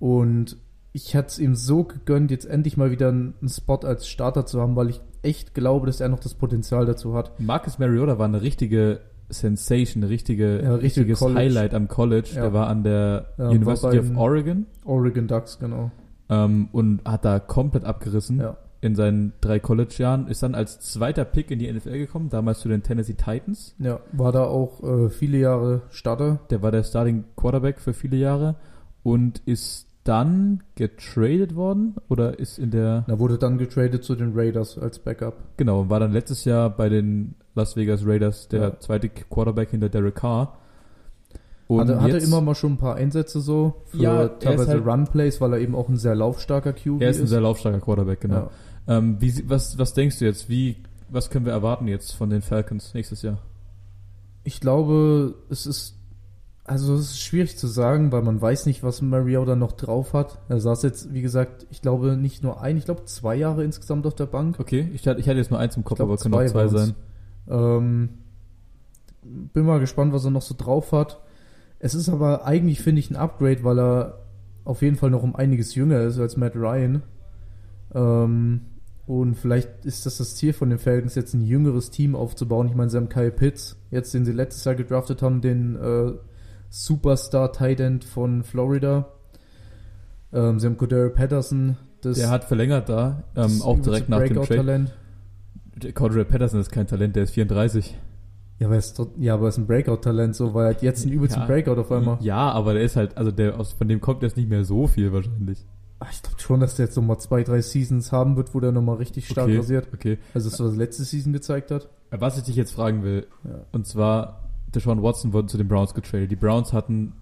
und 0.00 0.56
ich 0.92 1.14
hätte 1.14 1.28
es 1.28 1.38
ihm 1.38 1.54
so 1.54 1.84
gegönnt, 1.84 2.30
jetzt 2.30 2.46
endlich 2.46 2.76
mal 2.76 2.90
wieder 2.90 3.08
einen 3.08 3.48
Spot 3.48 3.78
als 3.78 4.08
Starter 4.08 4.44
zu 4.44 4.60
haben, 4.60 4.76
weil 4.76 4.90
ich 4.90 5.00
echt 5.24 5.54
glaube, 5.54 5.86
dass 5.86 6.00
er 6.00 6.08
noch 6.08 6.20
das 6.20 6.34
Potenzial 6.34 6.86
dazu 6.86 7.14
hat. 7.14 7.32
Marcus 7.40 7.78
Mariota 7.78 8.18
war 8.18 8.26
eine 8.26 8.42
richtige 8.42 9.00
Sensation, 9.28 10.02
eine 10.02 10.10
richtige, 10.10 10.62
Ja, 10.62 10.74
richtig 10.74 10.82
richtiges 10.84 11.18
College. 11.18 11.40
Highlight 11.40 11.74
am 11.74 11.88
College. 11.88 12.30
Ja. 12.34 12.42
Der 12.42 12.52
war 12.52 12.68
an 12.68 12.82
der 12.84 13.26
Ja, 13.38 13.48
University 13.48 13.98
of 13.98 14.16
Oregon 14.16 14.66
Oregon 14.84 15.26
Ducks, 15.26 15.58
genau. 15.58 15.90
ähm, 16.28 16.68
und 16.72 17.00
hat 17.04 17.24
da 17.24 17.38
komplett 17.38 17.84
abgerissen 17.84 18.42
in 18.80 18.94
seinen 18.94 19.32
drei 19.40 19.58
College-Jahren. 19.60 20.28
Ist 20.28 20.42
dann 20.42 20.54
als 20.54 20.78
zweiter 20.80 21.24
Pick 21.24 21.50
in 21.50 21.58
die 21.58 21.72
NFL 21.72 21.96
gekommen, 21.98 22.28
damals 22.28 22.60
zu 22.60 22.68
den 22.68 22.82
Tennessee 22.82 23.14
Titans. 23.14 23.74
Ja, 23.78 24.00
war 24.12 24.30
da 24.30 24.44
auch 24.44 24.82
äh, 24.82 25.08
viele 25.08 25.38
Jahre 25.38 25.82
Starter. 25.88 26.40
Der 26.50 26.60
war 26.60 26.70
der 26.70 26.82
Starting 26.84 27.24
Quarterback 27.34 27.80
für 27.80 27.94
viele 27.94 28.18
Jahre 28.18 28.56
und 29.02 29.40
ist 29.46 29.83
dann 30.04 30.62
getradet 30.74 31.56
worden 31.56 31.94
oder 32.08 32.38
ist 32.38 32.58
in 32.58 32.70
der 32.70 33.04
Da 33.08 33.18
wurde 33.18 33.38
dann 33.38 33.56
getradet 33.58 34.04
zu 34.04 34.14
den 34.14 34.32
Raiders 34.34 34.78
als 34.78 34.98
Backup. 34.98 35.34
genau 35.56 35.88
war 35.88 35.98
dann 36.00 36.12
letztes 36.12 36.44
Jahr 36.44 36.68
bei 36.70 36.88
den 36.88 37.34
Las 37.54 37.74
Vegas 37.76 38.06
Raiders 38.06 38.48
der 38.48 38.60
Ja. 38.60 38.80
zweite 38.80 39.08
Quarterback 39.08 39.70
hinter 39.70 39.88
Derek 39.88 40.16
Carr. 40.16 40.58
hatte, 41.70 42.00
hatte 42.02 42.14
jetzt- 42.14 42.26
immer 42.26 42.40
mal 42.42 42.54
schon 42.54 42.72
ein 42.72 42.78
paar 42.78 42.96
Einsätze 42.96 43.40
so 43.40 43.82
für 43.86 43.96
Ja, 43.96 44.22
ist 44.24 44.42
teilweise 44.42 44.72
halt- 44.72 44.86
Run-Plays, 44.86 45.40
weil 45.40 45.54
er 45.54 45.58
eben 45.60 45.74
auch 45.74 45.88
ein 45.88 45.96
sehr 45.96 46.14
laufstarker 46.14 46.74
QB 46.74 47.00
er 47.00 47.10
ist 47.10 47.20
ein 47.20 47.26
sehr 47.26 47.40
laufstarker 47.40 47.80
Quarterback 47.80 48.20
genau. 48.20 48.50
Ja. 48.86 48.98
Ähm, 48.98 49.16
wie, 49.20 49.48
was 49.48 49.78
was 49.78 49.94
denkst 49.94 50.18
du 50.18 50.26
jetzt? 50.26 50.48
Wie 50.50 50.76
was 51.08 51.30
können 51.30 51.46
wir 51.46 51.52
erwarten 51.52 51.88
jetzt 51.88 52.12
von 52.12 52.28
den 52.28 52.42
Falcons 52.42 52.92
nächstes 52.92 53.22
Jahr? 53.22 53.38
Ich 54.42 54.60
glaube, 54.60 55.34
es 55.48 55.64
ist 55.64 55.96
also 56.64 56.94
es 56.94 57.10
ist 57.10 57.20
schwierig 57.20 57.58
zu 57.58 57.66
sagen, 57.66 58.10
weil 58.10 58.22
man 58.22 58.40
weiß 58.40 58.64
nicht, 58.66 58.82
was 58.82 59.02
Mariota 59.02 59.54
noch 59.54 59.72
drauf 59.72 60.14
hat. 60.14 60.38
Er 60.48 60.60
saß 60.60 60.82
jetzt, 60.82 61.12
wie 61.12 61.20
gesagt, 61.20 61.66
ich 61.70 61.82
glaube 61.82 62.16
nicht 62.16 62.42
nur 62.42 62.62
ein, 62.62 62.78
ich 62.78 62.86
glaube 62.86 63.04
zwei 63.04 63.36
Jahre 63.36 63.64
insgesamt 63.64 64.06
auf 64.06 64.14
der 64.14 64.26
Bank. 64.26 64.58
Okay, 64.58 64.88
ich 64.94 65.06
hatte, 65.06 65.20
ich 65.20 65.28
hatte 65.28 65.38
jetzt 65.38 65.50
nur 65.50 65.60
eins 65.60 65.76
im 65.76 65.84
Kopf, 65.84 65.98
glaub, 65.98 66.08
aber 66.08 66.18
können 66.18 66.34
auch 66.34 66.46
zwei 66.46 66.68
sein. 66.68 66.94
Ähm, 67.48 68.08
bin 69.22 69.66
mal 69.66 69.80
gespannt, 69.80 70.14
was 70.14 70.24
er 70.24 70.30
noch 70.30 70.42
so 70.42 70.54
drauf 70.56 70.92
hat. 70.92 71.20
Es 71.78 71.94
ist 71.94 72.08
aber 72.08 72.46
eigentlich, 72.46 72.80
finde 72.80 73.00
ich, 73.00 73.10
ein 73.10 73.16
Upgrade, 73.16 73.62
weil 73.62 73.78
er 73.78 74.18
auf 74.64 74.80
jeden 74.80 74.96
Fall 74.96 75.10
noch 75.10 75.22
um 75.22 75.36
einiges 75.36 75.74
jünger 75.74 76.00
ist 76.00 76.18
als 76.18 76.38
Matt 76.38 76.56
Ryan. 76.56 77.02
Ähm, 77.94 78.62
und 79.06 79.34
vielleicht 79.34 79.84
ist 79.84 80.06
das 80.06 80.16
das 80.16 80.34
Ziel 80.36 80.54
von 80.54 80.70
den 80.70 80.78
Falcons, 80.78 81.14
jetzt 81.14 81.34
ein 81.34 81.42
jüngeres 81.42 81.90
Team 81.90 82.16
aufzubauen. 82.16 82.68
Ich 82.68 82.74
meine, 82.74 82.88
sie 82.88 82.96
haben 82.96 83.10
Kyle 83.10 83.30
Pitts, 83.30 83.76
jetzt 83.90 84.14
den 84.14 84.24
sie 84.24 84.32
letztes 84.32 84.64
Jahr 84.64 84.74
gedraftet 84.74 85.20
haben, 85.20 85.42
den 85.42 85.76
äh, 85.76 86.12
Superstar 86.76 87.52
Tight 87.52 87.78
End 87.78 88.04
von 88.04 88.42
Florida. 88.42 89.06
Ähm, 90.32 90.58
sie 90.58 90.66
haben 90.66 90.76
Cordero 90.76 91.08
Patterson, 91.10 91.76
Der 92.02 92.30
hat 92.30 92.42
verlängert 92.44 92.88
da, 92.88 93.22
ähm, 93.36 93.62
auch 93.62 93.78
direkt 93.78 94.08
nach 94.08 94.18
dem 94.18 94.34
Trade. 94.34 94.40
Breakout-Talent. 94.48 94.92
Cordero 95.94 96.24
Patterson 96.24 96.60
ist 96.60 96.72
kein 96.72 96.88
Talent, 96.88 97.14
der 97.14 97.22
ist 97.22 97.30
34. 97.30 97.96
Ja, 98.58 98.66
aber 98.66 98.74
er 98.74 98.78
ist, 98.80 99.00
ja, 99.18 99.34
aber 99.34 99.44
er 99.46 99.48
ist 99.50 99.58
ein 99.58 99.68
Breakout-Talent, 99.68 100.34
so, 100.34 100.52
weil 100.52 100.64
er 100.66 100.70
hat 100.70 100.82
jetzt 100.82 101.04
einen 101.04 101.12
übelsten 101.12 101.42
Ja. 101.42 101.46
Breakout 101.46 101.80
auf 101.80 101.92
einmal. 101.92 102.18
Ja, 102.20 102.50
aber 102.50 102.74
der 102.74 102.82
ist 102.82 102.96
halt, 102.96 103.16
also 103.16 103.30
der 103.30 103.58
aus, 103.58 103.72
von 103.72 103.86
dem 103.86 104.00
kommt 104.00 104.22
jetzt 104.24 104.36
nicht 104.36 104.48
mehr 104.48 104.64
so 104.64 104.88
viel 104.88 105.12
wahrscheinlich. 105.12 105.64
Ach, 106.00 106.10
ich 106.12 106.22
glaube 106.22 106.40
schon, 106.40 106.58
dass 106.58 106.74
der 106.74 106.86
jetzt 106.86 106.96
nochmal 106.96 107.18
zwei, 107.18 107.44
drei 107.44 107.60
Seasons 107.62 108.10
haben 108.10 108.36
wird, 108.36 108.52
wo 108.52 108.58
der 108.58 108.72
nochmal 108.72 108.96
richtig 108.96 109.28
stark 109.28 109.46
okay, 109.46 109.58
rasiert. 109.58 109.88
okay. 109.94 110.18
Also 110.34 110.50
das, 110.50 110.58
was 110.58 110.72
er 110.72 110.76
letzte 110.78 111.04
Season 111.04 111.32
gezeigt 111.32 111.70
hat. 111.70 111.88
Was 112.10 112.36
ich 112.36 112.42
dich 112.44 112.56
jetzt 112.56 112.72
fragen 112.72 113.04
will, 113.04 113.26
Ja. 113.44 113.60
und 113.70 113.86
zwar, 113.86 114.43
Deshaun 114.74 115.02
Watson 115.02 115.32
wurde 115.32 115.48
zu 115.48 115.56
den 115.58 115.68
Browns 115.68 115.94
getradet. 115.94 116.30
Die 116.30 116.36
Browns 116.36 116.72
hatten 116.72 117.12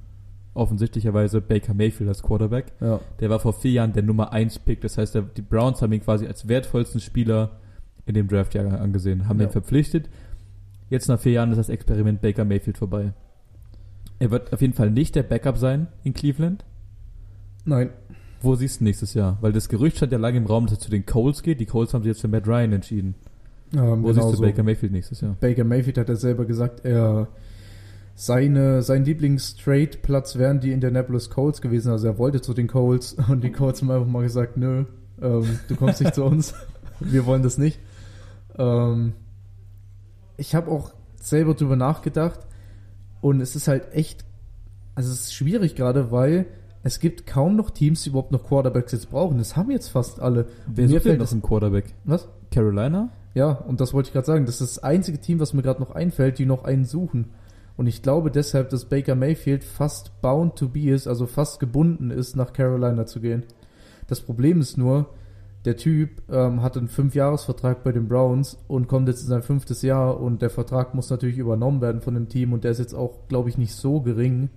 offensichtlicherweise 0.54 1.40
Baker 1.40 1.74
Mayfield 1.74 2.08
als 2.08 2.22
Quarterback. 2.22 2.72
Ja. 2.80 3.00
Der 3.20 3.30
war 3.30 3.40
vor 3.40 3.52
vier 3.54 3.72
Jahren 3.72 3.92
der 3.92 4.02
Nummer 4.02 4.32
1 4.32 4.58
Pick. 4.60 4.80
Das 4.82 4.98
heißt, 4.98 5.14
der, 5.14 5.22
die 5.22 5.42
Browns 5.42 5.80
haben 5.82 5.92
ihn 5.92 6.02
quasi 6.02 6.26
als 6.26 6.46
wertvollsten 6.48 7.00
Spieler 7.00 7.58
in 8.04 8.14
dem 8.14 8.28
Draftjahr 8.28 8.80
angesehen, 8.80 9.28
haben 9.28 9.40
Ja. 9.40 9.46
ihn 9.46 9.52
verpflichtet. 9.52 10.08
Jetzt 10.90 11.08
nach 11.08 11.18
vier 11.20 11.32
Jahren 11.32 11.50
ist 11.52 11.56
das 11.58 11.68
Experiment 11.70 12.20
Baker 12.20 12.44
Mayfield 12.44 12.76
vorbei. 12.76 13.12
Er 14.18 14.30
wird 14.30 14.52
auf 14.52 14.60
jeden 14.60 14.74
Fall 14.74 14.90
nicht 14.90 15.14
der 15.14 15.22
Backup 15.22 15.56
sein 15.56 15.86
in 16.04 16.12
Cleveland. 16.12 16.64
Nein. 17.64 17.90
Wo 18.42 18.54
siehst 18.56 18.80
du 18.80 18.84
nächstes 18.84 19.14
Jahr? 19.14 19.38
Weil 19.40 19.52
das 19.52 19.68
Gerücht 19.68 19.96
stand 19.96 20.12
ja 20.12 20.18
lange 20.18 20.36
im 20.36 20.46
Raum, 20.46 20.66
dass 20.66 20.74
er 20.74 20.80
zu 20.80 20.90
den 20.90 21.06
Colts 21.06 21.42
geht. 21.42 21.60
Die 21.60 21.66
Colts 21.66 21.94
haben 21.94 22.02
sich 22.02 22.10
jetzt 22.10 22.20
für 22.20 22.28
Matt 22.28 22.46
Ryan 22.46 22.72
entschieden. 22.72 23.14
Ähm, 23.74 24.02
Wo 24.02 24.08
genau 24.08 24.12
siehst 24.12 24.32
du 24.32 24.36
so. 24.36 24.42
Baker 24.42 24.62
Mayfield 24.62 24.92
nächstes 24.92 25.20
Jahr? 25.20 25.36
Baker 25.40 25.64
Mayfield 25.64 25.98
hat 25.98 26.08
ja 26.08 26.16
selber 26.16 26.44
gesagt, 26.44 26.84
er 26.84 27.28
seine, 28.14 28.82
sein 28.82 29.04
Lieblings-Trade-Platz 29.04 30.36
wären 30.36 30.60
die 30.60 30.72
Indianapolis 30.72 31.30
Colts 31.30 31.60
gewesen. 31.60 31.90
Also 31.90 32.08
er 32.08 32.18
wollte 32.18 32.40
zu 32.40 32.54
den 32.54 32.68
Colts 32.68 33.14
und 33.28 33.42
die 33.42 33.52
Colts 33.52 33.80
haben 33.80 33.90
einfach 33.90 34.06
mal 34.06 34.22
gesagt, 34.22 34.56
nö, 34.56 34.84
ähm, 35.20 35.58
du 35.68 35.76
kommst 35.76 36.00
nicht 36.00 36.14
zu 36.14 36.24
uns. 36.24 36.54
Wir 37.00 37.26
wollen 37.26 37.42
das 37.42 37.58
nicht. 37.58 37.80
Ähm, 38.58 39.14
ich 40.36 40.54
habe 40.54 40.70
auch 40.70 40.92
selber 41.16 41.54
drüber 41.54 41.76
nachgedacht 41.76 42.40
und 43.20 43.40
es 43.40 43.56
ist 43.56 43.68
halt 43.68 43.92
echt, 43.92 44.24
also 44.94 45.10
es 45.10 45.20
ist 45.20 45.34
schwierig 45.34 45.74
gerade, 45.74 46.10
weil 46.10 46.46
es 46.82 47.00
gibt 47.00 47.26
kaum 47.26 47.56
noch 47.56 47.70
Teams, 47.70 48.02
die 48.02 48.10
überhaupt 48.10 48.32
noch 48.32 48.44
Quarterbacks 48.44 48.92
jetzt 48.92 49.10
brauchen. 49.10 49.38
Das 49.38 49.56
haben 49.56 49.70
jetzt 49.70 49.88
fast 49.88 50.20
alle. 50.20 50.46
Wer 50.66 50.88
Mir 50.88 51.00
fällt 51.00 51.20
noch 51.20 51.30
einen 51.30 51.42
Quarterback? 51.42 51.94
Was? 52.04 52.28
Carolina? 52.50 53.10
Ja, 53.34 53.50
und 53.50 53.80
das 53.80 53.94
wollte 53.94 54.08
ich 54.08 54.12
gerade 54.12 54.26
sagen. 54.26 54.46
Das 54.46 54.60
ist 54.60 54.76
das 54.76 54.82
einzige 54.82 55.18
Team, 55.18 55.40
was 55.40 55.54
mir 55.54 55.62
gerade 55.62 55.80
noch 55.80 55.92
einfällt, 55.92 56.38
die 56.38 56.46
noch 56.46 56.64
einen 56.64 56.84
suchen. 56.84 57.30
Und 57.76 57.86
ich 57.86 58.02
glaube 58.02 58.30
deshalb, 58.30 58.68
dass 58.70 58.84
Baker 58.84 59.14
Mayfield 59.14 59.64
fast 59.64 60.20
bound 60.20 60.56
to 60.56 60.68
be 60.68 60.90
ist, 60.90 61.06
also 61.08 61.26
fast 61.26 61.58
gebunden 61.58 62.10
ist, 62.10 62.36
nach 62.36 62.52
Carolina 62.52 63.06
zu 63.06 63.20
gehen. 63.20 63.44
Das 64.06 64.20
Problem 64.20 64.60
ist 64.60 64.76
nur, 64.76 65.08
der 65.64 65.76
Typ 65.76 66.22
ähm, 66.30 66.62
hat 66.62 66.76
einen 66.76 66.88
Fünfjahresvertrag 66.88 67.84
bei 67.84 67.92
den 67.92 68.08
Browns 68.08 68.58
und 68.68 68.88
kommt 68.88 69.08
jetzt 69.08 69.22
in 69.22 69.28
sein 69.28 69.42
fünftes 69.42 69.82
Jahr 69.82 70.20
und 70.20 70.42
der 70.42 70.50
Vertrag 70.50 70.94
muss 70.94 71.08
natürlich 71.08 71.38
übernommen 71.38 71.80
werden 71.80 72.00
von 72.00 72.14
dem 72.14 72.28
Team 72.28 72.52
und 72.52 72.64
der 72.64 72.72
ist 72.72 72.78
jetzt 72.78 72.94
auch, 72.94 73.28
glaube 73.28 73.48
ich, 73.48 73.58
nicht 73.58 73.74
so 73.74 74.00
gering. 74.00 74.50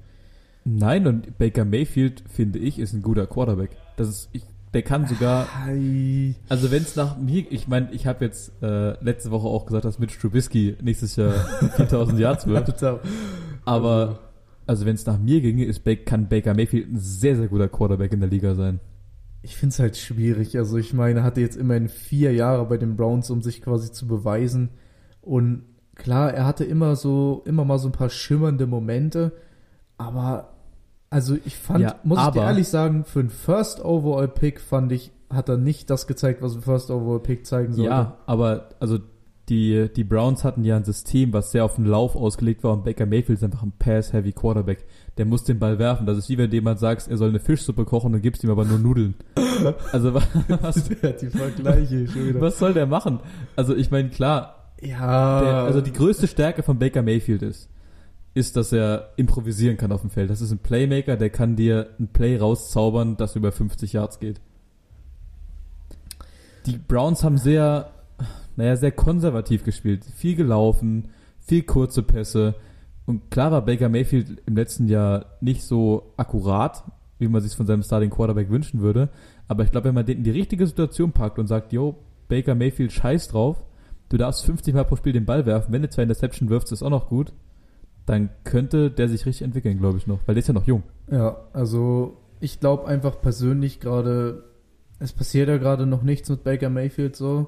Nein, 0.63 1.05
und 1.05 1.38
Baker 1.38 1.63
Mayfield, 1.63 2.23
finde 2.27 2.57
ich, 2.57 2.79
ist 2.79 2.93
ein 2.93 3.03
guter 3.03 3.27
Quarterback. 3.27 3.77
Das 3.97 4.09
ist, 4.09 4.29
ich, 4.33 4.43
der 4.75 4.83
kann 4.83 5.07
sogar, 5.07 5.47
Hi. 5.65 6.35
also 6.49 6.69
wenn 6.69 6.83
es 6.83 6.95
nach 6.95 7.17
mir, 7.17 7.45
ich 7.51 7.67
meine, 7.67 7.91
ich 7.93 8.05
habe 8.05 8.23
jetzt 8.25 8.51
äh, 8.61 9.03
letzte 9.03 9.31
Woche 9.31 9.47
auch 9.47 9.65
gesagt, 9.65 9.85
dass 9.85 9.97
Mitch 9.97 10.19
Trubisky 10.19 10.75
nächstes 10.83 11.15
Jahr 11.15 11.31
4000 11.77 12.19
Yards 12.19 12.45
wird. 12.45 12.71
Aber 13.65 14.19
also 14.67 14.85
wenn 14.85 14.95
es 14.95 15.05
nach 15.05 15.17
mir 15.17 15.41
ginge, 15.41 15.65
ist 15.65 15.83
Ba- 15.83 15.95
kann 15.95 16.27
Baker 16.27 16.53
Mayfield 16.53 16.91
ein 16.91 16.99
sehr, 16.99 17.35
sehr 17.35 17.47
guter 17.47 17.67
Quarterback 17.69 18.13
in 18.13 18.19
der 18.19 18.29
Liga 18.29 18.53
sein. 18.55 18.79
Ich 19.41 19.55
finde 19.55 19.73
es 19.73 19.79
halt 19.79 19.95
schwierig. 19.97 20.57
Also 20.57 20.77
ich 20.77 20.93
meine, 20.93 21.19
er 21.19 21.23
hatte 21.23 21.41
jetzt 21.41 21.55
immerhin 21.55 21.88
vier 21.88 22.33
Jahre 22.33 22.65
bei 22.65 22.77
den 22.77 22.95
Browns, 22.95 23.29
um 23.29 23.41
sich 23.41 23.61
quasi 23.61 23.91
zu 23.91 24.07
beweisen. 24.07 24.69
Und 25.21 25.63
klar, 25.95 26.33
er 26.33 26.45
hatte 26.45 26.63
immer 26.65 26.95
so, 26.95 27.43
immer 27.45 27.63
mal 27.63 27.77
so 27.77 27.88
ein 27.89 27.91
paar 27.93 28.09
schimmernde 28.09 28.65
Momente. 28.67 29.33
Aber 29.97 30.54
also 31.09 31.37
ich 31.45 31.55
fand, 31.55 31.81
Ja, 31.81 31.95
muss 32.03 32.17
ich 32.19 32.23
dir 32.25 32.41
aber- 32.41 32.43
ehrlich 32.49 32.67
sagen, 32.67 33.05
für 33.05 33.19
einen 33.19 33.29
First 33.29 33.83
Overall 33.83 34.27
Pick 34.27 34.59
fand 34.59 34.91
ich, 34.91 35.11
hat 35.29 35.49
er 35.49 35.57
nicht 35.57 35.89
das 35.89 36.07
gezeigt, 36.07 36.41
was 36.41 36.55
ein 36.55 36.61
First 36.61 36.91
Overall 36.91 37.19
Pick 37.19 37.45
zeigen 37.45 37.73
sollte. 37.73 37.89
Ja, 37.91 38.17
aber 38.25 38.69
also 38.79 38.99
die, 39.49 39.89
die 39.95 40.03
Browns 40.03 40.43
hatten 40.43 40.63
ja 40.63 40.75
ein 40.75 40.83
System, 40.85 41.31
was 41.31 41.51
sehr 41.51 41.63
auf 41.65 41.75
den 41.75 41.85
Lauf 41.85 42.15
ausgelegt 42.15 42.63
war 42.63 42.73
und 42.73 42.83
Baker 42.83 43.05
Mayfield 43.05 43.37
ist 43.37 43.43
einfach 43.43 43.61
ein 43.61 43.73
Pass-Heavy 43.77 44.31
Quarterback. 44.31 44.85
Der 45.17 45.25
muss 45.25 45.43
den 45.43 45.59
Ball 45.59 45.77
werfen. 45.77 46.07
Das 46.07 46.17
ist 46.17 46.29
wie 46.29 46.37
wenn 46.39 46.49
du 46.49 46.55
jemand 46.55 46.79
sagst, 46.79 47.07
er 47.09 47.17
soll 47.17 47.29
eine 47.29 47.39
Fischsuppe 47.39 47.85
kochen 47.85 48.15
und 48.15 48.21
gibst 48.21 48.43
ihm 48.43 48.49
aber 48.49 48.65
nur 48.65 48.79
Nudeln. 48.79 49.13
Also 49.93 50.13
wa- 50.13 50.21
was, 50.61 50.83
die 50.83 51.29
Vergleiche 51.29 52.07
schon 52.07 52.27
wieder. 52.27 52.41
was 52.41 52.59
soll 52.59 52.73
der 52.73 52.87
machen? 52.87 53.19
Also 53.55 53.73
ich 53.73 53.89
meine, 53.89 54.09
klar, 54.09 54.73
Ja. 54.81 55.41
der, 55.41 55.53
also 55.63 55.79
die 55.79 55.93
größte 55.93 56.27
Stärke 56.27 56.61
von 56.61 56.77
Baker 56.77 57.01
Mayfield 57.03 57.41
ist, 57.41 57.69
ist, 58.36 58.58
dass 58.58 58.74
er 58.74 59.13
improvisieren 59.15 59.78
kann 59.78 59.93
auf 59.93 60.02
dem 60.02 60.10
Feld. 60.10 60.30
Das 60.30 60.41
ist 60.41 60.52
ein 60.52 60.60
Playmaker, 60.60 61.15
der 61.15 61.30
kann 61.30 61.56
dir 61.56 61.88
ein 62.00 62.10
Play 62.10 62.38
rauszaubern, 62.38 63.15
das 63.15 63.38
über 63.38 63.52
50 63.52 63.93
Yards 63.93 64.19
geht. 64.19 64.41
Die 66.65 66.78
Browns 66.78 67.24
haben 67.24 67.38
sehr, 67.38 67.91
naja, 68.58 68.76
sehr 68.76 68.91
konservativ 68.91 69.63
gespielt. 69.63 70.04
Viel 70.04 70.36
gelaufen, 70.36 71.08
viel 71.39 71.63
kurze 71.63 72.04
Pässe. 72.04 72.56
Und 73.06 73.32
klar 73.32 73.52
war 73.52 73.63
Baker 73.63 73.88
Mayfield 73.88 74.41
im 74.45 74.58
letzten 74.58 74.89
Jahr 74.89 75.38
nicht 75.39 75.63
so 75.63 76.12
akkurat, 76.17 76.84
wie 77.19 77.30
man 77.30 77.41
sich 77.41 77.56
von 77.56 77.65
seinem 77.65 77.84
Starting 77.84 78.10
Quarterback 78.10 78.50
wünschen 78.50 78.82
würde. 78.82 79.08
Aber 79.48 79.63
ich 79.63 79.71
glaube, 79.71 79.88
wenn 79.88 79.95
man 79.95 80.06
den 80.06 80.17
in 80.17 80.24
die 80.26 80.32
richtige 80.32 80.67
Situation 80.67 81.13
packt 81.13 81.39
und 81.39 81.48
sagt, 81.48 81.71
yo, 81.71 81.95
Baker 82.28 82.56
Mayfield 82.56 82.91
scheiß 82.91 83.30
drauf, 83.30 83.63
du 84.10 84.17
darfst 84.17 84.43
50 84.43 84.74
Mal 84.74 84.84
pro 84.84 84.98
Spiel 84.98 85.13
den 85.13 85.26
Ball 85.26 85.45
werfen, 85.45 85.71
wenn 85.71 85.84
du 85.84 85.89
zwei 85.89 86.04
Interception 86.04 86.50
wirfst, 86.50 86.74
ist 86.74 86.84
auch 86.84 86.89
noch 86.89 87.08
gut, 87.08 87.32
dann 88.05 88.29
könnte 88.43 88.91
der 88.91 89.09
sich 89.09 89.25
richtig 89.25 89.43
entwickeln, 89.43 89.79
glaube 89.79 89.97
ich 89.97 90.07
noch, 90.07 90.19
weil 90.25 90.35
der 90.35 90.41
ist 90.41 90.47
ja 90.47 90.53
noch 90.53 90.67
jung. 90.67 90.83
Ja, 91.09 91.37
also 91.53 92.17
ich 92.39 92.59
glaube 92.59 92.87
einfach 92.87 93.21
persönlich 93.21 93.79
gerade, 93.79 94.43
es 94.99 95.13
passiert 95.13 95.49
ja 95.49 95.57
gerade 95.57 95.85
noch 95.85 96.03
nichts 96.03 96.29
mit 96.29 96.43
Baker 96.43 96.69
Mayfield 96.69 97.15
so. 97.15 97.47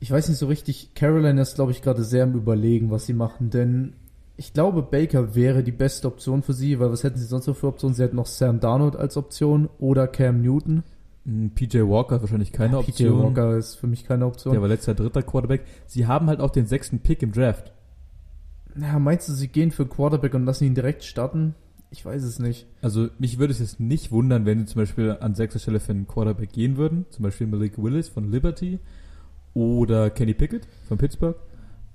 Ich 0.00 0.10
weiß 0.10 0.28
nicht 0.28 0.38
so 0.38 0.46
richtig, 0.46 0.94
Carolina 0.94 1.42
ist 1.42 1.56
glaube 1.56 1.72
ich 1.72 1.82
gerade 1.82 2.04
sehr 2.04 2.24
im 2.24 2.34
Überlegen, 2.34 2.90
was 2.90 3.06
sie 3.06 3.14
machen, 3.14 3.50
denn 3.50 3.94
ich 4.36 4.52
glaube 4.52 4.82
Baker 4.82 5.34
wäre 5.34 5.62
die 5.62 5.72
beste 5.72 6.08
Option 6.08 6.42
für 6.42 6.52
sie, 6.52 6.78
weil 6.78 6.90
was 6.90 7.04
hätten 7.04 7.18
sie 7.18 7.24
sonst 7.24 7.46
noch 7.46 7.56
für 7.56 7.68
Optionen? 7.68 7.94
Sie 7.94 8.02
hätten 8.02 8.16
noch 8.16 8.26
Sam 8.26 8.60
Darnold 8.60 8.96
als 8.96 9.16
Option 9.16 9.68
oder 9.78 10.06
Cam 10.08 10.42
Newton. 10.42 10.82
Hm, 11.24 11.50
PJ 11.54 11.80
Walker 11.80 12.16
ist 12.16 12.22
wahrscheinlich 12.22 12.52
keine 12.52 12.78
PJ 12.78 13.08
Option. 13.08 13.22
Walker 13.22 13.56
ist 13.56 13.74
für 13.74 13.86
mich 13.86 14.04
keine 14.04 14.26
Option. 14.26 14.52
Der 14.52 14.60
war 14.60 14.68
letzter 14.68 14.94
dritter 14.94 15.22
Quarterback. 15.22 15.62
Sie 15.86 16.06
haben 16.06 16.28
halt 16.28 16.40
auch 16.40 16.50
den 16.50 16.66
sechsten 16.66 17.00
Pick 17.00 17.22
im 17.22 17.32
Draft. 17.32 17.72
Ja, 18.80 18.98
meinst 18.98 19.28
du, 19.28 19.32
sie 19.32 19.48
gehen 19.48 19.70
für 19.70 19.86
Quarterback 19.86 20.34
und 20.34 20.44
lassen 20.44 20.64
ihn 20.64 20.74
direkt 20.74 21.04
starten? 21.04 21.54
Ich 21.90 22.04
weiß 22.04 22.22
es 22.24 22.38
nicht. 22.38 22.66
Also 22.82 23.08
mich 23.18 23.38
würde 23.38 23.52
es 23.52 23.60
jetzt 23.60 23.80
nicht 23.80 24.10
wundern, 24.10 24.44
wenn 24.44 24.60
sie 24.60 24.66
zum 24.66 24.82
Beispiel 24.82 25.16
an 25.20 25.34
sechster 25.34 25.58
Stelle 25.58 25.80
für 25.80 25.92
einen 25.92 26.06
Quarterback 26.06 26.52
gehen 26.52 26.76
würden. 26.76 27.06
Zum 27.10 27.22
Beispiel 27.22 27.46
Malik 27.46 27.80
Willis 27.80 28.08
von 28.08 28.30
Liberty 28.30 28.80
oder 29.54 30.10
Kenny 30.10 30.34
Pickett 30.34 30.66
von 30.88 30.98
Pittsburgh. 30.98 31.36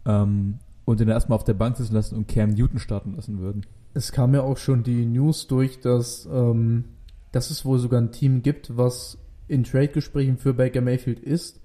Ähm, 0.05 0.59
und 0.85 0.99
den 0.99 1.09
erstmal 1.09 1.35
auf 1.35 1.43
der 1.43 1.53
Bank 1.53 1.77
sitzen 1.77 1.93
lassen 1.93 2.15
und 2.15 2.27
Cam 2.27 2.51
Newton 2.51 2.79
starten 2.79 3.15
lassen 3.15 3.39
würden. 3.39 3.65
Es 3.93 4.11
kam 4.11 4.33
ja 4.33 4.41
auch 4.41 4.57
schon 4.57 4.83
die 4.83 5.05
News 5.05 5.47
durch, 5.47 5.79
dass 5.79 6.27
ähm, 6.31 6.85
dass 7.31 7.49
es 7.49 7.65
wohl 7.65 7.79
sogar 7.79 8.01
ein 8.01 8.11
Team 8.11 8.41
gibt, 8.41 8.77
was 8.77 9.17
in 9.47 9.63
Trade-Gesprächen 9.63 10.37
für 10.37 10.53
Baker 10.53 10.81
Mayfield 10.81 11.19
ist. 11.19 11.61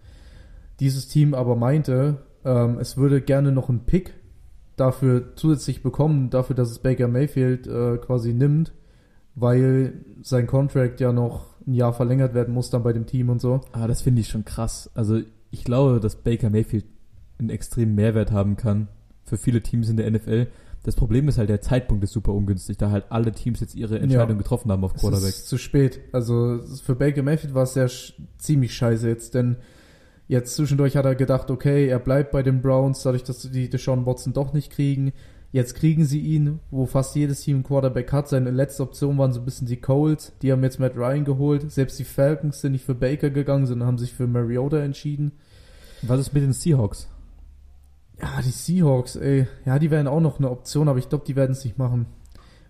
Dieses 0.80 1.08
Team 1.08 1.34
aber 1.34 1.56
meinte, 1.56 2.22
ähm, 2.44 2.78
es 2.78 2.96
würde 2.96 3.20
gerne 3.20 3.52
noch 3.52 3.68
einen 3.68 3.80
Pick 3.80 4.14
dafür 4.76 5.34
zusätzlich 5.36 5.82
bekommen, 5.82 6.30
dafür, 6.30 6.54
dass 6.56 6.70
es 6.70 6.78
Baker 6.78 7.08
Mayfield 7.08 7.66
äh, 7.66 7.96
quasi 7.98 8.32
nimmt, 8.32 8.72
weil 9.34 10.04
sein 10.22 10.46
Contract 10.46 11.00
ja 11.00 11.12
noch 11.12 11.56
ein 11.66 11.74
Jahr 11.74 11.92
verlängert 11.92 12.34
werden 12.34 12.54
muss 12.54 12.70
dann 12.70 12.82
bei 12.82 12.92
dem 12.92 13.06
Team 13.06 13.28
und 13.28 13.40
so. 13.40 13.60
Ah, 13.72 13.86
das 13.86 14.02
finde 14.02 14.20
ich 14.20 14.28
schon 14.28 14.44
krass. 14.44 14.90
Also 14.94 15.20
ich 15.50 15.64
glaube, 15.64 16.00
dass 16.00 16.16
Baker 16.16 16.50
Mayfield 16.50 16.84
einen 17.38 17.50
extremen 17.50 17.94
Mehrwert 17.94 18.30
haben 18.32 18.56
kann 18.56 18.88
für 19.24 19.36
viele 19.36 19.60
Teams 19.62 19.88
in 19.88 19.96
der 19.96 20.10
NFL. 20.10 20.46
Das 20.84 20.94
Problem 20.94 21.26
ist 21.28 21.36
halt, 21.36 21.48
der 21.48 21.60
Zeitpunkt 21.60 22.04
ist 22.04 22.12
super 22.12 22.32
ungünstig, 22.32 22.76
da 22.78 22.90
halt 22.90 23.06
alle 23.10 23.32
Teams 23.32 23.58
jetzt 23.60 23.74
ihre 23.74 23.98
Entscheidung 23.98 24.36
Ja. 24.36 24.42
getroffen 24.42 24.70
haben 24.70 24.84
auf 24.84 24.94
Es 24.94 25.00
Quarterback. 25.00 25.28
ist 25.30 25.48
zu 25.48 25.58
spät. 25.58 25.98
Also 26.12 26.60
für 26.84 26.94
Baker 26.94 27.22
Mayfield 27.24 27.54
war 27.54 27.64
es 27.64 27.74
ja 27.74 27.86
ziemlich 28.38 28.72
scheiße 28.74 29.08
jetzt, 29.08 29.34
denn 29.34 29.56
jetzt 30.28 30.56
zwischendurch 30.56 30.96
hat 30.96 31.04
er 31.04 31.14
gedacht, 31.14 31.50
okay, 31.50 31.88
er 31.88 31.98
bleibt 31.98 32.30
bei 32.30 32.42
den 32.42 32.62
Browns, 32.62 33.02
dadurch, 33.02 33.24
dass 33.24 33.40
die 33.50 33.70
Deshaun 33.70 34.06
Watson 34.06 34.32
doch 34.32 34.52
nicht 34.52 34.72
kriegen. 34.72 35.12
Jetzt 35.52 35.74
kriegen 35.74 36.04
sie 36.04 36.20
ihn, 36.20 36.60
wo 36.70 36.86
fast 36.86 37.14
jedes 37.16 37.40
Team 37.40 37.56
einen 37.56 37.64
Quarterback 37.64 38.12
hat. 38.12 38.28
Seine 38.28 38.50
letzte 38.50 38.82
Option 38.82 39.16
waren 39.16 39.32
so 39.32 39.40
ein 39.40 39.44
bisschen 39.44 39.66
die 39.66 39.80
Colts. 39.80 40.32
Die 40.42 40.52
haben 40.52 40.62
jetzt 40.62 40.80
Matt 40.80 40.96
Ryan 40.96 41.24
geholt. 41.24 41.70
Selbst 41.70 41.98
die 41.98 42.04
Falcons 42.04 42.60
sind 42.60 42.72
nicht 42.72 42.84
für 42.84 42.94
Baker 42.94 43.30
gegangen, 43.30 43.66
sondern 43.66 43.88
haben 43.88 43.98
sich 43.98 44.12
für 44.12 44.26
Mariota 44.26 44.78
entschieden. 44.80 45.32
Was 46.02 46.20
ist 46.20 46.34
mit 46.34 46.42
den 46.42 46.52
Seahawks? 46.52 47.08
Ja, 48.20 48.42
die 48.44 48.50
Seahawks, 48.50 49.16
ey. 49.16 49.46
Ja, 49.64 49.78
die 49.78 49.90
wären 49.90 50.08
auch 50.08 50.20
noch 50.20 50.38
eine 50.38 50.50
Option, 50.50 50.88
aber 50.88 50.98
ich 50.98 51.08
glaube, 51.08 51.24
die 51.26 51.36
werden 51.36 51.52
es 51.52 51.64
nicht 51.64 51.78
machen. 51.78 52.06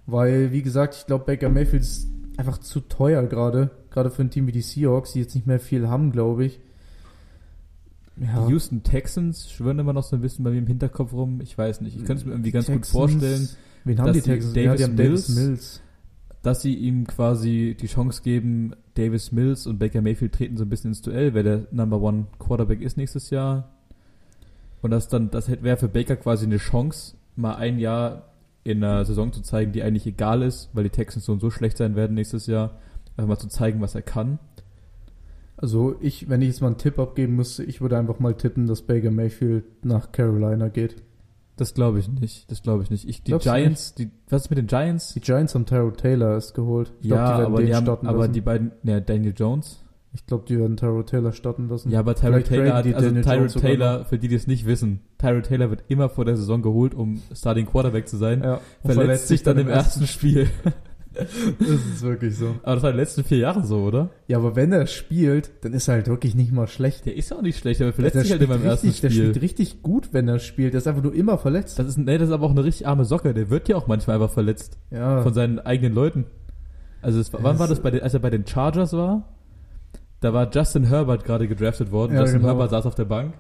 Weil, 0.06 0.52
wie 0.52 0.62
gesagt, 0.62 0.94
ich 0.94 1.06
glaube, 1.06 1.24
Baker 1.24 1.48
Mayfield 1.48 1.82
ist 1.82 2.08
einfach 2.36 2.58
zu 2.58 2.80
teuer 2.80 3.24
gerade. 3.24 3.70
Gerade 3.90 4.10
für 4.10 4.22
ein 4.22 4.30
Team 4.30 4.46
wie 4.46 4.52
die 4.52 4.62
Seahawks, 4.62 5.12
die 5.12 5.20
jetzt 5.20 5.34
nicht 5.34 5.46
mehr 5.46 5.58
viel 5.58 5.88
haben, 5.88 6.12
glaube 6.12 6.44
ich. 6.44 6.60
Ja, 8.18 8.46
Die 8.46 8.52
Houston 8.52 8.82
Texans 8.82 9.50
schwören 9.50 9.78
immer 9.78 9.92
noch 9.92 10.02
so 10.04 10.16
ein 10.16 10.22
bisschen 10.22 10.44
bei 10.44 10.50
mir 10.50 10.58
im 10.58 10.66
Hinterkopf 10.66 11.12
rum. 11.12 11.40
Ich 11.42 11.56
weiß 11.56 11.82
nicht. 11.82 11.96
Ich 11.96 12.04
könnte 12.04 12.20
es 12.22 12.24
mir 12.24 12.32
irgendwie 12.32 12.50
ganz 12.50 12.66
gut 12.66 12.76
Texans- 12.76 12.92
vorstellen, 12.92 13.48
wen 13.84 13.98
haben 13.98 14.06
dass 14.06 14.16
die 14.16 14.22
Texans? 14.22 14.54
ja, 14.56 14.62
Davis 14.64 14.78
die 14.78 14.84
haben 14.84 14.96
Davis 14.96 15.28
Mills- 15.28 15.46
Mills. 15.48 15.82
dass 16.42 16.62
sie 16.62 16.74
ihm 16.74 17.06
quasi 17.06 17.76
die 17.78 17.86
Chance 17.88 18.22
geben, 18.22 18.72
Davis 18.94 19.32
Mills 19.32 19.66
und 19.66 19.78
Baker 19.78 20.00
Mayfield 20.00 20.32
treten 20.32 20.56
so 20.56 20.64
ein 20.64 20.68
bisschen 20.70 20.92
ins 20.92 21.02
Duell, 21.02 21.34
wer 21.34 21.42
der 21.42 21.66
Number 21.72 22.00
One 22.00 22.26
Quarterback 22.38 22.80
ist 22.80 22.96
nächstes 22.96 23.28
Jahr. 23.30 23.68
Und 24.80 24.92
das 24.92 25.08
dann, 25.08 25.30
das 25.30 25.48
wäre 25.50 25.76
für 25.76 25.88
Baker 25.88 26.16
quasi 26.16 26.46
eine 26.46 26.58
Chance, 26.58 27.16
mal 27.34 27.56
ein 27.56 27.78
Jahr 27.78 28.30
in 28.64 28.82
einer 28.82 29.04
Saison 29.04 29.32
zu 29.32 29.42
zeigen, 29.42 29.72
die 29.72 29.82
eigentlich 29.82 30.06
egal 30.06 30.42
ist, 30.42 30.70
weil 30.72 30.84
die 30.84 30.90
Texans 30.90 31.24
so 31.26 31.32
und 31.32 31.40
so 31.40 31.50
schlecht 31.50 31.76
sein 31.76 31.96
werden 31.96 32.14
nächstes 32.14 32.46
Jahr. 32.46 32.78
Einfach 33.16 33.28
mal 33.28 33.38
zu 33.38 33.48
zeigen, 33.48 33.80
was 33.80 33.94
er 33.94 34.02
kann. 34.02 34.38
Also 35.56 35.96
ich, 36.00 36.28
wenn 36.28 36.42
ich 36.42 36.48
jetzt 36.48 36.60
mal 36.60 36.68
einen 36.68 36.78
Tipp 36.78 36.98
abgeben 36.98 37.36
müsste, 37.36 37.64
ich 37.64 37.80
würde 37.80 37.96
einfach 37.96 38.18
mal 38.18 38.34
tippen, 38.34 38.66
dass 38.66 38.82
Baker 38.82 39.10
Mayfield 39.10 39.84
nach 39.84 40.12
Carolina 40.12 40.68
geht. 40.68 40.96
Das 41.56 41.72
glaube 41.72 41.98
ich 41.98 42.08
nicht. 42.08 42.50
Das 42.50 42.62
glaube 42.62 42.82
ich 42.82 42.90
nicht. 42.90 43.08
Ich, 43.08 43.22
die 43.22 43.30
Glaubst 43.30 43.46
Giants, 43.46 43.94
die, 43.94 44.10
was 44.28 44.42
ist 44.42 44.50
mit 44.50 44.58
den 44.58 44.66
Giants? 44.66 45.14
Die 45.14 45.20
Giants 45.20 45.54
haben 45.54 45.64
Tyrell 45.64 45.92
Taylor 45.92 46.32
erst 46.34 46.54
geholt. 46.54 46.92
Ich 47.00 47.08
glaub, 47.08 47.18
ja, 47.18 47.32
die 47.32 47.38
werden 47.38 47.52
aber 47.54 47.62
die 47.62 47.74
haben, 47.74 47.88
aber 47.88 48.18
lassen. 48.18 48.32
die 48.34 48.40
beiden, 48.42 48.72
ja, 48.82 49.00
Daniel 49.00 49.32
Jones. 49.34 49.82
ich 50.12 50.26
glaube, 50.26 50.44
die 50.46 50.58
werden 50.58 50.76
Tyrell 50.76 51.04
Taylor 51.04 51.32
starten 51.32 51.68
lassen. 51.68 51.90
Ja, 51.90 52.00
aber 52.00 52.14
Tyrell 52.14 52.42
Vielleicht 52.42 52.48
Taylor 52.48 52.74
hat, 52.74 52.84
die 52.84 52.94
also 52.94 53.06
Daniel 53.08 53.24
Tyrell 53.24 53.38
Jones 53.38 53.52
sogar 53.54 53.70
Taylor, 53.70 54.04
für 54.04 54.18
die, 54.18 54.28
die 54.28 54.34
es 54.34 54.46
nicht 54.46 54.66
wissen, 54.66 55.00
Tyrell 55.16 55.40
Taylor 55.40 55.70
wird 55.70 55.84
immer 55.88 56.10
vor 56.10 56.26
der 56.26 56.36
Saison 56.36 56.60
geholt, 56.60 56.94
um 56.94 57.22
Starting 57.34 57.64
Quarterback 57.64 58.06
zu 58.06 58.18
sein. 58.18 58.42
ja, 58.42 58.60
und 58.82 58.92
verletzt 58.92 59.28
sich 59.28 59.42
dann 59.42 59.56
im 59.56 59.68
ersten 59.68 60.06
Spiel. 60.06 60.48
Das 61.58 61.68
ist 61.68 62.02
wirklich 62.02 62.36
so. 62.36 62.56
Aber 62.62 62.74
das 62.74 62.82
war 62.82 62.90
in 62.90 62.96
den 62.96 63.00
letzten 63.00 63.24
vier 63.24 63.38
Jahren 63.38 63.64
so, 63.64 63.78
oder? 63.84 64.10
Ja, 64.28 64.36
aber 64.38 64.54
wenn 64.56 64.72
er 64.72 64.86
spielt, 64.86 65.50
dann 65.62 65.72
ist 65.72 65.88
er 65.88 65.94
halt 65.94 66.08
wirklich 66.08 66.34
nicht 66.34 66.52
mal 66.52 66.66
schlecht. 66.66 67.06
Der 67.06 67.16
ist 67.16 67.30
ja 67.30 67.36
auch 67.38 67.42
nicht 67.42 67.58
schlecht, 67.58 67.80
aber 67.80 67.92
verletzt 67.92 68.14
der 68.16 68.22
sich 68.22 68.32
halt 68.32 68.42
immer 68.42 68.54
im 68.54 68.60
spielt 68.60 68.70
ersten 68.72 68.86
richtig, 68.86 69.00
Der 69.02 69.10
Spiel. 69.10 69.22
spielt 69.30 69.42
richtig 69.42 69.82
gut, 69.82 70.08
wenn 70.12 70.28
er 70.28 70.38
spielt. 70.38 70.74
Der 70.74 70.78
ist 70.78 70.86
einfach 70.86 71.02
nur 71.02 71.14
immer 71.14 71.38
verletzt. 71.38 71.78
Das 71.78 71.86
ist, 71.86 71.98
nee, 71.98 72.18
das 72.18 72.28
ist 72.28 72.34
aber 72.34 72.46
auch 72.46 72.50
eine 72.50 72.64
richtig 72.64 72.86
arme 72.86 73.04
Socke. 73.04 73.32
Der 73.34 73.50
wird 73.50 73.68
ja 73.68 73.76
auch 73.76 73.86
manchmal 73.86 74.16
einfach 74.20 74.32
verletzt. 74.32 74.78
Ja, 74.90 75.22
Von 75.22 75.32
seinen 75.34 75.58
eigenen 75.58 75.94
Leuten. 75.94 76.24
Also, 77.02 77.20
es, 77.20 77.32
wann 77.32 77.54
Es- 77.54 77.60
war 77.60 77.68
das, 77.68 77.80
bei 77.80 77.90
den, 77.90 78.02
als 78.02 78.14
er 78.14 78.20
bei 78.20 78.30
den 78.30 78.46
Chargers 78.46 78.92
war? 78.92 79.28
Da 80.20 80.32
war 80.32 80.50
Justin 80.52 80.84
Herbert 80.84 81.24
gerade 81.24 81.46
gedraftet 81.46 81.92
worden. 81.92 82.14
Ja, 82.14 82.22
Justin 82.22 82.38
genau. 82.40 82.52
Herbert 82.52 82.70
saß 82.70 82.86
auf 82.86 82.94
der 82.94 83.04
Bank. 83.04 83.34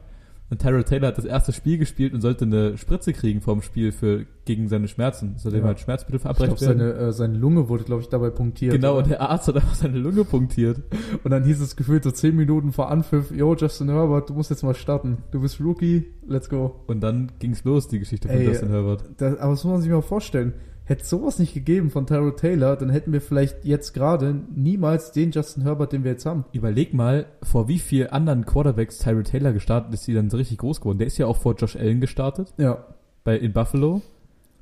Und 0.48 0.62
Tyrell 0.62 0.84
Taylor 0.84 1.08
hat 1.08 1.18
das 1.18 1.24
erste 1.24 1.52
Spiel 1.52 1.76
gespielt 1.76 2.14
und 2.14 2.20
sollte 2.20 2.44
eine 2.44 2.78
Spritze 2.78 3.12
kriegen 3.12 3.40
vorm 3.40 3.62
Spiel 3.62 3.90
für, 3.90 4.26
gegen 4.44 4.68
seine 4.68 4.86
Schmerzen. 4.86 5.34
Sollte 5.38 5.58
ihm 5.58 5.62
Ja. 5.62 5.66
halt 5.68 5.80
Schmerzmittel 5.80 6.16
ich 6.18 6.22
glaube, 6.22 6.36
verabreicht 6.36 6.60
werden. 6.62 6.78
seine, 6.78 6.92
äh, 7.08 7.12
seine 7.12 7.36
Lunge 7.36 7.68
wurde, 7.68 7.82
glaube 7.82 8.02
ich, 8.02 8.08
dabei 8.08 8.30
punktiert. 8.30 8.72
Genau, 8.72 8.92
oder? 8.92 9.02
und 9.02 9.10
der 9.10 9.20
Arzt 9.22 9.48
hat 9.48 9.56
einfach 9.56 9.74
seine 9.74 9.98
Lunge 9.98 10.24
punktiert. 10.24 10.82
Und 11.24 11.30
dann 11.32 11.42
hieß 11.42 11.60
es 11.60 11.74
gefühlt 11.74 12.04
so 12.04 12.12
10 12.12 12.36
Minuten 12.36 12.70
vor 12.70 12.90
Anpfiff, 12.92 13.32
yo, 13.32 13.56
Justin 13.56 13.88
Herbert, 13.88 14.30
du 14.30 14.34
musst 14.34 14.50
jetzt 14.50 14.62
mal 14.62 14.74
starten. 14.76 15.18
Du 15.32 15.40
bist 15.40 15.60
Rookie, 15.60 16.06
let's 16.28 16.48
go. 16.48 16.76
Und 16.86 17.00
dann 17.00 17.32
ging's 17.40 17.64
los, 17.64 17.88
die 17.88 17.98
Geschichte 17.98 18.28
von 18.28 18.36
Ey, 18.36 18.46
Justin 18.46 18.68
Herbert. 18.68 19.02
Das, 19.16 19.36
aber 19.38 19.50
das 19.50 19.64
muss 19.64 19.72
man 19.72 19.80
sich 19.82 19.90
mal 19.90 20.00
vorstellen. 20.02 20.52
Hätte 20.88 21.04
sowas 21.04 21.38
nicht 21.40 21.52
gegeben 21.52 21.90
von 21.90 22.06
Tyrell 22.06 22.36
Taylor, 22.36 22.76
dann 22.76 22.90
hätten 22.90 23.12
wir 23.12 23.20
vielleicht 23.20 23.64
jetzt 23.64 23.92
gerade 23.92 24.36
niemals 24.54 25.10
den 25.10 25.32
Justin 25.32 25.64
Herbert, 25.64 25.92
den 25.92 26.04
wir 26.04 26.12
jetzt 26.12 26.24
haben. 26.26 26.44
Überleg 26.52 26.94
mal, 26.94 27.26
vor 27.42 27.66
wie 27.66 27.80
viel 27.80 28.08
anderen 28.10 28.46
Quarterbacks 28.46 28.98
Tyrell 28.98 29.24
Taylor 29.24 29.52
gestartet 29.52 29.92
ist, 29.92 30.06
die 30.06 30.14
dann 30.14 30.30
so 30.30 30.36
richtig 30.36 30.58
groß 30.58 30.80
geworden. 30.80 30.98
Der 30.98 31.08
ist 31.08 31.18
ja 31.18 31.26
auch 31.26 31.36
vor 31.38 31.56
Josh 31.56 31.74
Allen 31.76 32.00
gestartet, 32.00 32.54
Ja. 32.56 32.84
bei, 33.24 33.36
in 33.36 33.52
Buffalo. 33.52 34.00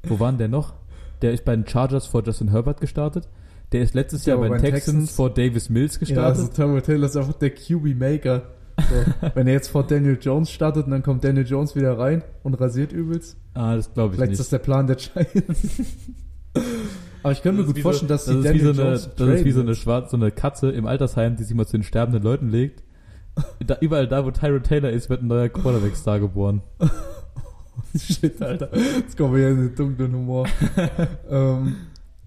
Wo 0.03 0.19
waren 0.19 0.39
der 0.39 0.49
noch? 0.49 0.75
Der 1.23 1.33
ist 1.33 1.45
bei 1.45 1.55
den 1.55 1.67
Chargers 1.67 2.07
vor 2.07 2.23
Justin 2.25 2.49
Herbert 2.51 2.81
gestartet. 2.81 3.29
Der 3.73 3.83
ist 3.83 3.95
letztes 3.95 4.25
Ja, 4.25 4.35
Jahr 4.35 4.41
bei 4.49 4.57
den 4.57 4.61
Texans, 4.63 4.85
Texans- 4.85 5.11
vor 5.15 5.29
Davis 5.31 5.69
Mills 5.69 5.95
Ja, 5.95 6.01
gestartet. 6.01 6.41
also 6.41 6.53
Tyrell 6.53 6.81
Taylor 6.83 7.07
ist 7.07 7.17
einfach 7.17 7.35
der 7.35 7.51
QB-Maker. 7.51 8.43
So. 8.79 9.29
Wenn 9.35 9.47
er 9.47 9.53
jetzt 9.53 9.69
vor 9.69 9.87
Daniel 9.87 10.19
Jones 10.21 10.51
startet 10.51 10.87
und 10.87 10.91
dann 10.91 11.03
kommt 11.03 11.23
Daniel 11.23 11.47
Jones 11.47 11.77
wieder 11.77 11.99
rein 11.99 12.23
und 12.43 12.55
rasiert 12.61 12.93
übelst. 12.93 13.37
Ah, 13.55 13.77
das 13.77 13.93
glaube 13.93 14.15
ich 14.15 14.17
Vielleicht 14.17 14.31
nicht. 14.31 14.41
ist 14.41 14.41
das 14.41 14.51
der 14.51 14.59
Plan 14.59 14.87
der 14.87 14.97
Giants. 14.97 15.83
Aber 17.23 17.33
ich 17.33 17.43
könnte 17.43 17.63
mir 17.63 17.67
gut 17.67 17.79
vorstellen, 17.79 18.09
so, 18.09 18.15
dass 18.15 18.27
das 18.27 18.35
die 18.35 18.49
ist 18.49 18.55
wie 18.55 18.61
so 18.61 18.73
Daniel 18.73 18.81
eine, 18.83 18.91
Jones 18.91 19.11
Das 19.17 19.29
ist 19.29 19.45
wie 19.45 19.51
so 19.51 19.61
eine 19.61 19.75
schwarze, 19.75 20.11
so 20.11 20.17
eine 20.17 20.31
Katze 20.31 20.71
im 20.71 20.87
Altersheim, 20.87 21.37
die 21.37 21.45
sich 21.45 21.57
mal 21.57 21.67
zu 21.67 21.79
den 21.79 21.83
sterbenden 21.83 22.23
Leuten 22.23 22.51
legt. 22.51 22.83
Da, 23.67 23.79
überall 23.81 24.07
da, 24.07 24.25
wo 24.25 24.31
Tyrell 24.31 24.61
Taylor 24.61 24.91
ist, 24.91 25.11
wird 25.11 25.23
ein 25.23 25.27
neuer 25.27 25.49
Quarterback-Star 25.49 26.21
geboren. 26.21 26.63
Shit, 27.97 28.41
Alter. 28.43 28.69
Jetzt 28.77 29.17
kommen 29.17 29.35
wir 29.35 29.41
hier 29.41 29.51
in 29.51 29.69
den 29.69 29.75
dunklen 29.75 30.13
Humor. 30.15 30.47
ähm, 31.31 31.77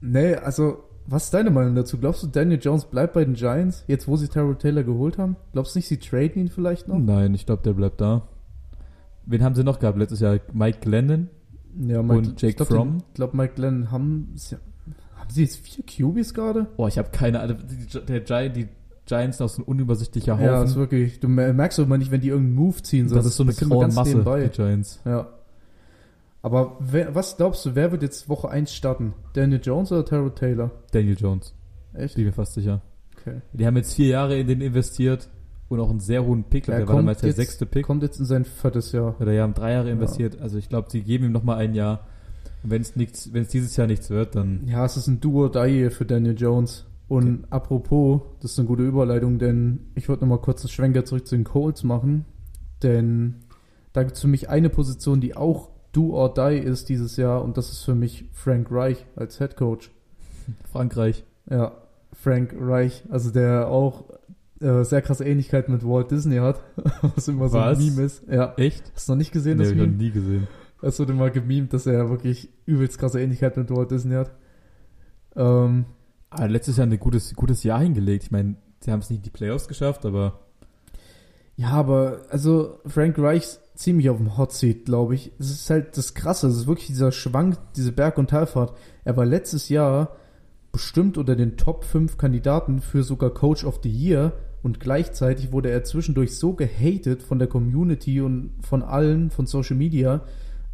nee, 0.02 0.36
also, 0.36 0.84
was 1.06 1.26
ist 1.26 1.34
deine 1.34 1.52
Meinung 1.52 1.76
dazu? 1.76 1.98
Glaubst 1.98 2.24
du, 2.24 2.28
Daniel 2.28 2.60
Jones 2.62 2.86
bleibt 2.86 3.14
bei 3.14 3.24
den 3.24 3.36
Giants, 3.36 3.86
jetzt 3.88 4.08
wo 4.08 4.18
sie 4.18 4.28
Tyrell 4.28 4.56
Taylor 4.56 4.84
geholt 4.84 5.18
haben? 5.18 5.38
Glaubst 5.54 5.76
du 5.76 5.80
nicht, 5.80 5.88
sie 5.88 5.98
traden 5.98 6.42
ihn 6.42 6.50
vielleicht 6.50 6.88
noch? 6.88 6.98
Nein, 6.98 7.34
ich 7.34 7.46
glaube, 7.46 7.64
der 7.64 7.74
bleibt 7.74 8.02
da. 8.02 8.28
Wen 9.30 9.44
haben 9.44 9.56
sie 9.56 9.64
noch 9.64 9.80
gehabt 9.80 9.98
letztes 9.98 10.20
Jahr? 10.22 10.40
Mike 10.54 10.80
Glennon? 10.82 11.30
Ja, 11.86 12.00
Und 12.00 12.42
Jake 12.42 12.62
ich 12.64 12.68
Fromm? 12.68 12.98
Ich 13.10 13.14
glaube, 13.16 13.38
Mike 13.38 13.54
Glenn 13.56 13.92
haben, 13.92 14.32
sie- 14.36 14.56
haben 14.56 15.30
sie 15.30 15.44
jetzt 15.44 15.58
vier 15.58 15.84
QBs 15.86 16.34
gerade? 16.34 16.68
Oh, 16.78 16.88
ich 16.88 16.98
habe 16.98 17.10
keine 17.12 17.40
Ahnung. 17.42 17.58
Die, 17.70 18.06
der 18.06 18.22
Gi 18.22 18.50
die 18.54 18.68
Giants 19.06 19.40
noch 19.40 19.50
so 19.50 19.62
ein 19.62 19.66
unübersichtlicher 19.66 20.34
Haufen. 20.34 20.46
Ja, 20.46 20.62
das 20.62 20.72
ist 20.72 20.76
wirklich, 20.78 21.20
du 21.20 21.28
mer- 21.28 21.54
merkst 21.54 21.78
doch 21.78 21.84
immer 21.84 21.98
nicht, 21.98 22.10
wenn 22.12 22.22
die 22.22 22.30
irgendeinen 22.30 22.56
Move 22.56 22.82
ziehen. 22.82 23.08
So, 23.10 23.16
das, 23.16 23.26
ist 23.28 23.36
so 23.38 23.44
eine 23.44 23.54
graue 23.54 23.88
Masse, 23.90 24.10
nebenbei. 24.10 24.44
die 24.46 24.50
Giants. 24.50 25.00
Ja. 25.06 25.28
Aber 26.42 26.78
wer, 26.80 27.14
was 27.16 27.36
glaubst 27.38 27.66
du, 27.66 27.76
wer 27.76 27.92
wird 27.92 28.04
jetzt 28.04 28.30
Woche 28.30 28.50
1 28.50 28.74
starten? 28.74 29.14
Daniel 29.34 29.60
Jones 29.62 29.92
oder 29.92 30.06
Tyrell 30.06 30.32
Taylor? 30.32 30.72
Daniel 30.92 31.18
Jones, 31.18 31.54
Echt? 31.94 32.16
bin 32.16 32.24
ich 32.24 32.28
mir 32.32 32.34
fast 32.34 32.54
sicher. 32.54 32.82
Okay. 33.20 33.42
Die 33.54 33.66
haben 33.66 33.76
jetzt 33.76 33.94
vier 33.96 34.08
Jahre 34.08 34.38
in 34.40 34.48
den 34.48 34.62
investiert 34.62 35.28
und 35.70 35.80
auch 35.80 35.90
einen 35.90 36.00
sehr 36.00 36.24
hohen 36.26 36.44
Pick. 36.46 36.68
Er 36.68 36.78
der 36.80 36.88
war 36.88 36.96
damals 36.96 37.20
der 37.20 37.30
jetzt- 37.30 37.38
sechste 37.38 37.66
Pick. 37.66 37.86
Kommt 37.86 38.04
jetzt 38.04 38.20
in 38.20 38.26
sein 38.26 38.46
viertes 38.46 38.92
Jahr. 38.92 39.16
Oder 39.20 39.32
die 39.34 39.40
haben 39.40 39.54
drei 39.54 39.74
Jahre 39.74 39.90
investiert. 39.90 40.40
Also 40.42 40.58
ich 40.58 40.70
glaube, 40.70 40.90
sie 40.90 41.02
geben 41.02 41.26
ihm 41.26 41.32
nochmal 41.32 41.58
ein 41.58 41.74
Jahr. 41.74 42.06
Und 42.64 42.72
wenn 42.72 42.82
es 42.82 42.96
nichts, 42.96 43.34
wenn 43.34 43.44
es 43.44 43.50
dieses 43.50 43.76
Jahr 43.76 43.88
nichts 43.88 44.10
wird, 44.10 44.36
dann 44.36 44.62
Ja, 44.66 44.86
es 44.86 44.98
ist 44.98 45.08
ein 45.08 45.20
Duo 45.20 45.50
die 45.50 45.70
hier 45.70 45.92
für 45.92 46.06
Daniel 46.06 46.36
Jones. 46.38 46.86
Und 47.10 47.46
apropos, 47.52 48.22
das 48.42 48.52
ist 48.52 48.60
eine 48.60 48.68
gute 48.68 48.84
Überleitung, 48.84 49.40
denn 49.40 49.80
ich 49.96 50.10
wollte 50.10 50.24
nochmal 50.24 50.40
kurz 50.42 50.62
einen 50.64 50.70
Schwenker 50.70 51.06
zurück 51.06 51.26
zu 51.28 51.36
den 51.36 51.46
Colts 51.46 51.84
machen. 51.84 52.26
Denn 52.84 53.36
da 53.94 54.04
gibt 54.04 54.16
es 54.16 54.22
für 54.22 54.28
mich 54.28 54.50
eine 54.50 54.70
Position, 54.70 55.22
die 55.22 55.36
auch 55.36 55.70
do 55.94 56.14
or 56.14 56.34
die 56.34 56.58
ist 56.58 56.90
dieses 56.90 57.16
Jahr 57.18 57.44
und 57.44 57.58
das 57.58 57.72
ist 57.72 57.84
für 57.84 57.96
mich 57.96 58.26
Frank 58.34 58.68
Reich 58.72 59.06
als 59.16 59.38
Head 59.38 59.56
Coach. 59.56 59.90
Frankreich. 60.72 61.24
Ja, 61.50 61.72
Frank 62.14 62.54
Reich, 62.60 63.04
also 63.10 63.32
der 63.32 63.68
auch 63.70 64.06
äh, 64.62 64.84
sehr 64.84 65.02
krasse 65.02 65.26
Ähnlichkeit 65.26 65.70
mit 65.70 65.84
Walt 65.86 66.12
Disney 66.12 66.38
hat, 66.38 66.60
was 67.16 67.28
immer 67.28 67.50
so 67.50 67.58
Was? 67.58 67.78
ein 67.80 67.86
Meme 67.86 68.02
ist. 68.04 68.24
Ja, 68.30 68.54
Echt? 68.58 68.92
hast 68.96 69.08
du 69.08 69.14
noch 69.14 69.18
nicht 69.18 69.32
gesehen, 69.32 69.58
Nee, 69.58 69.64
das 69.64 69.72
ich 69.72 69.78
noch 69.78 69.86
Meme? 69.86 69.98
nie 69.98 70.12
gesehen. 70.12 70.48
Es 70.82 71.00
wurde 71.00 71.14
mal 71.14 71.32
gemimt, 71.32 71.74
dass 71.74 71.86
er 71.88 72.10
wirklich 72.10 72.50
übelst 72.66 73.00
krasse 73.00 73.20
Ähnlichkeit 73.22 73.58
mit 73.58 73.70
Walt 73.72 73.90
Disney 73.92 74.14
hat. 74.16 74.32
Ähm, 75.36 75.86
Aber 76.30 76.44
Ah, 76.44 76.46
letztes 76.46 76.78
Jahr 76.78 76.88
ein 76.88 77.00
gutes, 77.00 77.34
gutes 77.36 77.64
Jahr 77.64 77.80
hingelegt. 77.82 78.24
Ich 78.26 78.32
meine, 78.32 78.56
sie 78.82 78.92
haben 78.92 79.00
es 79.00 79.10
nicht 79.10 79.20
in 79.20 79.24
die 79.24 79.30
Playoffs 79.32 79.68
geschafft, 79.68 80.06
aber 80.06 80.40
ja, 81.56 81.70
aber 81.72 82.22
also 82.30 82.80
Frank 82.86 83.18
Reich 83.18 83.44
ist 83.44 83.62
ziemlich 83.76 84.10
auf 84.12 84.18
dem 84.18 84.38
Hot 84.38 84.52
Seat, 84.54 84.86
glaube 84.86 85.16
ich. 85.16 85.32
Es 85.40 85.50
ist 85.50 85.70
halt 85.72 85.98
das 85.98 86.14
Krasse, 86.14 86.48
es 86.48 86.56
ist 86.58 86.68
wirklich 86.68 86.88
dieser 86.88 87.12
Schwank, 87.12 87.58
diese 87.76 87.92
Berg- 87.92 88.18
und 88.20 88.30
Talfahrt. 88.30 88.74
Er 89.04 89.18
war 89.18 89.26
letztes 89.26 89.70
Jahr 89.70 90.16
bestimmt 90.72 91.18
unter 91.18 91.36
den 91.36 91.58
Top 91.58 91.84
5 91.86 92.18
Kandidaten 92.18 92.82
für 92.82 93.02
sogar 93.04 93.32
Coach 93.32 93.64
of 93.66 93.80
the 93.82 93.90
Year 93.90 94.34
und 94.64 94.80
gleichzeitig 94.80 95.52
wurde 95.52 95.70
er 95.70 95.84
zwischendurch 95.84 96.36
so 96.38 96.54
gehatet 96.54 97.24
von 97.24 97.40
der 97.40 97.48
Community 97.48 98.22
und 98.22 98.52
von 98.62 98.82
allen, 98.84 99.30
von 99.30 99.46
Social 99.46 99.76
Media. 99.78 100.22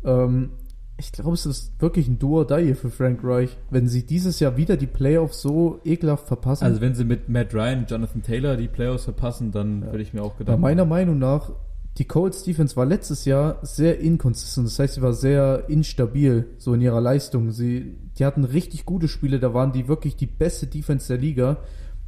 Ähm, 0.04 0.52
ich 0.98 1.12
glaube, 1.12 1.34
es 1.34 1.46
ist 1.46 1.74
wirklich 1.82 2.08
ein 2.08 2.20
Duo 2.20 2.44
da 2.44 2.58
hier 2.58 2.76
für 2.76 2.90
Frank 2.90 3.22
Reich, 3.24 3.58
wenn 3.72 3.88
sie 3.88 4.06
dieses 4.06 4.40
Jahr 4.40 4.58
wieder 4.58 4.78
die 4.78 4.86
Playoffs 4.88 5.42
so 5.42 5.80
ekelhaft 5.84 6.28
verpassen. 6.28 6.64
Also 6.66 6.82
wenn 6.82 6.94
sie 6.96 7.04
mit 7.04 7.30
Matt 7.30 7.54
Ryan, 7.54 7.86
Jonathan 7.88 8.22
Taylor 8.22 8.56
die 8.58 8.68
Playoffs 8.68 9.06
verpassen, 9.06 9.52
dann 9.52 9.82
Ja. 9.82 9.88
würde 9.88 10.04
ich 10.04 10.14
mir 10.14 10.22
auch 10.22 10.34
Bei 10.34 10.40
gedacht. 10.40 10.60
meiner 10.60 10.86
Meinung 10.86 11.18
nach, 11.18 11.52
die 11.98 12.06
Colts 12.06 12.44
Defense 12.44 12.76
war 12.76 12.86
letztes 12.86 13.26
Jahr 13.26 13.58
sehr 13.64 14.00
inkonsistent. 14.00 14.68
Das 14.68 14.80
heißt, 14.80 14.96
sie 14.96 15.02
war 15.02 15.14
sehr 15.14 15.66
instabil, 15.68 16.46
so 16.58 16.74
in 16.74 16.82
ihrer 16.82 17.02
Leistung. 17.02 17.52
Sie, 17.52 17.96
die 18.18 18.26
hatten 18.26 18.44
richtig 18.44 18.86
gute 18.86 19.08
Spiele, 19.08 19.40
da 19.40 19.54
waren 19.54 19.72
die 19.74 19.88
wirklich 19.88 20.16
die 20.16 20.26
beste 20.28 20.68
Defense 20.68 21.08
der 21.08 21.18
Liga. 21.18 21.58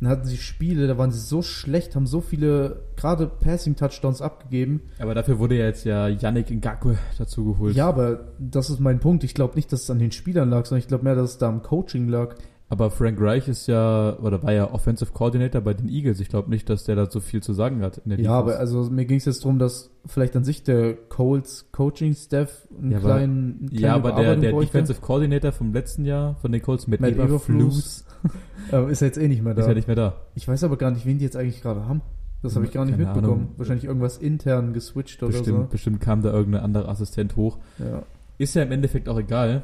Dann 0.01 0.09
hatten 0.09 0.25
sie 0.25 0.37
Spiele, 0.37 0.87
da 0.87 0.97
waren 0.97 1.11
sie 1.11 1.19
so 1.19 1.41
schlecht, 1.41 1.95
haben 1.95 2.05
so 2.05 2.19
viele, 2.19 2.83
gerade 2.97 3.27
Passing-Touchdowns 3.27 4.21
abgegeben. 4.21 4.81
Aber 4.99 5.15
dafür 5.15 5.39
wurde 5.39 5.57
ja 5.57 5.65
jetzt 5.65 5.85
ja 5.85 6.07
Yannick 6.07 6.51
Ngakwe 6.51 6.97
dazu 7.17 7.45
geholt. 7.45 7.75
Ja, 7.75 7.87
aber 7.87 8.33
das 8.37 8.69
ist 8.69 8.79
mein 8.79 8.99
Punkt. 8.99 9.23
Ich 9.23 9.33
glaube 9.33 9.55
nicht, 9.55 9.71
dass 9.71 9.83
es 9.83 9.89
an 9.89 9.99
den 9.99 10.11
Spielern 10.11 10.49
lag, 10.49 10.65
sondern 10.65 10.79
ich 10.79 10.87
glaube 10.87 11.05
mehr, 11.05 11.15
dass 11.15 11.31
es 11.31 11.37
da 11.37 11.47
am 11.47 11.61
Coaching 11.61 12.09
lag. 12.09 12.35
Aber 12.67 12.89
Frank 12.89 13.21
Reich 13.21 13.47
ist 13.47 13.67
ja, 13.67 14.17
oder 14.19 14.41
war 14.41 14.51
ja 14.51 14.71
Offensive 14.73 15.11
Coordinator 15.13 15.61
bei 15.61 15.75
den 15.75 15.87
Eagles. 15.87 16.19
Ich 16.19 16.29
glaube 16.29 16.49
nicht, 16.49 16.67
dass 16.67 16.83
der 16.83 16.95
da 16.95 17.09
so 17.09 17.19
viel 17.19 17.43
zu 17.43 17.53
sagen 17.53 17.81
hat 17.83 18.01
Ja, 18.05 18.31
aber 18.31 18.53
Defense. 18.53 18.59
also 18.59 18.91
mir 18.91 19.05
ging 19.05 19.17
es 19.17 19.25
jetzt 19.25 19.43
darum, 19.43 19.59
dass 19.59 19.91
vielleicht 20.07 20.35
an 20.35 20.43
sich 20.43 20.63
der 20.63 20.95
Colts 20.95 21.71
Coaching-Staff 21.71 22.67
einen 22.79 22.91
Ja, 22.91 22.97
aber- 22.97 23.07
kleinen, 23.09 23.57
eine 23.59 23.69
kleine 23.69 23.81
Ja, 23.85 23.93
aber 23.95 24.11
der, 24.13 24.35
der 24.37 24.51
bräuchte. 24.51 24.71
Defensive 24.71 24.99
Coordinator 25.01 25.51
vom 25.51 25.73
letzten 25.73 26.05
Jahr 26.05 26.35
von 26.37 26.51
den 26.51 26.61
Colts 26.63 26.87
mit 26.87 27.01
Eberflus 27.01 28.03
ist 28.89 29.01
er 29.01 29.07
jetzt 29.07 29.17
eh 29.19 29.27
nicht 29.27 29.43
mehr 29.43 29.53
da. 29.53 29.61
ist 29.61 29.67
ja 29.67 29.73
nicht 29.75 29.87
mehr 29.87 29.95
da. 29.95 30.15
Ich 30.33 30.47
weiß 30.47 30.63
aber 30.63 30.77
gar 30.77 30.89
nicht, 30.89 31.05
wen 31.05 31.19
die 31.19 31.25
jetzt 31.25 31.37
eigentlich 31.37 31.61
gerade 31.61 31.87
haben. 31.87 32.01
Das 32.41 32.55
habe 32.55 32.65
ich 32.65 32.71
gar 32.71 32.85
nicht 32.85 32.95
Keine 32.97 33.05
mitbekommen. 33.05 33.41
Ahnung. 33.41 33.53
Wahrscheinlich 33.57 33.85
irgendwas 33.85 34.17
intern 34.17 34.73
geswitcht 34.73 35.21
oder 35.23 35.31
Bestimmt, 35.31 35.69
bestimmt 35.69 36.01
kam 36.01 36.21
da 36.23 36.31
irgendein 36.33 36.61
anderer 36.63 36.89
Assistent 36.89 37.35
hoch. 37.35 37.57
so. 37.77 37.83
Ja. 37.85 38.03
Ist 38.37 38.53
ja 38.55 38.63
im 38.63 38.71
Endeffekt 38.71 39.07
auch 39.07 39.17
egal. 39.19 39.63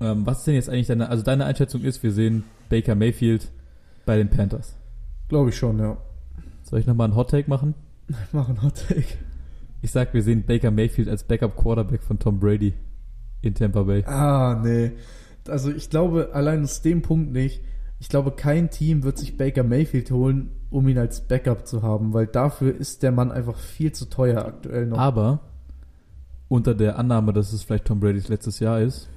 Ähm, 0.00 0.26
was 0.26 0.38
ist 0.38 0.46
denn 0.46 0.54
jetzt 0.54 0.68
eigentlich 0.68 0.86
deine, 0.86 1.08
also 1.08 1.22
deine 1.22 1.44
Einschätzung 1.44 1.82
ist, 1.82 2.02
wir 2.02 2.12
sehen 2.12 2.44
Baker 2.68 2.94
Mayfield 2.94 3.50
bei 4.06 4.16
den 4.16 4.30
Panthers. 4.30 4.74
Glaube 5.28 5.50
ich 5.50 5.56
schon, 5.56 5.78
ja. 5.78 5.96
Soll 6.62 6.80
ich 6.80 6.86
nochmal 6.86 7.06
einen 7.06 7.16
Hot 7.16 7.30
Take 7.30 7.48
machen? 7.48 7.74
Mach 8.32 8.48
einen 8.48 8.62
Hot 8.62 8.86
Take. 8.88 9.04
Ich 9.82 9.90
sag, 9.90 10.14
wir 10.14 10.22
sehen 10.22 10.44
Baker 10.44 10.70
Mayfield 10.70 11.08
als 11.08 11.24
Backup 11.24 11.56
Quarterback 11.56 12.02
von 12.02 12.18
Tom 12.18 12.40
Brady 12.40 12.74
in 13.42 13.54
Tampa 13.54 13.82
Bay. 13.82 14.04
Ah, 14.04 14.60
nee. 14.62 14.92
Also 15.46 15.70
ich 15.70 15.90
glaube, 15.90 16.30
allein 16.32 16.62
aus 16.64 16.82
dem 16.82 17.02
Punkt 17.02 17.32
nicht. 17.32 17.60
Ich 18.00 18.08
glaube, 18.08 18.32
kein 18.32 18.70
Team 18.70 19.02
wird 19.02 19.18
sich 19.18 19.36
Baker 19.36 19.64
Mayfield 19.64 20.10
holen, 20.10 20.50
um 20.70 20.86
ihn 20.88 20.98
als 20.98 21.22
Backup 21.22 21.66
zu 21.66 21.82
haben, 21.82 22.12
weil 22.12 22.26
dafür 22.26 22.74
ist 22.74 23.02
der 23.02 23.12
Mann 23.12 23.32
einfach 23.32 23.56
viel 23.56 23.92
zu 23.92 24.06
teuer 24.06 24.44
aktuell 24.44 24.86
noch. 24.86 24.98
Aber 24.98 25.40
unter 26.48 26.74
der 26.74 26.98
Annahme, 26.98 27.32
dass 27.32 27.52
es 27.52 27.62
vielleicht 27.62 27.86
Tom 27.86 28.00
Bradys 28.00 28.28
letztes 28.28 28.60
Jahr 28.60 28.80
ist. 28.80 29.08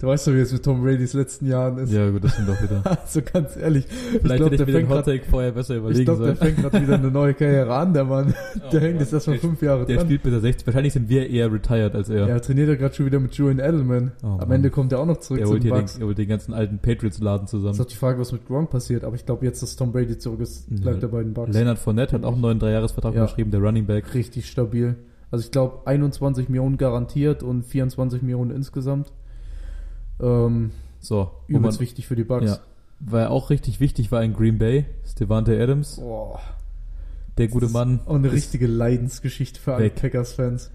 Du 0.00 0.06
weißt 0.06 0.28
doch, 0.28 0.32
wie 0.32 0.38
es 0.38 0.52
mit 0.52 0.62
Tom 0.62 0.80
Bradys 0.80 1.12
letzten 1.12 1.46
Jahren 1.48 1.76
ist. 1.78 1.92
Ja, 1.92 2.08
gut, 2.08 2.22
das 2.22 2.36
sind 2.36 2.48
doch 2.48 2.62
wieder. 2.62 2.82
Also 3.04 3.20
ganz 3.32 3.56
ehrlich, 3.56 3.84
Vielleicht 3.88 4.36
glaub, 4.36 4.52
hätte 4.52 4.54
ich 4.54 4.56
der 4.58 4.66
mir 4.66 4.72
den 4.72 4.74
fängt 4.86 4.88
Hot 4.90 5.04
grad- 5.04 5.04
Take 5.06 5.24
vorher 5.28 5.50
besser 5.50 5.74
ich 5.74 5.80
überlegen 5.80 6.04
glaube, 6.04 6.24
der 6.26 6.36
sollen. 6.36 6.54
fängt 6.54 6.62
gerade 6.70 6.82
wieder 6.86 6.94
eine 6.94 7.10
neue 7.10 7.34
Karriere 7.34 7.74
an, 7.74 7.92
der 7.94 8.04
Mann. 8.04 8.32
Der 8.72 8.80
hängt 8.80 9.00
jetzt 9.00 9.12
erstmal 9.12 9.36
der, 9.38 9.40
fünf 9.48 9.60
Jahre 9.60 9.86
der 9.86 9.96
dran. 9.96 10.06
spielt 10.06 10.22
bis 10.22 10.32
er 10.34 10.40
60. 10.40 10.66
Wahrscheinlich 10.68 10.92
sind 10.92 11.08
wir 11.08 11.28
eher 11.28 11.52
retired 11.52 11.94
als 11.96 12.08
er. 12.10 12.28
Er 12.28 12.40
trainiert 12.40 12.68
ja 12.68 12.74
gerade 12.76 12.94
schon 12.94 13.06
wieder 13.06 13.18
mit 13.18 13.34
Julian 13.34 13.58
Edelman. 13.58 14.12
Oh, 14.22 14.26
Am 14.26 14.38
Mann. 14.38 14.52
Ende 14.52 14.70
kommt 14.70 14.92
er 14.92 15.00
auch 15.00 15.06
noch 15.06 15.16
zurück 15.18 15.40
er 15.40 15.46
zu 15.46 15.52
holt 15.54 15.64
den 15.64 15.72
er 15.72 16.06
holt 16.06 16.18
den 16.18 16.28
ganzen 16.28 16.54
alten 16.54 16.78
Patriots-Laden 16.78 17.42
Das 17.46 17.50
zusammen. 17.50 17.74
ist 17.74 17.80
auch 17.80 17.86
die 17.86 17.96
Frage, 17.96 18.20
was 18.20 18.30
mit 18.30 18.46
Gronk 18.46 18.70
passiert. 18.70 19.02
Aber 19.02 19.16
ich 19.16 19.26
glaube 19.26 19.44
jetzt, 19.46 19.62
dass 19.62 19.74
Tom 19.74 19.90
Brady 19.90 20.16
zurück 20.18 20.40
ist, 20.40 20.68
Ja. 20.70 20.76
bleibt 20.80 21.02
er 21.02 21.08
bei 21.08 21.22
den 21.24 21.32
Bucks. 21.34 21.52
Leonard 21.52 21.78
Fournette 21.78 22.12
hat 22.14 22.24
auch 22.24 22.34
einen 22.34 22.42
neuen 22.42 22.58
Dreijahresvertrag 22.60 23.14
Ja. 23.16 23.22
geschrieben, 23.24 23.50
der 23.50 23.60
Running 23.60 23.86
Back. 23.86 24.14
Richtig 24.14 24.46
stabil. 24.48 24.94
Also 25.32 25.44
ich 25.44 25.50
glaube 25.50 25.86
21 25.86 26.48
Millionen 26.48 26.76
garantiert 26.76 27.42
und 27.42 27.64
24 27.64 28.22
Millionen 28.22 28.50
insgesamt. 28.52 29.12
Ähm, 30.20 30.70
So, 31.00 31.30
wo 31.46 31.52
man, 31.52 31.62
übelst 31.62 31.80
wichtig 31.80 32.06
für 32.06 32.16
die 32.16 32.24
Bucks. 32.24 32.46
ja. 32.46 32.58
Weil 33.00 33.28
auch 33.28 33.50
richtig 33.50 33.78
wichtig 33.78 34.10
war 34.10 34.22
in 34.24 34.34
Green 34.34 34.58
Bay, 34.58 34.86
ist 35.04 35.20
Devante 35.20 35.60
Adams, 35.62 35.96
Boah, 35.96 36.40
der 37.36 37.46
gute 37.48 37.68
Mann. 37.68 38.00
Auch 38.06 38.16
eine 38.16 38.32
richtige 38.32 38.66
Leidensgeschichte 38.66 39.60
für 39.60 39.74
alle. 39.74 39.90
Packers-Fans. 39.90 40.70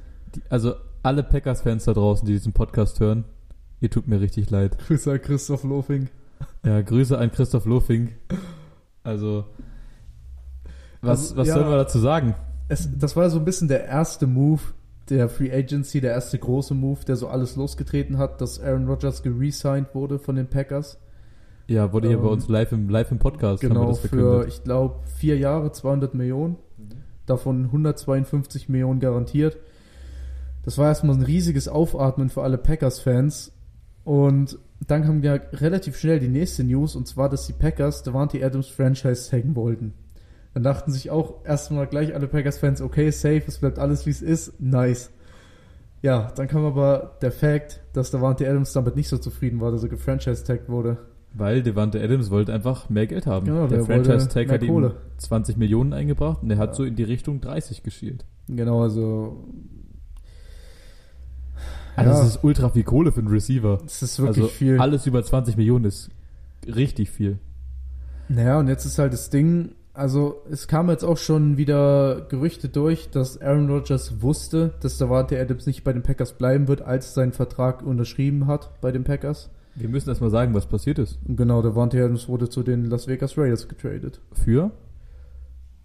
Also 0.49 0.75
alle 1.03 1.23
Packers-Fans 1.23 1.83
da 1.83 1.93
draußen, 1.93 2.25
die 2.25 2.31
diesen 2.31 2.53
Podcast 2.53 3.01
hören, 3.01 3.25
ihr 3.81 3.89
tut 3.89 4.07
mir 4.07 4.21
richtig 4.21 4.49
leid. 4.49 4.77
Grüße 4.87 5.11
an 5.11 5.21
Christoph 5.21 5.63
Lofing. 5.65 6.07
Ja, 6.65 6.81
Grüße 6.81 7.17
an 7.17 7.29
Christoph 7.31 7.65
Lofing. 7.65 8.13
Also, 9.03 9.43
was, 11.01 11.19
Also, 11.31 11.35
was 11.37 11.47
ja. 11.49 11.53
soll 11.55 11.63
man 11.65 11.73
dazu 11.73 11.99
sagen? 11.99 12.35
Es, 12.69 12.87
das 12.97 13.17
war 13.17 13.29
so 13.29 13.37
ein 13.39 13.43
bisschen 13.45 13.67
der 13.67 13.83
erste 13.85 14.27
Move 14.27 14.61
der 15.09 15.27
Free 15.29 15.51
Agency, 15.51 15.99
der 16.01 16.11
erste 16.11 16.37
große 16.39 16.73
Move, 16.73 16.99
der 17.05 17.15
so 17.15 17.27
alles 17.27 17.55
losgetreten 17.55 18.17
hat, 18.17 18.39
dass 18.41 18.59
Aaron 18.59 18.87
Rodgers 18.87 19.21
geresigned 19.23 19.93
wurde 19.93 20.17
von 20.19 20.35
den 20.35 20.47
Packers. 20.47 20.97
Ja, 21.67 21.91
wurde 21.93 22.07
hier 22.07 22.17
Ähm, 22.17 22.23
bei 22.23 22.29
uns 22.29 22.47
live 22.47 22.71
im, 22.71 22.89
live 22.89 23.11
im 23.11 23.19
Podcast, 23.19 23.63
haben 23.63 23.69
wir 23.69 23.79
Genau, 23.79 23.93
für, 23.93 24.07
verkündet. 24.07 24.47
ich 24.49 24.63
glaube, 24.63 24.99
vier 25.17 25.37
Jahre, 25.37 25.71
200 25.71 26.13
Millionen. 26.13 26.57
Davon 27.25 27.65
152 27.65 28.67
Millionen 28.69 28.99
garantiert. 28.99 29.57
Das 30.63 30.77
war 30.77 30.87
erstmal 30.87 31.15
ein 31.15 31.21
riesiges 31.21 31.67
Aufatmen 31.67 32.29
für 32.29 32.43
alle 32.43 32.57
Packers-Fans. 32.57 33.53
Und 34.03 34.57
dann 34.85 35.03
kam 35.03 35.23
ja 35.23 35.33
relativ 35.53 35.97
schnell 35.97 36.19
die 36.19 36.27
nächste 36.27 36.63
News, 36.65 36.95
und 36.97 37.07
zwar, 37.07 37.29
dass 37.29 37.47
die 37.47 37.53
Packers 37.53 38.03
Devante 38.03 38.45
Adams 38.45 38.67
Franchise 38.67 39.29
taggen 39.29 39.55
wollten. 39.55 39.93
Dann 40.53 40.63
dachten 40.63 40.91
sich 40.91 41.09
auch 41.09 41.43
erstmal 41.45 41.87
gleich 41.87 42.13
alle 42.13 42.27
Packers-Fans, 42.27 42.81
okay, 42.81 43.09
safe, 43.11 43.43
es 43.47 43.57
bleibt 43.57 43.79
alles 43.79 44.05
wie 44.05 44.11
es 44.11 44.21
ist, 44.21 44.59
nice. 44.61 45.09
Ja, 46.01 46.31
dann 46.35 46.47
kam 46.47 46.65
aber 46.65 47.17
der 47.21 47.31
Fact, 47.31 47.79
dass 47.93 48.11
Devante 48.11 48.47
Adams 48.47 48.73
damit 48.73 48.95
nicht 48.95 49.07
so 49.07 49.17
zufrieden 49.17 49.61
war, 49.61 49.71
dass 49.71 49.83
er 49.83 49.89
gefranchise-tagged 49.89 50.69
wurde. 50.69 50.97
Weil 51.33 51.63
Devante 51.63 51.99
Adams 52.03 52.29
wollte 52.29 52.53
einfach 52.53 52.89
mehr 52.89 53.07
Geld 53.07 53.25
haben. 53.25 53.45
Genau, 53.47 53.67
der 53.67 53.79
der 53.79 53.87
wollte 53.87 54.09
Franchise-Tag 54.09 54.47
mehr 54.47 54.55
hat 54.55 54.61
ihm 54.63 54.67
Kohle. 54.67 54.95
20 55.17 55.57
Millionen 55.57 55.93
eingebracht 55.93 56.43
und 56.43 56.51
er 56.51 56.57
hat 56.57 56.69
Ja. 56.71 56.75
so 56.75 56.83
in 56.83 56.95
die 56.95 57.03
Richtung 57.03 57.41
30 57.41 57.81
geschielt. 57.81 58.25
Genau, 58.47 58.81
also 58.83 59.43
Also 61.95 62.11
Ja. 62.11 62.17
das 62.17 62.27
ist 62.35 62.43
ultra 62.43 62.69
viel 62.69 62.83
Kohle 62.83 63.11
für 63.11 63.19
einen 63.19 63.29
Receiver. 63.29 63.79
es 63.85 64.01
ist 64.03 64.19
wirklich 64.19 64.43
also 64.45 64.47
viel. 64.49 64.79
alles 64.79 65.05
über 65.07 65.23
20 65.23 65.57
Millionen 65.57 65.85
ist 65.85 66.09
richtig 66.67 67.09
viel. 67.11 67.39
Naja, 68.29 68.59
und 68.59 68.67
jetzt 68.67 68.85
ist 68.85 68.97
halt 68.99 69.13
das 69.13 69.29
Ding, 69.29 69.73
also 69.93 70.41
es 70.49 70.67
kam 70.67 70.89
jetzt 70.89 71.03
auch 71.03 71.17
schon 71.17 71.57
wieder 71.57 72.21
Gerüchte 72.29 72.67
durch, 72.67 73.09
dass 73.09 73.39
Aaron 73.39 73.69
Rodgers 73.69 74.21
wusste, 74.21 74.73
dass 74.81 74.97
Davante 74.97 75.39
Adams 75.39 75.67
nicht 75.67 75.83
bei 75.83 75.93
den 75.93 76.01
Packers 76.01 76.33
bleiben 76.33 76.67
wird, 76.67 76.81
als 76.81 77.07
er 77.07 77.13
seinen 77.13 77.33
Vertrag 77.33 77.83
unterschrieben 77.83 78.47
hat 78.47 78.81
bei 78.81 78.91
den 78.91 79.03
Packers. 79.03 79.51
Wir 79.75 79.89
müssen 79.89 80.09
erstmal 80.09 80.29
sagen, 80.29 80.53
was 80.53 80.67
passiert 80.67 80.99
ist. 80.99 81.19
Genau, 81.25 81.61
Davante 81.61 82.03
Adams 82.03 82.27
wurde 82.27 82.49
zu 82.49 82.63
den 82.63 82.85
Las 82.85 83.07
Vegas 83.07 83.37
Raiders 83.37 83.67
getradet. 83.67 84.19
Für 84.31 84.71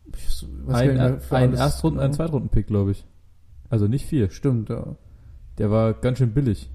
Ich 0.06 0.46
gar 0.66 0.76
ein, 0.76 0.94
mehr, 0.94 1.20
für 1.20 1.36
ein 1.36 1.54
Erstrunden-, 1.54 2.00
ein. 2.00 2.12
Zweitrunden-Pick, 2.12 2.66
glaube 2.66 2.92
ich. 2.92 3.04
Also 3.68 3.88
nicht 3.88 4.06
viel. 4.06 4.30
Stimmt, 4.30 4.70
ja. 4.70 4.96
Der 5.58 5.70
war 5.70 5.92
ganz 5.92 6.18
schön 6.18 6.32
billig. 6.32 6.70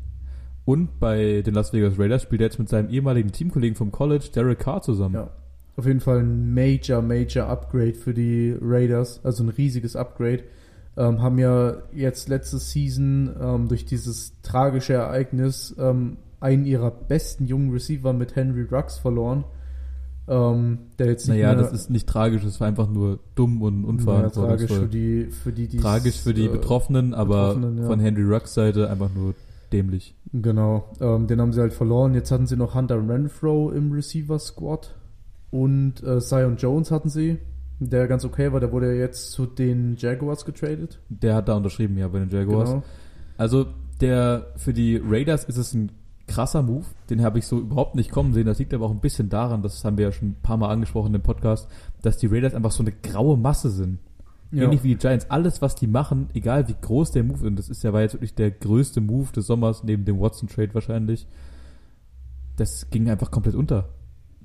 Und 0.66 1.00
bei 1.00 1.42
den 1.42 1.56
Las 1.56 1.74
Vegas 1.74 1.98
Raiders 2.00 2.22
spielt 2.22 2.42
er 2.42 2.46
jetzt 2.46 2.60
mit 2.60 2.70
seinem 2.70 2.90
ehemaligen 2.90 3.32
Teamkollegen 3.32 3.76
vom 3.76 3.92
College, 3.92 4.30
Derek 4.34 4.60
Carr, 4.60 4.82
zusammen. 4.82 5.16
Ja. 5.16 5.30
Auf 5.76 5.86
jeden 5.88 6.02
Fall 6.02 6.20
ein 6.20 6.54
major, 6.54 7.02
major 7.02 7.48
Upgrade 7.48 7.96
für 7.96 8.14
die 8.14 8.56
Raiders, 8.62 9.20
also 9.24 9.44
ein 9.44 9.50
riesiges 9.50 9.96
Upgrade. 9.96 10.44
Ähm, 10.96 11.22
haben 11.24 11.40
ja 11.40 11.78
jetzt 11.92 12.30
letzte 12.30 12.60
Season 12.60 13.32
ähm, 13.42 13.68
durch 13.68 13.86
dieses 13.86 14.40
tragische 14.44 14.94
Ereignis 14.94 15.76
ähm, 15.80 16.18
einen 16.40 16.66
ihrer 16.66 16.92
besten 16.92 17.48
jungen 17.48 17.72
Receiver 17.72 18.14
mit 18.14 18.36
Henry 18.36 18.68
Rux 18.72 19.00
verloren. 19.00 19.46
Ähm, 20.28 20.78
der 21.00 21.08
jetzt 21.08 21.28
nicht 21.28 21.42
Naja, 21.42 21.56
das 21.56 21.74
ist 21.74 21.90
nicht 21.90 22.08
tragisch, 22.08 22.44
es 22.44 22.60
war 22.60 22.68
einfach 22.68 22.88
nur 22.88 23.20
dumm 23.36 23.62
und 23.62 23.82
naja, 23.82 23.90
unverantwortungsvoll. 23.90 24.58
tragisch 24.58 24.78
für 24.78 24.88
die, 24.88 25.26
für 25.32 25.52
die, 25.52 25.68
die 25.68 25.78
tragisch 25.78 26.22
für 26.22 26.34
die 26.34 26.46
äh, 26.46 26.50
Betroffenen, 26.50 27.14
aber 27.14 27.56
Betroffenen, 27.56 27.78
ja. 27.80 27.88
von 27.88 28.00
Henry 28.00 28.24
Rucks 28.24 28.54
Seite 28.54 28.90
einfach 28.90 29.10
nur 29.14 29.34
dämlich. 29.74 30.16
Genau, 30.32 30.92
ähm, 31.02 31.28
den 31.28 31.42
haben 31.42 31.52
sie 31.52 31.60
halt 31.60 31.74
verloren. 31.74 32.14
Jetzt 32.14 32.32
hatten 32.32 32.46
sie 32.46 32.56
noch 32.56 32.76
Hunter 32.76 33.06
Renfro 33.06 33.72
im 33.72 33.92
Receiver 33.92 34.38
Squad 34.40 34.94
und 35.54 36.02
äh, 36.02 36.20
Zion 36.20 36.58
Jones 36.58 36.90
hatten 36.90 37.10
sie, 37.10 37.38
der 37.80 38.08
ganz 38.08 38.26
okay 38.26 38.52
war. 38.52 38.60
Der 38.60 38.72
wurde 38.72 38.88
ja 38.88 39.02
jetzt 39.02 39.32
zu 39.34 39.46
den 39.46 39.96
Jaguars 40.00 40.46
getradet. 40.46 41.00
Der 41.10 41.36
hat 41.36 41.48
da 41.48 41.54
unterschrieben, 41.54 41.96
ja, 41.96 42.08
bei 42.08 42.18
den 42.18 42.32
Jaguars. 42.32 42.72
Genau. 42.72 42.84
Also 43.38 43.68
der 44.02 44.48
für 44.56 44.74
die 44.74 44.98
Raiders 44.98 45.44
ist 45.44 45.58
es 45.58 45.76
ein 45.76 45.92
krasser 46.28 46.64
Move, 46.64 46.86
den 47.12 47.22
habe 47.22 47.38
ich 47.38 47.46
so 47.46 47.60
überhaupt 47.60 47.94
nicht 47.94 48.10
kommen 48.10 48.34
sehen. 48.34 48.48
Das 48.48 48.58
liegt 48.58 48.74
aber 48.74 48.88
auch 48.88 48.92
ein 48.92 49.00
bisschen 49.00 49.30
daran, 49.30 49.62
das 49.62 49.86
haben 49.86 50.00
wir 50.00 50.06
ja 50.06 50.12
schon 50.12 50.30
ein 50.30 50.38
paar 50.42 50.58
Mal 50.58 50.70
angesprochen 50.70 51.14
im 51.14 51.22
Podcast, 51.22 51.68
dass 52.02 52.18
die 52.18 52.26
Raiders 52.26 52.56
einfach 52.56 52.72
so 52.72 52.82
eine 52.82 52.92
graue 52.92 53.38
Masse 53.38 53.70
sind. 53.70 54.00
Ja. 54.52 54.64
Ähnlich 54.64 54.84
wie 54.84 54.90
die 54.90 54.98
Giants. 54.98 55.30
Alles, 55.30 55.62
was 55.62 55.76
die 55.76 55.88
machen, 55.88 56.30
egal 56.34 56.68
wie 56.68 56.76
groß 56.82 57.12
der 57.12 57.24
Move 57.24 57.38
ist, 57.38 57.46
und 57.46 57.60
das 57.60 57.70
ist 57.70 57.84
ja 57.84 57.94
war 57.94 58.02
jetzt 58.02 58.16
wirklich 58.16 58.34
der 58.34 58.50
größte 58.50 59.02
Move 59.02 59.32
des 59.32 59.46
Sommers, 59.46 59.84
neben 59.84 60.04
dem 60.04 60.20
Watson-Trade 60.20 60.74
wahrscheinlich, 60.74 61.28
das 62.56 62.90
ging 62.90 63.08
einfach 63.08 63.30
komplett 63.30 63.54
unter. 63.54 63.90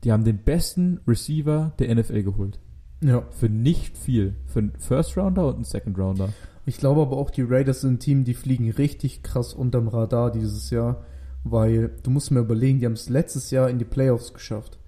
Die 0.05 0.13
haben 0.13 0.25
den 0.25 0.39
besten 0.39 1.01
Receiver 1.07 1.73
der 1.79 1.95
NFL 1.95 2.23
geholt. 2.23 2.61
Ja. 3.03 3.25
Für 3.31 3.49
nicht 3.49 3.97
viel. 3.97 4.35
Für 4.47 4.61
einen 4.61 4.73
First 4.79 5.17
Rounder 5.17 5.49
und 5.49 5.57
einen 5.57 5.65
Second 5.65 5.99
Rounder. 5.99 6.31
Ich 6.67 6.79
glaube 6.79 7.01
aber 7.01 7.17
auch, 7.17 7.31
die 7.31 7.43
Raiders 7.43 7.81
sind 7.81 7.95
ein 7.95 7.99
Team, 7.99 8.25
die 8.25 8.35
fliegen 8.35 8.71
richtig 8.71 9.23
krass 9.23 9.55
unterm 9.55 9.89
Radar 9.89 10.31
dieses 10.31 10.69
Jahr, 10.71 11.03
weil 11.43 11.91
du 12.03 12.11
musst 12.11 12.31
mir 12.31 12.41
überlegen, 12.41 12.79
die 12.79 12.87
haben 12.87 12.93
es 12.93 13.09
letztes 13.09 13.51
Jahr 13.51 13.71
in 13.71 13.79
die 13.79 13.85
Playoffs 13.87 14.35
geschafft. 14.35 14.79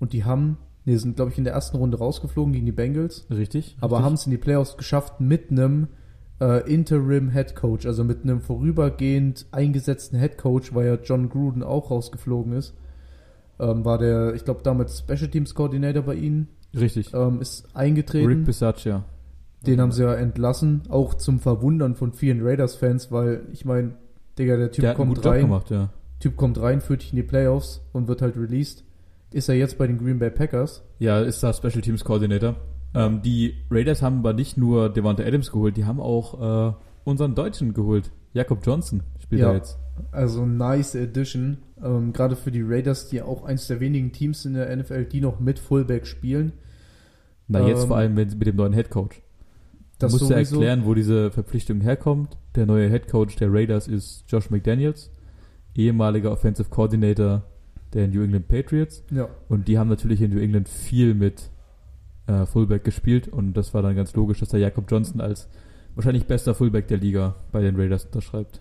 Und 0.00 0.12
die 0.12 0.24
haben, 0.24 0.58
die 0.84 0.96
sind, 0.96 1.16
glaube 1.16 1.30
ich, 1.30 1.38
in 1.38 1.44
der 1.44 1.52
ersten 1.52 1.76
Runde 1.76 1.98
rausgeflogen 1.98 2.52
gegen 2.52 2.66
die 2.66 2.72
Bengals, 2.72 3.26
Richtig? 3.30 3.76
aber 3.80 4.02
haben 4.02 4.14
es 4.14 4.26
in 4.26 4.32
die 4.32 4.38
Playoffs 4.38 4.76
geschafft 4.76 5.20
mit 5.20 5.50
einem 5.50 5.88
äh, 6.40 6.68
Interim 6.72 7.30
Head 7.30 7.54
Coach, 7.54 7.86
also 7.86 8.02
mit 8.02 8.24
einem 8.24 8.40
vorübergehend 8.40 9.46
eingesetzten 9.52 10.18
Head 10.18 10.38
Coach, 10.38 10.74
weil 10.74 10.86
ja 10.86 10.98
John 11.02 11.28
Gruden 11.28 11.62
auch 11.62 11.90
rausgeflogen 11.90 12.52
ist. 12.52 12.74
Ähm, 13.60 13.84
war 13.84 13.98
der, 13.98 14.34
ich 14.34 14.44
glaube, 14.44 14.62
damals 14.62 14.98
Special 14.98 15.28
Teams 15.28 15.54
Coordinator 15.54 16.02
bei 16.02 16.14
ihnen, 16.14 16.48
Richtig. 16.78 17.12
ähm, 17.14 17.40
ist 17.40 17.66
eingetreten. 17.74 18.26
Rick 18.26 18.44
Bisaccia. 18.44 19.04
Den 19.66 19.80
haben 19.80 19.90
sie 19.90 20.04
ja 20.04 20.14
entlassen, 20.14 20.82
auch 20.88 21.14
zum 21.14 21.40
Verwundern 21.40 21.96
von 21.96 22.12
vielen 22.12 22.46
Raiders-Fans, 22.46 23.10
weil 23.10 23.42
ich 23.52 23.64
meine, 23.64 23.94
Digga, 24.38 24.56
der 24.56 24.70
Typ 24.70 24.82
Der 24.82 24.94
kommt 24.94 25.24
rein, 25.26 25.42
gemacht, 25.42 25.70
ja. 25.70 25.90
Typ 26.20 26.36
kommt 26.36 26.60
rein, 26.60 26.80
führt 26.80 27.02
dich 27.02 27.12
in 27.12 27.16
die 27.16 27.24
Playoffs 27.24 27.80
und 27.92 28.06
wird 28.06 28.22
halt 28.22 28.36
released. 28.36 28.84
Ist 29.32 29.48
er 29.48 29.56
jetzt 29.56 29.76
bei 29.76 29.86
den 29.86 29.98
Green 29.98 30.18
Bay 30.18 30.30
Packers? 30.30 30.82
Ja, 31.00 31.20
ist 31.20 31.42
da 31.42 31.52
Special 31.52 31.80
Teams 31.80 32.04
Coordinator. 32.04 32.54
Ähm, 32.94 33.20
die 33.22 33.56
Raiders 33.70 34.00
haben 34.00 34.20
aber 34.20 34.32
nicht 34.32 34.56
nur 34.56 34.88
Devonta 34.88 35.22
Adams 35.24 35.50
geholt, 35.52 35.76
die 35.76 35.84
haben 35.84 36.00
auch 36.00 36.70
äh, 36.70 36.72
unseren 37.04 37.34
Deutschen 37.34 37.74
geholt. 37.74 38.10
Jakob 38.32 38.64
Johnson 38.64 39.02
spielt 39.20 39.40
Ja. 39.42 39.48
da 39.50 39.56
jetzt. 39.56 39.78
Also 40.12 40.46
nice 40.46 40.94
Addition, 40.94 41.58
ähm, 41.82 42.12
gerade 42.12 42.36
für 42.36 42.50
die 42.52 42.62
Raiders, 42.62 43.08
die 43.08 43.20
auch 43.20 43.44
eins 43.44 43.66
der 43.66 43.80
wenigen 43.80 44.12
Teams 44.12 44.44
in 44.44 44.54
der 44.54 44.70
NFL, 44.76 45.04
die 45.06 45.20
noch 45.20 45.40
mit 45.40 45.58
Fullback 45.58 46.06
spielen. 46.06 46.52
Na, 47.48 47.66
jetzt 47.66 47.82
Ähm, 47.82 47.88
vor 47.88 47.96
allem 47.96 48.14
mit, 48.14 48.38
mit 48.38 48.46
dem 48.46 48.56
neuen 48.56 48.72
Head 48.74 48.90
Coach. 48.90 49.16
Du 49.16 50.06
Das 50.06 50.12
musst 50.12 50.30
ja 50.30 50.36
erklären, 50.36 50.84
wo 50.84 50.94
diese 50.94 51.30
Verpflichtung 51.32 51.80
herkommt. 51.80 52.36
Der 52.54 52.66
neue 52.66 52.88
Head 52.88 53.08
Coach 53.08 53.34
der 53.36 53.52
Raiders 53.52 53.88
ist 53.88 54.24
Josh 54.28 54.50
McDaniels, 54.50 55.10
ehemaliger 55.74 56.30
Offensive 56.30 56.68
Coordinator 56.70 57.42
der 57.94 58.06
New 58.06 58.22
England 58.22 58.46
Patriots. 58.48 59.02
Ja, 59.10 59.28
Und 59.48 59.66
die 59.66 59.78
haben 59.78 59.88
natürlich 59.88 60.20
in 60.22 60.32
New 60.32 60.38
England 60.40 60.68
viel 60.68 61.14
mit 61.14 61.50
äh, 62.28 62.46
Fullback 62.46 62.84
gespielt 62.84 63.26
und 63.26 63.54
das 63.54 63.74
war 63.74 63.82
dann 63.82 63.96
ganz 63.96 64.14
logisch, 64.14 64.38
dass 64.38 64.50
der 64.50 64.60
Jakob 64.60 64.84
Johnson 64.88 65.20
als 65.20 65.48
wahrscheinlich 65.98 66.26
bester 66.26 66.54
Fullback 66.54 66.86
der 66.86 66.98
Liga 66.98 67.34
bei 67.50 67.60
den 67.60 67.74
Raiders 67.74 68.04
unterschreibt. 68.04 68.60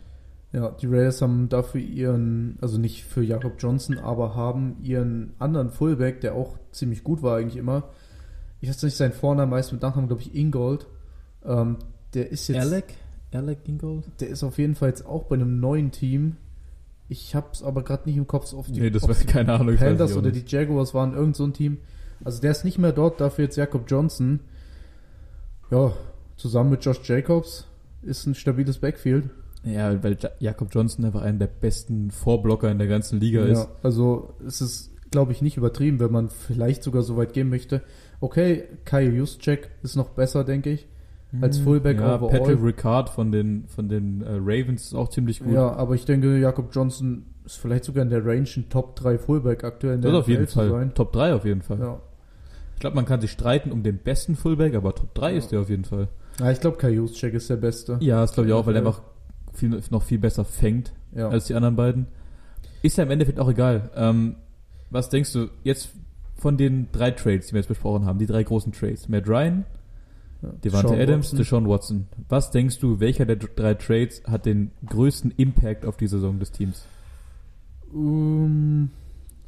ja, 0.53 0.71
die 0.71 0.88
Raiders 0.88 1.21
haben 1.21 1.49
dafür 1.49 1.79
ihren, 1.79 2.57
also 2.61 2.79
nicht 2.79 3.03
für 3.03 3.21
Jakob 3.23 3.53
Johnson, 3.59 3.99
aber 3.99 4.35
haben 4.35 4.77
ihren 4.81 5.33
anderen 5.38 5.69
Fullback, 5.69 6.19
der 6.21 6.33
auch 6.33 6.57
ziemlich 6.71 7.03
gut 7.03 7.21
war 7.21 7.38
eigentlich 7.38 7.57
immer. 7.57 7.83
Ich 8.59 8.69
weiß 8.69 8.81
nicht 8.81 8.97
seinen 8.97 9.13
Vornamen, 9.13 9.51
meist 9.51 9.71
mit 9.71 9.83
Nachnamen, 9.83 10.07
glaube 10.07 10.23
ich, 10.23 10.33
Ingold. 10.33 10.88
Ähm, 11.45 11.77
der 12.15 12.31
ist 12.31 12.47
jetzt. 12.47 12.59
Alec? 12.59 12.85
Alec 13.31 13.63
Gingold? 13.65 14.05
Der 14.19 14.29
ist 14.29 14.43
auf 14.43 14.57
jeden 14.57 14.73
Fall 14.73 14.89
jetzt 14.89 15.05
auch 15.05 15.25
bei 15.25 15.35
einem 15.35 15.59
neuen 15.59 15.91
Team. 15.91 16.38
Ich 17.07 17.35
hab's 17.35 17.61
aber 17.61 17.83
gerade 17.83 18.09
nicht 18.09 18.17
im 18.17 18.25
Kopf 18.25 18.51
auf 18.53 18.65
die 18.65 18.81
Nee, 18.81 18.89
das 18.89 19.07
weiß 19.07 19.27
keine 19.27 19.53
Ahnung. 19.53 19.75
weiß 19.75 19.79
Panthers 19.79 20.17
oder 20.17 20.31
nicht. 20.31 20.51
die 20.51 20.55
Jaguars 20.55 20.95
waren 20.95 21.13
irgend 21.13 21.35
so 21.35 21.43
ein 21.43 21.53
Team. 21.53 21.77
Also 22.23 22.41
der 22.41 22.49
ist 22.49 22.65
nicht 22.65 22.79
mehr 22.79 22.93
dort, 22.93 23.21
dafür 23.21 23.43
jetzt 23.45 23.57
Jakob 23.57 23.83
Johnson. 23.88 24.39
Ja, 25.69 25.93
zusammen 26.38 26.69
mit 26.71 26.85
Josh 26.85 26.99
Jacobs 27.03 27.67
ist 28.01 28.25
ein 28.25 28.35
stabiles 28.35 28.77
Backfield. 28.79 29.29
Ja, 29.63 30.01
weil 30.03 30.17
Ja- 30.21 30.29
Jakob 30.39 30.69
Johnson 30.73 31.03
einfach 31.03 31.21
einer 31.23 31.39
der 31.39 31.47
besten 31.47 32.11
Vorblocker 32.11 32.71
in 32.71 32.77
der 32.77 32.88
ganzen 32.88 33.19
Liga 33.19 33.43
ist. 33.43 33.67
also 33.83 34.33
es 34.45 34.61
ist, 34.61 34.91
glaube 35.11 35.31
ich, 35.33 35.41
nicht 35.41 35.57
übertrieben, 35.57 35.99
wenn 35.99 36.11
man 36.11 36.29
vielleicht 36.29 36.83
sogar 36.83 37.01
so 37.03 37.17
weit 37.17 37.33
gehen 37.33 37.49
möchte. 37.49 37.81
Okay, 38.21 38.63
Kai 38.85 39.03
Juszczyk 39.05 39.69
ist 39.83 39.95
noch 39.95 40.09
besser, 40.09 40.43
denke 40.43 40.69
ich. 40.71 40.88
Als 41.41 41.57
Fullback 41.57 41.99
ja, 41.99 42.15
overall. 42.15 42.39
Patrick 42.39 42.63
Ricard 42.63 43.09
von 43.09 43.31
den, 43.33 43.65
von 43.67 43.89
den 43.89 44.21
äh, 44.21 44.35
Ravens 44.39 44.85
ist 44.85 44.93
auch 44.95 45.09
ziemlich 45.09 45.41
gut. 45.41 45.53
Ja, 45.53 45.73
aber 45.73 45.93
ich 45.95 46.05
denke, 46.05 46.38
Jakob 46.39 46.69
Johnson 46.73 47.25
ist 47.45 47.57
vielleicht 47.57 47.83
sogar 47.83 48.03
in 48.03 48.09
der 48.09 48.25
Range 48.25 48.47
ein 48.55 48.69
Top 48.69 48.95
3 48.95 49.17
Fullback 49.17 49.65
aktuell 49.65 49.95
in 49.95 50.01
der 50.01 50.11
das 50.11 50.21
auf 50.21 50.27
jeden 50.29 50.47
Fall. 50.47 50.69
sein. 50.69 50.93
Top 50.93 51.11
3 51.11 51.33
auf 51.33 51.43
jeden 51.43 51.61
Fall. 51.63 51.79
Ja. 51.79 51.99
Ich 52.75 52.79
glaube, 52.79 52.95
man 52.95 53.05
kann 53.05 53.19
sich 53.19 53.31
streiten 53.31 53.71
um 53.73 53.83
den 53.83 53.97
besten 53.97 54.35
Fullback, 54.35 54.73
aber 54.73 54.95
Top 54.95 55.13
3 55.15 55.31
Ja. 55.31 55.38
ist 55.38 55.51
der 55.51 55.59
auf 55.61 55.69
jeden 55.69 55.83
Fall. 55.83 56.07
Ja, 56.39 56.51
ich 56.51 56.59
glaube, 56.59 56.77
Kai 56.77 56.91
Juszczyk 56.91 57.33
ist 57.33 57.49
der 57.49 57.57
Beste. 57.57 57.97
Ja, 58.01 58.21
das 58.21 58.33
glaube 58.33 58.49
ich 58.49 58.53
auch, 58.53 58.65
weil 58.65 58.75
er 58.75 58.79
einfach 58.81 59.01
viel, 59.53 59.81
noch 59.89 60.03
viel 60.03 60.19
besser 60.19 60.45
fängt 60.45 60.93
Ja. 61.13 61.29
als 61.29 61.45
die 61.45 61.53
anderen 61.55 61.75
beiden. 61.75 62.07
Ist 62.83 62.97
ja 62.97 63.03
im 63.03 63.11
Endeffekt 63.11 63.39
auch 63.39 63.49
egal. 63.49 63.89
Ähm, 63.95 64.35
was 64.89 65.09
denkst 65.09 65.33
du 65.33 65.49
jetzt 65.63 65.89
von 66.35 66.57
den 66.57 66.89
drei 66.91 67.11
Trades, 67.11 67.47
die 67.47 67.53
wir 67.53 67.59
jetzt 67.61 67.67
besprochen 67.67 68.05
haben, 68.05 68.19
die 68.19 68.27
drei 68.27 68.43
großen 68.43 68.71
Trades? 68.71 69.09
Matt 69.09 69.27
Ryan, 69.27 69.65
Ja. 70.43 70.49
Devante 70.63 70.89
Sean 70.89 70.99
Adams, 71.01 71.25
Watson. 71.25 71.38
Deshaun 71.39 71.67
Watson. 71.69 72.07
Was 72.29 72.51
denkst 72.51 72.77
du, 72.79 72.99
welcher 72.99 73.25
der 73.25 73.38
drei 73.38 73.73
Trades 73.73 74.21
hat 74.25 74.45
den 74.45 74.69
größten 74.85 75.31
Impact 75.38 75.83
auf 75.85 75.97
die 75.97 76.07
Saison 76.07 76.38
des 76.39 76.51
Teams? 76.51 76.85
Um, 77.91 78.91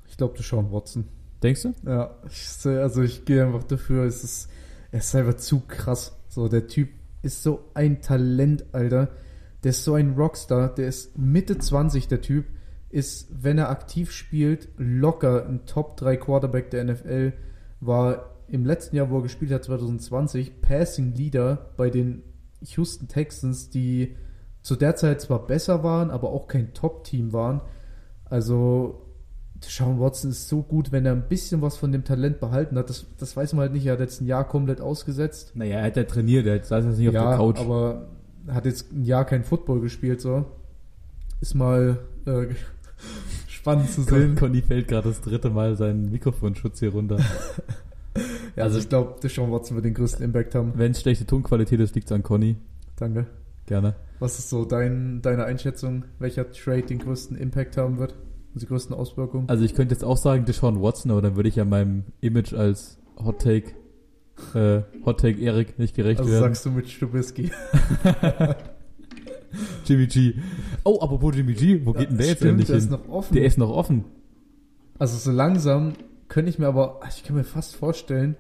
ich 0.08 0.18
glaube, 0.18 0.36
Deshaun 0.38 0.72
Watson. 0.72 1.06
Denkst 1.44 1.62
du? 1.64 1.74
Ja, 1.86 2.12
ich, 2.30 2.66
also 2.66 3.02
ich 3.02 3.24
gehe 3.26 3.46
einfach 3.46 3.64
dafür. 3.64 4.04
Es 4.06 4.24
ist, 4.24 4.50
er 4.92 5.00
ist 5.00 5.16
einfach 5.16 5.36
zu 5.36 5.62
krass. 5.62 6.16
So, 6.30 6.48
der 6.48 6.68
Typ 6.68 6.90
ist 7.22 7.44
so 7.44 7.66
ein 7.74 8.02
Talent, 8.02 8.66
Alter. 8.72 9.10
Der 9.64 9.72
ist 9.72 9.84
so 9.84 9.96
ein 9.96 10.14
Rockstar. 10.14 10.74
Der 10.74 10.88
ist 10.88 11.18
Mitte 11.18 11.58
20, 11.58 12.08
der 12.08 12.22
Typ. 12.22 12.46
Ist, 12.90 13.28
wenn 13.44 13.58
er 13.58 13.70
aktiv 13.70 14.12
spielt, 14.12 14.70
locker 14.78 15.46
ein 15.46 15.66
Top 15.66 15.98
3 15.98 16.18
Quarterback 16.18 16.70
der 16.70 16.86
NFL. 16.86 17.34
War 17.82 18.36
im 18.48 18.66
letzten 18.66 18.96
Jahr, 18.96 19.10
wo 19.10 19.18
er 19.18 19.24
gespielt 19.24 19.52
hat, 19.52 19.64
2020, 19.64 20.62
Passing 20.62 21.14
Leader 21.14 21.72
bei 21.78 21.90
den 21.90 22.24
Houston 22.62 23.08
Texans, 23.08 23.70
die 23.70 24.16
zu 24.62 24.76
der 24.76 24.96
Zeit 24.96 25.22
zwar 25.22 25.46
besser 25.46 25.84
waren, 25.84 26.10
aber 26.10 26.30
auch 26.30 26.48
kein 26.48 26.74
Top-Team 26.74 27.32
waren. 27.34 27.62
Also, 28.26 29.09
Sean 29.62 29.99
Watson 29.99 30.32
ist 30.32 30.47
so 30.47 30.62
gut, 30.62 30.91
wenn 30.91 31.05
er 31.05 31.12
ein 31.12 31.28
bisschen 31.28 31.62
was 31.62 31.78
von 31.78 31.91
dem 31.91 32.03
Talent 32.03 32.39
behalten 32.39 32.78
hat. 32.78 32.89
Das, 32.89 33.05
das 33.18 33.36
weiß 33.36 33.53
man 33.53 33.62
halt 33.62 33.74
nicht. 33.74 33.86
Er 33.86 33.93
hat 33.93 33.99
jetzt 33.99 34.22
ein 34.22 34.26
Jahr 34.26 34.47
komplett 34.47 34.82
ausgesetzt. 34.82 35.51
Naja, 35.55 35.80
er 35.80 35.86
hat 35.86 35.97
ja 35.97 36.03
trainiert, 36.03 36.45
er 36.45 36.64
saß 36.64 36.86
jetzt 36.86 36.97
nicht 36.97 37.10
auf 37.10 37.14
ja, 37.14 37.30
der 37.30 37.38
Couch. 37.38 37.60
aber 37.60 38.07
hat 38.47 38.66
jetzt 38.66 38.91
ein 38.91 39.03
Jahr 39.03 39.26
kein 39.26 39.43
Football 39.43 39.82
gespielt, 39.82 40.22
so. 40.22 40.45
Ist 41.41 41.55
mal 41.55 41.99
äh, 42.26 42.47
spannend 43.47 43.89
zu 43.91 44.03
sehen. 44.03 44.36
Conny 44.36 44.62
fällt 44.62 44.88
gerade 44.88 45.10
das 45.10 45.22
dritte 45.22 45.49
Mal 45.49 45.76
seinen 45.76 46.12
Mikrofonschutz 46.12 46.80
hier 46.80 46.91
runter. 46.91 47.18
Ja, 48.55 48.66
also 48.66 48.80
ich 48.80 48.89
glaube, 48.89 49.16
Deshaun 49.24 49.51
Watson 49.51 49.76
wird 49.76 49.86
den 49.86 49.93
größten 49.93 50.26
Impact 50.26 50.53
haben. 50.55 50.74
Wenn 50.76 50.91
es 50.91 50.99
schlechte 50.99 51.26
Tonqualität 51.26 51.80
ist, 51.80 51.95
liegt 51.95 52.07
es 52.07 52.12
an 52.12 52.24
Conny. 52.24 52.57
Danke. 52.97 53.28
Gerne. 53.68 53.95
Was 54.20 54.38
ist 54.38 54.49
so 54.49 54.66
dein, 54.66 55.22
deine 55.22 55.45
Einschätzung, 55.45 56.03
welcher 56.18 56.51
Trade 56.51 56.82
den 56.82 56.99
größten 56.99 57.38
Impact 57.38 57.78
haben 57.78 57.99
wird? 57.99 58.16
Die 58.60 58.66
größten 58.66 58.95
Auswirkungen? 58.95 59.49
Also 59.49 59.64
ich 59.64 59.74
könnte 59.74 59.93
jetzt 59.95 60.03
auch 60.03 60.18
sagen 60.18 60.45
Deshaun 60.45 60.82
Watson, 60.82 61.12
aber 61.12 61.22
dann 61.22 61.36
würde 61.36 61.49
ich 61.49 61.55
ja 61.55 61.66
meinem 61.66 62.03
Image 62.22 62.53
als 62.53 62.97
Hot 63.24 63.41
Take, 63.41 63.72
äh, 64.53 64.82
Hot 65.05 65.22
Take 65.22 65.39
Erik 65.41 65.80
nicht 65.80 65.95
gerecht 65.95 66.20
Also 66.20 66.32
werden. 66.32 66.43
sagst 66.43 66.66
du 66.66 66.72
mit 66.72 66.89
Stubisky. 66.89 67.51
Jimmy 69.86 70.07
G. 70.07 70.34
Oh, 70.84 70.99
apropos 71.01 71.36
Jimmy 71.36 71.53
G, 71.53 71.82
wo 71.86 71.93
geht 71.93 72.10
denn 72.12 72.18
der 72.18 72.28
jetzt 72.28 72.38
Stimmt, 72.38 72.51
endlich 72.51 72.68
der 72.68 72.78
ist 72.78 72.89
hin? 72.89 72.99
noch 72.99 73.10
offen. 73.10 73.34
Der 73.34 73.45
ist 73.45 73.57
noch 73.57 73.70
offen. 73.70 74.05
also 74.99 75.18
so 75.18 75.32
langsam 75.32 75.93
könnte 76.28 76.49
ich 76.51 76.60
mir 76.60 76.68
aber, 76.68 76.99
ich 77.10 77.24
kann 77.24 77.36
mir 77.36 77.43
fast 77.43 77.76
vorstellen, 77.76 78.36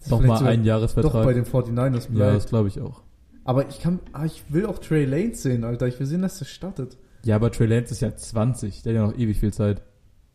vielleicht 0.00 0.22
sogar 0.22 0.42
ein 0.46 0.64
Jahresvertrag. 0.64 1.12
Doch 1.12 1.24
bei 1.24 1.32
den 1.32 1.44
49ers 1.46 2.04
ja, 2.08 2.10
bleibt. 2.10 2.36
das 2.36 2.46
glaube 2.46 2.68
ich 2.68 2.80
auch. 2.80 3.02
aber 3.44 3.68
ich 3.68 3.80
kann, 3.80 4.00
ah, 4.12 4.26
ich 4.26 4.44
will 4.50 4.66
auch 4.66 4.78
Trey 4.78 5.06
Lane 5.06 5.34
sehen, 5.34 5.64
Alter. 5.64 5.86
Ich 5.86 5.98
will 5.98 6.06
sehen, 6.06 6.20
dass 6.22 6.38
der 6.38 6.44
startet. 6.44 6.98
Ja, 7.24 7.36
aber 7.36 7.50
Trey 7.52 7.66
Lance 7.66 7.92
ist 7.92 8.00
ja 8.00 8.14
20. 8.14 8.82
Der 8.82 8.92
hat 8.92 8.96
ja 9.00 9.06
noch 9.06 9.16
ewig 9.18 9.38
viel 9.38 9.52
Zeit. 9.52 9.82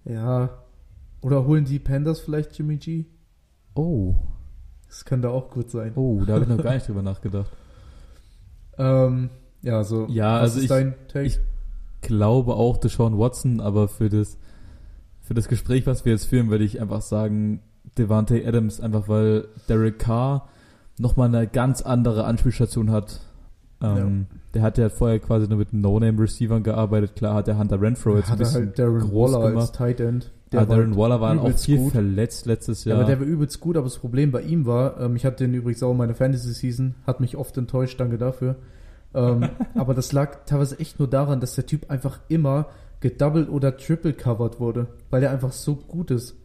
Ja. 0.06 0.50
Oder 1.22 1.46
holen 1.46 1.66
die 1.66 1.80
Pandas 1.80 2.20
vielleicht 2.20 2.58
Jimmy 2.58 2.78
G? 2.78 3.06
Oh, 3.76 4.16
Das 4.88 5.04
könnte 5.06 5.30
auch 5.30 5.50
gut 5.50 5.70
sein. 5.70 5.92
oh, 5.96 6.24
da 6.26 6.34
habe 6.36 6.44
ich 6.44 6.50
noch 6.50 6.64
gar 6.64 6.74
nicht 6.74 6.88
drüber 6.88 7.02
nachgedacht. 7.02 7.52
Ähm, 8.78 9.30
ja, 9.62 9.84
so. 9.84 10.06
Ja, 10.10 10.38
also 10.38 10.60
ist 10.60 10.72
ich- 10.72 11.16
ich- 11.22 11.40
Glaube 12.02 12.54
auch 12.56 12.78
Deshaun 12.78 13.18
Watson, 13.18 13.60
aber 13.60 13.88
für 13.88 14.08
das, 14.08 14.38
für 15.20 15.34
das 15.34 15.48
Gespräch, 15.48 15.88
was 15.88 16.06
wir 16.06 16.12
jetzt 16.14 16.26
führen, 16.26 16.50
würde 16.52 16.64
ich 16.64 16.80
einfach 16.80 17.02
sagen 17.02 17.62
Devante 17.98 18.46
Adams, 18.48 18.80
einfach 18.80 19.10
weil 19.10 19.48
Derek 19.68 19.98
Carr 19.98 20.48
nochmal 21.00 21.28
eine 21.34 21.48
ganz 21.48 21.82
andere 21.82 22.26
Anspielstation 22.26 22.92
hat. 22.92 23.22
Ähm, 23.82 24.28
Der 24.58 24.64
hat 24.64 24.80
ja 24.80 24.90
vorher 24.90 25.20
quasi 25.20 25.48
nur 25.48 25.60
mit 25.60 25.72
No-Name-Receivern 25.72 26.64
gearbeitet. 26.64 27.16
Klar 27.16 27.36
hat 27.36 27.46
der 27.46 27.60
Hunter 27.60 27.80
Renfro 27.80 28.16
jetzt 28.16 28.26
ein 28.26 28.32
hat 28.32 28.40
er 28.40 28.46
bisschen 28.46 28.66
halt 28.66 28.80
Darren 28.80 29.00
groß 29.02 29.34
Waller 29.34 29.46
als 29.46 29.54
gemacht. 29.54 29.76
Tight 29.76 30.00
End. 30.00 30.32
Der 30.52 30.62
ja, 30.62 30.68
war 30.68 30.78
Darren 30.78 30.96
Waller 30.98 31.22
war 31.22 31.40
auch 31.40 31.56
viel 31.60 31.78
gut. 31.78 31.92
verletzt 31.92 32.48
letztes 32.48 32.84
Ja, 32.84 32.94
Jahr. 32.94 33.02
aber 33.02 33.08
der 33.08 33.20
war 33.20 33.28
übelst 33.28 33.60
gut, 33.60 33.78
aber 33.78 33.84
das 33.84 34.00
Problem 34.00 34.32
bei 34.32 34.42
ihm 34.42 34.66
war, 34.66 35.00
ähm, 35.00 35.16
ich 35.16 35.26
hatte 35.28 35.44
den 35.46 35.54
übrigens 35.54 35.84
auch 35.84 35.92
in 35.92 35.98
meiner 35.98 36.16
Fantasy-Season, 36.16 36.96
hat 37.06 37.20
mich 37.20 37.38
oft 37.38 37.56
enttäuscht, 37.56 38.00
danke 38.00 38.18
dafür. 38.18 38.56
Ähm, 39.14 39.48
aber 39.76 39.94
das 39.94 40.12
lag 40.12 40.46
teilweise 40.48 40.80
echt 40.80 40.98
nur 40.98 41.08
daran, 41.08 41.40
dass 41.40 41.54
der 41.54 41.68
Typ 41.68 41.92
einfach 41.92 42.20
immer 42.30 42.66
gedoubled 43.00 43.50
oder 43.50 43.78
triple 43.78 44.14
covered 44.14 44.60
wurde, 44.60 44.88
weil 45.12 45.22
er 45.22 45.30
einfach 45.30 45.52
so 45.52 45.76
gut 45.76 46.10
ist. 46.10 46.36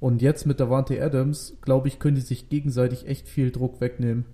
Und 0.00 0.20
jetzt 0.20 0.44
mit 0.46 0.60
Davante 0.60 1.02
Adams, 1.02 1.56
glaube 1.62 1.88
ich, 1.88 1.98
können 1.98 2.16
die 2.16 2.20
sich 2.20 2.50
gegenseitig 2.50 3.08
echt 3.08 3.26
viel 3.26 3.50
Druck 3.50 3.80
wegnehmen. 3.80 4.26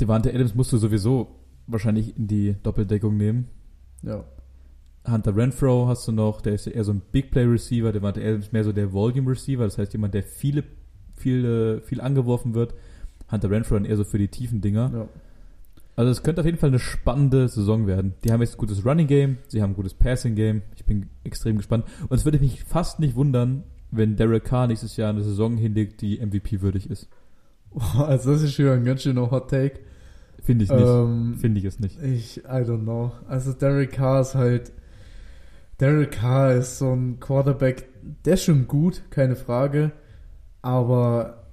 Devante 0.00 0.32
Adams 0.32 0.54
musst 0.54 0.72
du 0.72 0.76
sowieso 0.76 1.41
wahrscheinlich 1.66 2.16
in 2.16 2.28
die 2.28 2.56
Doppeldeckung 2.62 3.16
nehmen. 3.16 3.48
Ja. 4.02 4.24
Hunter 5.08 5.36
Renfro 5.36 5.88
hast 5.88 6.06
du 6.06 6.12
noch, 6.12 6.40
der 6.40 6.54
ist 6.54 6.66
ja 6.66 6.72
eher 6.72 6.84
so 6.84 6.92
ein 6.92 7.02
Big 7.12 7.30
Play 7.30 7.44
Receiver, 7.44 7.92
Devante 7.92 8.20
Adams 8.20 8.52
mehr 8.52 8.64
so 8.64 8.72
der 8.72 8.92
Volume 8.92 9.30
Receiver, 9.30 9.64
das 9.64 9.78
heißt 9.78 9.92
jemand, 9.92 10.14
der 10.14 10.22
viele, 10.22 10.64
viele, 11.16 11.80
viel 11.82 12.00
angeworfen 12.00 12.54
wird. 12.54 12.74
Hunter 13.30 13.50
Renfro 13.50 13.74
dann 13.74 13.84
eher 13.84 13.96
so 13.96 14.04
für 14.04 14.18
die 14.18 14.28
tiefen 14.28 14.60
Dinger. 14.60 14.90
ja. 14.94 15.08
Also 15.94 16.10
es 16.10 16.22
könnte 16.22 16.40
auf 16.40 16.46
jeden 16.46 16.58
Fall 16.58 16.70
eine 16.70 16.78
spannende 16.78 17.48
Saison 17.48 17.86
werden. 17.86 18.14
Die 18.24 18.32
haben 18.32 18.40
jetzt 18.40 18.54
ein 18.54 18.58
gutes 18.58 18.84
Running 18.84 19.06
Game, 19.06 19.38
sie 19.48 19.60
haben 19.60 19.72
ein 19.72 19.76
gutes 19.76 19.92
Passing 19.92 20.34
Game. 20.34 20.62
Ich 20.74 20.86
bin 20.86 21.10
extrem 21.22 21.56
gespannt. 21.56 21.84
Und 22.08 22.16
es 22.16 22.24
würde 22.24 22.38
mich 22.38 22.64
fast 22.64 22.98
nicht 22.98 23.14
wundern, 23.14 23.64
wenn 23.90 24.16
Derek 24.16 24.44
Carr 24.44 24.68
nächstes 24.68 24.96
Jahr 24.96 25.10
eine 25.10 25.22
Saison 25.22 25.58
hinlegt, 25.58 26.00
die 26.00 26.18
MVP 26.24 26.62
würdig 26.62 26.88
ist. 26.88 27.08
Also 27.98 28.32
das 28.32 28.42
ist 28.42 28.54
schon 28.54 28.68
ein 28.68 28.84
ganz 28.84 29.02
schöner 29.02 29.30
Hot 29.30 29.50
Take. 29.50 29.80
Finde 30.42 30.64
ich 30.64 30.70
nicht. 30.70 30.82
Ähm, 30.82 31.36
Finde 31.38 31.60
ich 31.60 31.64
es 31.64 31.78
nicht. 31.78 32.02
Ich, 32.02 32.38
I 32.38 32.64
don't 32.64 32.82
know. 32.82 33.12
Also 33.28 33.52
Derek 33.52 33.92
Carr 33.92 34.20
ist 34.20 34.34
halt. 34.34 34.72
Derek 35.80 36.12
Carr 36.12 36.52
ist 36.52 36.78
so 36.78 36.92
ein 36.92 37.18
Quarterback, 37.18 37.88
der 38.24 38.34
ist 38.34 38.44
schon 38.44 38.68
gut, 38.68 39.02
keine 39.10 39.36
Frage. 39.36 39.92
Aber 40.60 41.44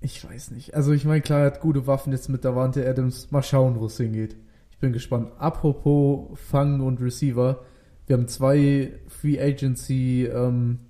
ich 0.00 0.24
weiß 0.28 0.50
nicht. 0.50 0.74
Also 0.74 0.92
ich 0.92 1.04
meine, 1.04 1.20
klar, 1.20 1.40
er 1.40 1.46
hat 1.46 1.60
gute 1.60 1.86
Waffen 1.86 2.12
jetzt 2.12 2.28
mit 2.28 2.44
Davante 2.44 2.88
Adams. 2.88 3.30
Mal 3.30 3.42
schauen, 3.42 3.78
wo 3.78 3.86
es 3.86 3.96
hingeht. 3.96 4.36
Ich 4.70 4.78
bin 4.78 4.92
gespannt. 4.92 5.30
Apropos 5.38 6.38
Fang 6.38 6.80
und 6.80 7.00
Receiver. 7.00 7.60
Wir 8.06 8.16
haben 8.16 8.28
zwei 8.28 8.92
Free 9.08 9.40
Agency, 9.40 10.24
ähm, 10.26 10.80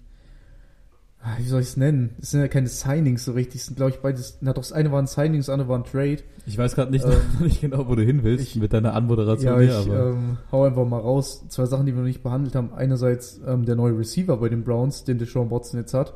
wie 1.39 1.45
soll 1.45 1.61
ich 1.61 1.69
es 1.69 1.77
nennen? 1.77 2.11
Es 2.21 2.33
sind 2.33 2.41
ja 2.41 2.49
keine 2.49 2.67
Signings 2.67 3.25
so 3.25 3.33
richtig. 3.33 3.61
Es 3.61 3.67
sind, 3.67 3.77
glaube 3.77 3.93
ich, 3.93 3.99
beides. 4.01 4.39
Na 4.41 4.53
doch, 4.53 4.63
das 4.63 4.73
eine 4.73 4.91
waren 4.91 5.07
Signings, 5.07 5.47
das 5.47 5.53
andere 5.53 5.69
war 5.69 5.79
ein 5.79 5.85
Trade. 5.85 6.19
Ich 6.47 6.59
weiß 6.59 6.75
gerade 6.75 6.91
nicht, 6.91 7.05
ähm, 7.07 7.13
nicht 7.45 7.61
genau, 7.61 7.87
wo 7.89 7.95
du 7.95 8.03
hin 8.03 8.25
willst 8.25 8.45
ich- 8.45 8.57
mit 8.57 8.73
deiner 8.73 8.95
Anmoderation 8.95 9.53
Ja, 9.53 9.59
hier, 9.61 9.81
ich 9.81 9.87
aber 9.91 10.11
ähm, 10.11 10.39
hau 10.51 10.65
einfach 10.65 10.87
mal 10.87 10.99
raus. 11.01 11.45
Zwei 11.49 11.67
Sachen, 11.67 11.87
die 11.87 11.93
wir 11.93 12.01
noch 12.01 12.07
nicht 12.09 12.23
behandelt 12.23 12.55
haben. 12.57 12.73
Einerseits 12.75 13.41
ähm, 13.47 13.65
der 13.65 13.77
neue 13.77 13.97
Receiver 13.99 14.37
bei 14.37 14.49
den 14.49 14.65
Browns, 14.65 15.05
den 15.05 15.19
Deshaun 15.19 15.51
Watson 15.51 15.79
jetzt 15.81 15.95
hat. 15.95 16.15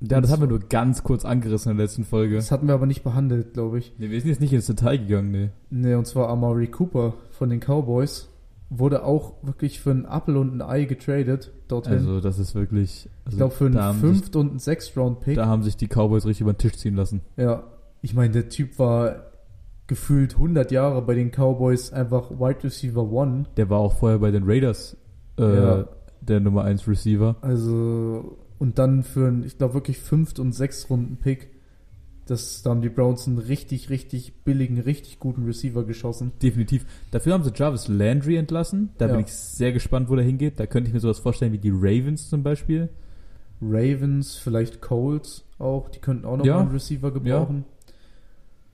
ja, 0.00 0.20
das 0.20 0.32
haben 0.32 0.42
wir 0.42 0.48
nur 0.48 0.58
ganz 0.60 1.04
kurz 1.04 1.24
angerissen 1.24 1.70
in 1.70 1.76
der 1.78 1.86
letzten 1.86 2.04
Folge. 2.04 2.34
Das 2.34 2.50
hatten 2.50 2.66
wir 2.66 2.74
aber 2.74 2.86
nicht 2.86 3.04
behandelt, 3.04 3.52
glaube 3.54 3.78
ich. 3.78 3.92
Nee, 3.98 4.10
wir 4.10 4.20
sind 4.20 4.30
jetzt 4.30 4.40
nicht 4.40 4.52
ins 4.52 4.66
Detail 4.66 4.98
gegangen, 4.98 5.30
nee. 5.30 5.50
Ne, 5.70 5.96
und 5.96 6.06
zwar 6.06 6.28
Amari 6.28 6.66
Cooper 6.66 7.14
von 7.30 7.50
den 7.50 7.60
Cowboys. 7.60 8.28
Wurde 8.70 9.04
auch 9.04 9.34
wirklich 9.42 9.80
für 9.80 9.90
einen 9.90 10.06
Apfel 10.06 10.36
und 10.36 10.54
ein 10.56 10.62
Ei 10.62 10.84
getradet 10.84 11.52
dorthin. 11.68 11.92
Also 11.94 12.20
das 12.20 12.38
ist 12.38 12.54
wirklich. 12.54 13.08
Also 13.24 13.34
ich 13.34 13.36
glaube 13.36 13.54
für 13.54 13.66
einen 13.66 13.94
Fünft- 14.00 14.36
und 14.36 14.50
einen 14.50 14.58
Sechst-Round-Pick. 14.58 15.36
Da 15.36 15.46
haben 15.46 15.62
sich 15.62 15.76
die 15.76 15.86
Cowboys 15.86 16.24
richtig 16.26 16.40
über 16.42 16.52
den 16.54 16.58
Tisch 16.58 16.76
ziehen 16.76 16.94
lassen. 16.96 17.20
Ja, 17.36 17.64
ich 18.02 18.14
meine, 18.14 18.32
der 18.32 18.48
Typ 18.48 18.78
war 18.78 19.16
gefühlt 19.86 20.34
100 20.34 20.72
Jahre 20.72 21.02
bei 21.02 21.14
den 21.14 21.30
Cowboys 21.30 21.92
einfach 21.92 22.30
Wide 22.30 22.64
Receiver 22.64 23.02
One. 23.10 23.44
Der 23.56 23.68
war 23.68 23.78
auch 23.78 23.92
vorher 23.92 24.18
bei 24.18 24.30
den 24.30 24.44
Raiders 24.44 24.96
äh, 25.38 25.42
Ja. 25.56 25.88
der 26.22 26.40
Nummer 26.40 26.64
1 26.64 26.88
Receiver. 26.88 27.36
Also, 27.42 28.38
und 28.58 28.78
dann 28.78 29.02
für 29.02 29.28
einen, 29.28 29.44
ich 29.44 29.58
glaube 29.58 29.74
wirklich 29.74 29.98
Fünft- 29.98 30.38
und 30.38 30.52
Sechs-Runden-Pick. 30.52 31.50
Das, 32.26 32.62
da 32.62 32.70
haben 32.70 32.80
die 32.80 32.88
Browns 32.88 33.26
einen 33.28 33.36
richtig, 33.38 33.90
richtig 33.90 34.32
billigen, 34.44 34.78
richtig 34.80 35.18
guten 35.18 35.44
Receiver 35.44 35.84
geschossen. 35.84 36.32
Definitiv. 36.42 36.86
Dafür 37.10 37.34
haben 37.34 37.44
sie 37.44 37.52
Jarvis 37.54 37.86
Landry 37.88 38.36
entlassen. 38.36 38.90
Da 38.96 39.06
Ja. 39.06 39.12
bin 39.12 39.20
ich 39.26 39.32
sehr 39.32 39.72
gespannt, 39.72 40.08
wo 40.08 40.16
der 40.16 40.24
hingeht. 40.24 40.58
Da 40.58 40.66
könnte 40.66 40.88
ich 40.88 40.94
mir 40.94 41.00
sowas 41.00 41.18
vorstellen 41.18 41.52
wie 41.52 41.58
die 41.58 41.70
Ravens 41.72 42.30
zum 42.30 42.42
Beispiel. 42.42 42.88
Ravens, 43.60 44.36
vielleicht 44.36 44.80
Colts 44.80 45.44
auch, 45.58 45.88
die 45.90 45.98
könnten 46.00 46.24
auch 46.24 46.36
noch 46.36 46.44
Ja. 46.44 46.54
mal 46.56 46.60
einen 46.62 46.70
Receiver 46.70 47.10
gebrauchen. 47.12 47.64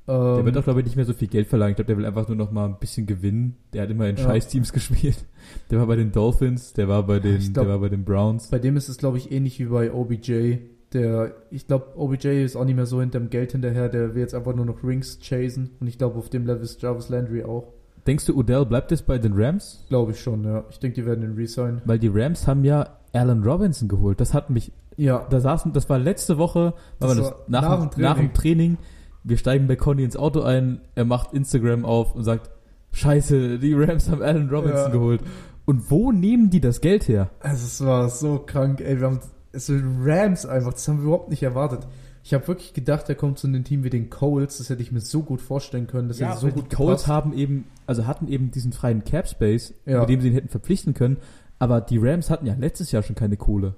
Der 0.09 0.15
Ähm, 0.39 0.45
wird 0.45 0.57
auch, 0.57 0.65
glaube 0.65 0.81
ich, 0.81 0.87
nicht 0.87 0.97
mehr 0.97 1.05
so 1.05 1.13
viel 1.13 1.29
Geld 1.29 1.47
verlangen. 1.47 1.73
Ich 1.73 1.77
glaube, 1.77 1.87
der 1.89 1.97
will 1.97 2.07
einfach 2.07 2.27
nur 2.27 2.37
noch 2.37 2.51
mal 2.51 2.67
ein 2.67 2.79
bisschen 2.81 3.07
gewinnen. 3.07 3.57
Der 3.73 3.83
hat 3.83 3.91
immer 3.91 4.09
in 4.09 4.17
Ja. 4.17 4.25
Scheiß-Teams 4.25 4.73
gespielt. 4.73 5.25
Der 5.71 5.79
war 5.79 5.87
bei 5.87 5.97
den 5.97 6.11
Dolphins, 6.11 6.73
der 6.73 6.89
war 6.89 7.05
bei 7.07 7.21
den, 7.21 7.39
glaub- 7.53 7.67
der 7.67 7.69
war 7.75 7.79
bei 7.81 7.89
den 7.89 8.05
Browns. 8.05 8.49
bei 8.49 8.59
dem 8.59 8.77
ist 8.77 8.89
es, 8.89 8.97
glaube 8.97 9.19
ich, 9.19 9.31
ähnlich 9.31 9.59
wie 9.61 9.67
bei 9.67 9.93
OBJ. 9.93 10.59
Der, 10.93 11.33
ich 11.51 11.67
glaube, 11.69 11.97
OBJ 11.97 12.45
ist 12.45 12.57
auch 12.57 12.65
nicht 12.65 12.75
mehr 12.75 12.87
so 12.87 13.01
hinterm 13.01 13.31
Geld 13.31 13.53
hinterher, 13.53 13.89
der 13.89 14.15
will 14.15 14.23
jetzt 14.23 14.35
einfach 14.35 14.55
nur 14.55 14.65
noch 14.67 14.83
Rings 14.83 15.21
chasen. 15.21 15.71
Und 15.81 15.87
ich 15.87 15.99
glaube, 15.99 16.19
auf 16.19 16.31
dem 16.31 16.47
Level 16.47 16.63
ist 16.63 16.83
Jarvis 16.83 17.09
Landry 17.09 17.45
auch. 17.45 17.73
Denkst 18.07 18.27
du, 18.27 18.37
Odell 18.37 18.65
bleibt 18.67 18.91
jetzt 18.91 19.07
bei 19.07 19.19
den 19.19 19.35
Rams? 19.35 19.85
Glaube 19.89 20.13
ich 20.13 20.21
schon, 20.21 20.43
ja. 20.45 20.65
Ich 20.71 20.79
denke, 20.81 20.97
die 21.01 21.07
werden 21.07 21.23
ihn 21.23 21.37
resignen. 21.37 21.83
Weil 21.85 21.99
die 21.99 22.09
Rams 22.13 22.47
haben 22.49 22.65
ja 22.65 22.97
Allen 23.13 23.45
Robinson 23.45 23.89
geholt. 23.89 24.21
Das 24.21 24.35
hat 24.35 24.51
mich 24.51 24.73
Ja, 24.97 25.27
da 25.31 25.39
saßen, 25.41 25.73
das 25.73 25.89
war 25.89 25.99
letzte 25.99 26.39
Woche, 26.39 26.75
war 26.99 27.15
Das 27.15 27.17
das 27.17 27.35
nach, 27.47 27.63
nach 27.63 27.81
dem 27.81 27.91
dem 27.91 28.03
nach 28.03 28.17
dem 28.17 28.33
Training. 28.33 28.77
Training. 28.77 28.79
Wir 29.23 29.37
steigen 29.37 29.69
bei 29.69 29.77
Conny 29.77 30.03
ins 30.03 30.17
Auto 30.17 30.41
ein, 30.41 30.81
er 30.95 31.05
macht 31.05 31.35
Instagram 31.35 31.85
auf 31.85 32.15
und 32.15 32.25
sagt, 32.25 32.51
Scheiße, 32.93 33.59
die 33.59 33.75
Rams 33.75 34.11
haben 34.11 34.23
Allen 34.23 34.49
Robinson 34.49 34.77
Ja. 34.87 34.89
geholt. 34.89 35.21
Und 35.67 35.91
wo 35.91 36.11
nehmen 36.11 36.51
die 36.51 36.61
das 36.61 36.81
Geld 36.81 37.07
her? 37.07 37.31
Also 37.41 37.65
es 37.67 37.85
war 37.85 38.09
so 38.09 38.39
krank, 38.45 38.81
ey, 38.81 38.99
wir 38.99 39.07
haben 39.07 39.21
es 39.53 39.67
sind 39.67 40.01
Rams 40.05 40.47
einfach, 40.47 40.73
das 40.73 40.87
haben 40.89 40.99
wir 40.99 41.05
überhaupt 41.05 41.31
nicht 41.31 41.43
erwartet. 41.43 41.87
Ich 42.23 42.35
habe 42.35 42.47
wirklich 42.49 42.75
gedacht, 42.75 43.09
er 43.09 43.15
kommt 43.15 43.39
zu 43.39 43.47
einem 43.47 43.65
Team 43.65 43.83
wie 43.83 43.91
den 43.91 44.11
Colts, 44.11 44.59
das 44.59 44.69
hätte 44.69 44.83
ich 44.83 44.93
mir 44.93 45.01
so 45.01 45.23
gut 45.23 45.41
vorstellen 45.41 45.87
können, 45.87 46.09
das 46.09 46.21
hätte 46.21 46.37
so 46.37 46.47
weil 46.49 46.53
gut 46.53 46.71
die 46.71 46.77
Colts 46.77 47.03
gepasst. 47.05 47.09
haben 47.09 47.33
eben, 47.33 47.65
also 47.87 48.07
hatten 48.07 48.29
eben 48.29 48.51
diesen 48.51 48.73
freien 48.73 49.05
Cap 49.05 49.27
Space, 49.27 49.73
Ja. 49.87 50.01
mit 50.01 50.11
dem 50.11 50.21
sie 50.21 50.29
ihn 50.29 50.35
hätten 50.35 50.49
verpflichten 50.49 50.93
können. 50.95 51.17
Aber 51.59 51.81
die 51.81 51.99
Rams 51.99 52.29
hatten 52.31 52.47
ja 52.47 52.55
letztes 52.55 52.93
Jahr 52.93 53.03
schon 53.03 53.17
keine 53.17 53.37
Kohle. 53.37 53.75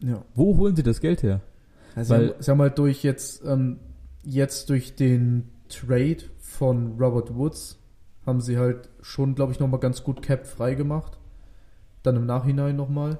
Ja. 0.00 0.22
Wo 0.34 0.56
holen 0.58 0.74
sie 0.76 0.82
das 0.82 1.00
Geld 1.00 1.22
her? 1.22 1.40
Also 1.94 2.14
Weil- 2.14 2.20
sie 2.20 2.28
haben, 2.34 2.42
sie 2.42 2.50
haben 2.52 2.60
halt 2.62 2.78
durch 2.78 3.02
jetzt, 3.02 3.44
ähm, 3.44 3.78
jetzt 4.24 4.70
durch 4.70 4.94
den 4.96 5.48
Trade 5.68 6.18
von 6.38 6.96
Robert 7.00 7.34
Woods 7.36 7.78
haben 8.26 8.40
sie 8.40 8.58
halt 8.58 8.88
schon, 9.00 9.34
glaube 9.34 9.52
ich, 9.52 9.58
nochmal 9.60 9.80
ganz 9.80 10.04
gut 10.04 10.22
Cap 10.22 10.46
frei 10.46 10.74
gemacht. 10.74 11.18
Dann 12.04 12.16
im 12.16 12.26
Nachhinein 12.26 12.76
nochmal. 12.76 13.18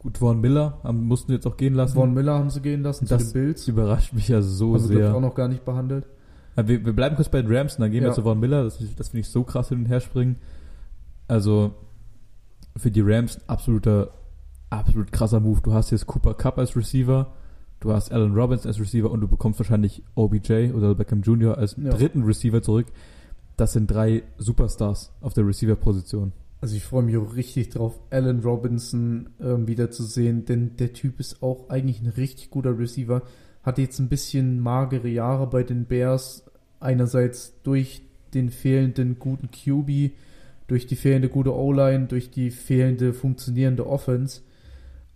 Gut, 0.00 0.16
Von 0.18 0.40
Miller 0.40 0.78
haben, 0.82 1.04
mussten 1.04 1.30
jetzt 1.32 1.46
auch 1.46 1.56
gehen 1.58 1.74
lassen. 1.74 1.94
Von 1.94 2.14
Miller 2.14 2.32
haben 2.34 2.48
sie 2.50 2.60
gehen 2.62 2.82
lassen 2.82 3.06
Das 3.06 3.28
zu 3.28 3.34
den 3.34 3.42
Bills. 3.44 3.60
das 3.60 3.68
überrascht 3.68 4.12
mich 4.14 4.28
ja 4.28 4.40
so 4.40 4.72
haben 4.72 4.78
sie, 4.78 4.88
glaube 4.88 5.00
ich, 5.02 5.06
sehr. 5.08 5.14
auch 5.16 5.20
noch 5.20 5.34
gar 5.34 5.46
nicht 5.48 5.64
behandelt. 5.64 6.06
Ja, 6.56 6.66
wir, 6.66 6.84
wir 6.86 6.94
bleiben 6.94 7.16
kurz 7.16 7.28
bei 7.28 7.42
den 7.42 7.54
Rams 7.54 7.76
und 7.76 7.82
dann 7.82 7.90
gehen 7.90 8.00
wir 8.02 8.08
Ja. 8.08 8.14
zu 8.14 8.22
Von 8.22 8.40
Miller. 8.40 8.64
Das, 8.64 8.78
das 8.96 9.08
finde 9.10 9.20
ich 9.20 9.28
so 9.28 9.44
krass 9.44 9.68
hin 9.68 9.80
und 9.80 9.86
her 9.86 10.00
springen. 10.00 10.36
Also 11.28 11.72
für 12.76 12.90
die 12.90 13.02
Rams 13.02 13.36
ein 13.36 13.42
absoluter, 13.46 14.10
absolut 14.70 15.12
krasser 15.12 15.38
Move. 15.40 15.60
Du 15.62 15.72
hast 15.74 15.90
jetzt 15.90 16.06
Cooper 16.06 16.32
Cup 16.34 16.56
als 16.58 16.74
Receiver, 16.76 17.32
du 17.80 17.92
hast 17.92 18.10
Allen 18.10 18.34
Robbins 18.34 18.66
als 18.66 18.80
Receiver 18.80 19.10
und 19.10 19.20
du 19.20 19.28
bekommst 19.28 19.60
wahrscheinlich 19.60 20.02
OBJ 20.14 20.72
oder 20.72 20.94
Beckham 20.94 21.20
Jr. 21.22 21.58
als 21.58 21.76
Ja. 21.76 21.90
dritten 21.90 22.22
Receiver 22.24 22.62
zurück. 22.62 22.86
Das 23.58 23.74
sind 23.74 23.90
drei 23.90 24.22
Superstars 24.38 25.12
auf 25.20 25.34
der 25.34 25.46
Receiver-Position. 25.46 26.32
Also 26.60 26.76
ich 26.76 26.84
freue 26.84 27.02
mich 27.02 27.16
auch 27.16 27.34
richtig 27.36 27.70
drauf, 27.70 27.98
Allen 28.10 28.40
Robinson 28.40 29.30
ähm, 29.40 29.66
wiederzusehen, 29.66 30.44
denn 30.44 30.76
der 30.76 30.92
Typ 30.92 31.18
ist 31.18 31.42
auch 31.42 31.70
eigentlich 31.70 32.02
ein 32.02 32.08
richtig 32.08 32.50
guter 32.50 32.78
Receiver. 32.78 33.22
Hat 33.62 33.78
jetzt 33.78 33.98
ein 33.98 34.08
bisschen 34.08 34.60
magere 34.60 35.08
Jahre 35.08 35.46
bei 35.46 35.62
den 35.62 35.86
Bears. 35.86 36.44
Einerseits 36.78 37.60
durch 37.62 38.02
den 38.34 38.50
fehlenden 38.50 39.18
guten 39.18 39.50
QB, 39.50 40.12
durch 40.66 40.86
die 40.86 40.96
fehlende 40.96 41.28
gute 41.28 41.54
O-Line, 41.54 42.06
durch 42.06 42.30
die 42.30 42.50
fehlende 42.50 43.12
funktionierende 43.12 43.86
Offense. 43.86 44.42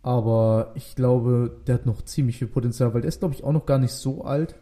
Aber 0.02 0.72
ich 0.74 0.94
glaube, 0.94 1.56
der 1.66 1.76
hat 1.76 1.86
noch 1.86 2.02
ziemlich 2.02 2.38
viel 2.38 2.48
Potenzial, 2.48 2.92
weil 2.92 3.02
der 3.02 3.08
ist, 3.08 3.20
glaube 3.20 3.34
ich, 3.34 3.44
auch 3.44 3.52
noch 3.52 3.66
gar 3.66 3.78
nicht 3.78 3.92
so 3.92 4.24
alt. 4.24 4.56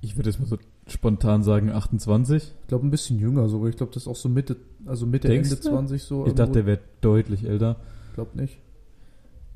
Ich 0.00 0.16
würde 0.16 0.30
jetzt 0.30 0.40
mal 0.40 0.46
so 0.46 0.58
spontan 0.92 1.42
sagen 1.42 1.70
28. 1.70 2.42
Ich 2.62 2.66
glaube, 2.68 2.86
ein 2.86 2.90
bisschen 2.90 3.18
jünger 3.18 3.48
sogar. 3.48 3.68
Ich 3.68 3.76
glaube, 3.76 3.92
das 3.92 4.04
ist 4.04 4.08
auch 4.08 4.16
so 4.16 4.28
Mitte, 4.28 4.56
also 4.86 5.06
Mitte, 5.06 5.28
Denkst 5.28 5.50
Ende 5.50 5.62
du? 5.62 5.68
20 5.70 6.02
so. 6.02 6.26
Ich 6.26 6.34
dachte, 6.34 6.52
der 6.52 6.66
wäre 6.66 6.78
deutlich 7.00 7.44
älter. 7.44 7.76
glaube 8.14 8.36
nicht. 8.40 8.58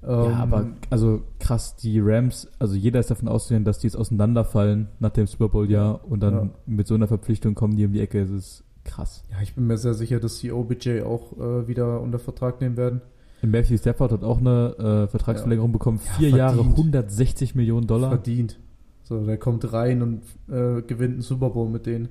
ja, 0.03 0.27
Ähm, 0.27 0.33
aber 0.35 0.67
also 0.91 1.23
krass, 1.41 1.77
die 1.77 1.99
Rams, 2.01 2.49
also 2.59 2.75
jeder 2.77 3.01
ist 3.01 3.11
davon 3.11 3.29
auszugehen, 3.29 3.65
dass 3.65 3.79
die 3.79 3.87
jetzt 3.87 3.97
auseinanderfallen 3.97 4.89
nach 5.01 5.11
dem 5.11 5.27
Super 5.27 5.49
Bowl-Jahr 5.49 6.05
und 6.05 6.21
dann 6.21 6.35
Ja. 6.35 6.51
mit 6.67 6.87
so 6.87 6.95
einer 6.95 7.09
Verpflichtung 7.09 7.55
kommen 7.55 7.77
die 7.77 7.87
um 7.87 7.93
die 7.93 8.01
Ecke. 8.01 8.21
Das 8.23 8.31
ist 8.31 8.65
krass. 8.85 9.25
Ja, 9.31 9.39
ich 9.43 9.55
bin 9.55 9.67
mir 9.67 9.79
sehr 9.79 9.95
sicher, 9.95 10.21
dass 10.21 10.39
die 10.39 10.53
OBJ 10.53 11.03
auch 11.03 11.33
äh, 11.39 11.69
wieder 11.69 12.01
unter 12.01 12.19
Vertrag 12.19 12.61
nehmen 12.61 12.77
werden. 12.77 13.01
Matthew 13.43 13.77
Stafford 13.77 14.13
hat 14.13 14.25
auch 14.25 14.39
eine 14.39 15.05
äh, 15.05 15.09
Vertragsverlängerung 15.09 15.71
bekommen. 15.73 16.01
Ja, 16.05 16.13
Vier 16.13 16.29
Jahre, 16.31 16.57
verdient. 16.57 16.79
160 16.79 17.55
Millionen 17.55 17.87
Dollar. 17.87 18.11
Verdient. 18.11 18.59
So, 19.05 19.25
der 19.25 19.39
kommt 19.39 19.73
rein 19.73 20.03
und 20.03 20.23
äh, 20.49 20.83
gewinnt 20.83 21.13
einen 21.15 21.23
Super 21.23 21.51
Bowl 21.51 21.69
mit 21.69 21.87
denen. 21.87 22.09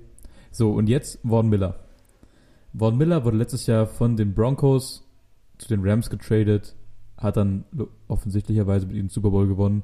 So, 0.51 0.71
und 0.71 0.87
jetzt 0.87 1.19
Vaughn 1.27 1.49
Miller. 1.49 1.75
Vaughn 2.73 2.97
Miller 2.97 3.25
wurde 3.25 3.37
letztes 3.37 3.65
Jahr 3.67 3.87
von 3.87 4.15
den 4.15 4.33
Broncos 4.33 5.03
zu 5.57 5.67
den 5.67 5.81
Rams 5.83 6.09
getradet, 6.09 6.75
hat 7.17 7.37
dann 7.37 7.65
offensichtlicherweise 8.07 8.85
mit 8.87 8.95
ihnen 8.95 9.09
Super 9.09 9.31
Bowl 9.31 9.47
gewonnen 9.47 9.83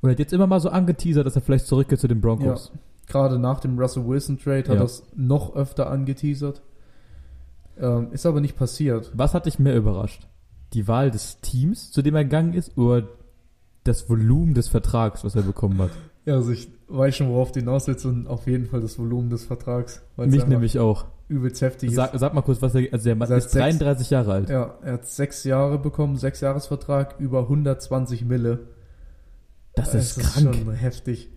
und 0.00 0.10
hat 0.10 0.18
jetzt 0.18 0.32
immer 0.32 0.46
mal 0.46 0.60
so 0.60 0.68
angeteasert, 0.70 1.26
dass 1.26 1.36
er 1.36 1.42
vielleicht 1.42 1.66
zurückgeht 1.66 2.00
zu 2.00 2.08
den 2.08 2.20
Broncos. 2.20 2.72
Gerade 3.06 3.38
nach 3.38 3.60
dem 3.60 3.78
Russell 3.78 4.06
Wilson 4.06 4.38
Trade 4.38 4.68
hat 4.68 4.74
Ja. 4.74 4.80
er 4.80 4.84
es 4.84 5.02
noch 5.16 5.54
öfter 5.56 5.90
angeteasert. 5.90 6.62
Ähm, 7.78 8.12
ist 8.12 8.26
aber 8.26 8.40
nicht 8.40 8.56
passiert. 8.56 9.10
Was 9.14 9.34
hat 9.34 9.46
dich 9.46 9.58
mehr 9.58 9.76
überrascht? 9.76 10.26
die 10.72 10.86
Wahl 10.86 11.10
des 11.10 11.40
Teams, 11.40 11.90
zu 11.90 12.00
dem 12.02 12.14
er 12.14 12.22
gegangen 12.24 12.52
ist, 12.52 12.76
oder 12.78 13.08
das 13.84 14.08
Volumen 14.08 14.54
des 14.54 14.68
Vertrags, 14.68 15.24
was 15.24 15.34
er 15.34 15.42
bekommen 15.42 15.78
hat? 15.80 15.90
Ja, 16.30 16.36
also 16.36 16.52
ich 16.52 16.68
weiß 16.88 17.16
schon, 17.16 17.28
worauf 17.28 17.50
du 17.52 17.60
hinaus 17.60 17.86
willst 17.88 18.06
und 18.06 18.26
auf 18.28 18.46
jeden 18.46 18.66
Fall 18.66 18.80
das 18.80 18.98
Volumen 18.98 19.30
des 19.30 19.44
Vertrags. 19.44 20.02
Mich 20.16 20.46
nämlich 20.46 20.78
auch. 20.78 21.06
übelst 21.28 21.60
heftig 21.60 21.92
Sag, 21.94 22.12
sag 22.14 22.34
mal 22.34 22.42
kurz, 22.42 22.62
was 22.62 22.74
er, 22.74 22.92
also 22.92 23.04
der 23.04 23.16
Mann 23.16 23.30
er 23.30 23.36
ist 23.38 23.44
hat 23.46 23.50
sechs- 23.50 23.78
33 23.78 24.10
Jahre 24.10 24.32
alt. 24.32 24.44
ist. 24.44 24.50
Ja, 24.50 24.74
er 24.82 24.92
hat 24.94 25.06
sechs 25.06 25.44
Jahre 25.44 25.78
bekommen, 25.78 26.16
sechs 26.16 26.40
Jahresvertrag, 26.40 27.16
über 27.18 27.42
120 27.42 28.24
Mille. 28.24 28.60
Das 29.74 29.94
Es 29.94 30.16
ist 30.16 30.20
krank. 30.42 30.54
schon 30.56 30.72
heftig. 30.72 31.30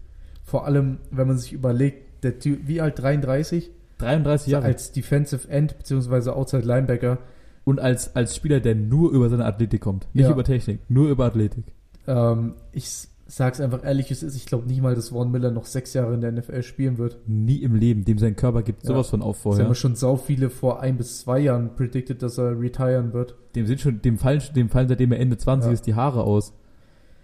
Vor 0.44 0.66
allem, 0.66 0.98
wenn 1.12 1.28
man 1.28 1.38
sich 1.38 1.54
überlegt, 1.54 2.24
der 2.24 2.40
Typ, 2.40 2.68
wie 2.68 2.82
alt, 2.82 3.00
33? 3.00 3.72
33 4.00 4.52
Jahre. 4.52 4.66
Als 4.66 4.92
Defensive 4.92 5.48
End 5.50 5.78
beziehungsweise 5.78 6.36
Outside 6.36 6.64
Linebacker. 6.66 7.20
Und 7.66 7.80
als, 7.80 8.16
als 8.16 8.36
Spieler, 8.36 8.60
der 8.60 8.76
nur 8.76 9.12
über 9.12 9.30
seine 9.30 9.46
Athletik 9.46 9.82
kommt. 9.82 10.08
Nicht 10.14 10.26
Ja. 10.26 10.32
über 10.32 10.44
Technik, 10.44 10.82
nur 10.90 11.10
über 11.10 11.26
Athletik. 11.26 11.64
Ähm, 12.08 12.56
ich 12.74 13.08
sag's 13.26 13.62
einfach 13.62 13.84
ehrlich, 13.84 14.12
es 14.12 14.22
ist, 14.24 14.36
ich 14.36 14.46
glaube 14.46 14.68
nicht 14.68 14.82
mal, 14.82 14.96
dass 14.96 15.10
Vaughn 15.10 15.32
Miller 15.32 15.50
noch 15.52 15.66
sechs 15.66 15.94
Jahre 15.94 16.14
in 16.14 16.22
der 16.22 16.32
NFL 16.32 16.62
spielen 16.64 16.98
wird. 16.98 17.18
Nie 17.28 17.58
im 17.64 17.76
Leben. 17.76 18.04
Dem 18.06 18.18
sein 18.20 18.36
Körper 18.36 18.64
gibt 18.64 18.84
Ja. 18.84 18.90
sowas 18.90 19.10
von 19.10 19.22
auf 19.22 19.38
Es 19.38 19.42
vorher. 19.44 19.66
haben 19.66 19.76
schon 19.76 19.96
sau 19.96 20.18
viele 20.18 20.50
vor 20.50 20.82
ein 20.82 20.98
bis 20.98 21.20
zwei 21.22 21.40
Jahren 21.40 21.76
predicted, 21.76 22.22
dass 22.22 22.38
er 22.38 22.60
retiren 22.60 23.14
wird. 23.14 23.36
Dem 23.56 23.66
sind 23.66 23.80
schon, 23.80 24.02
dem 24.02 24.18
fallen, 24.18 24.42
dem 24.56 24.70
fallen 24.70 24.88
seitdem 24.90 25.12
er 25.12 25.20
Ende 25.20 25.38
20 25.38 25.68
Ja. 25.70 25.74
ist 25.74 25.86
die 25.88 25.96
Haare 25.96 26.24
aus. 26.24 26.54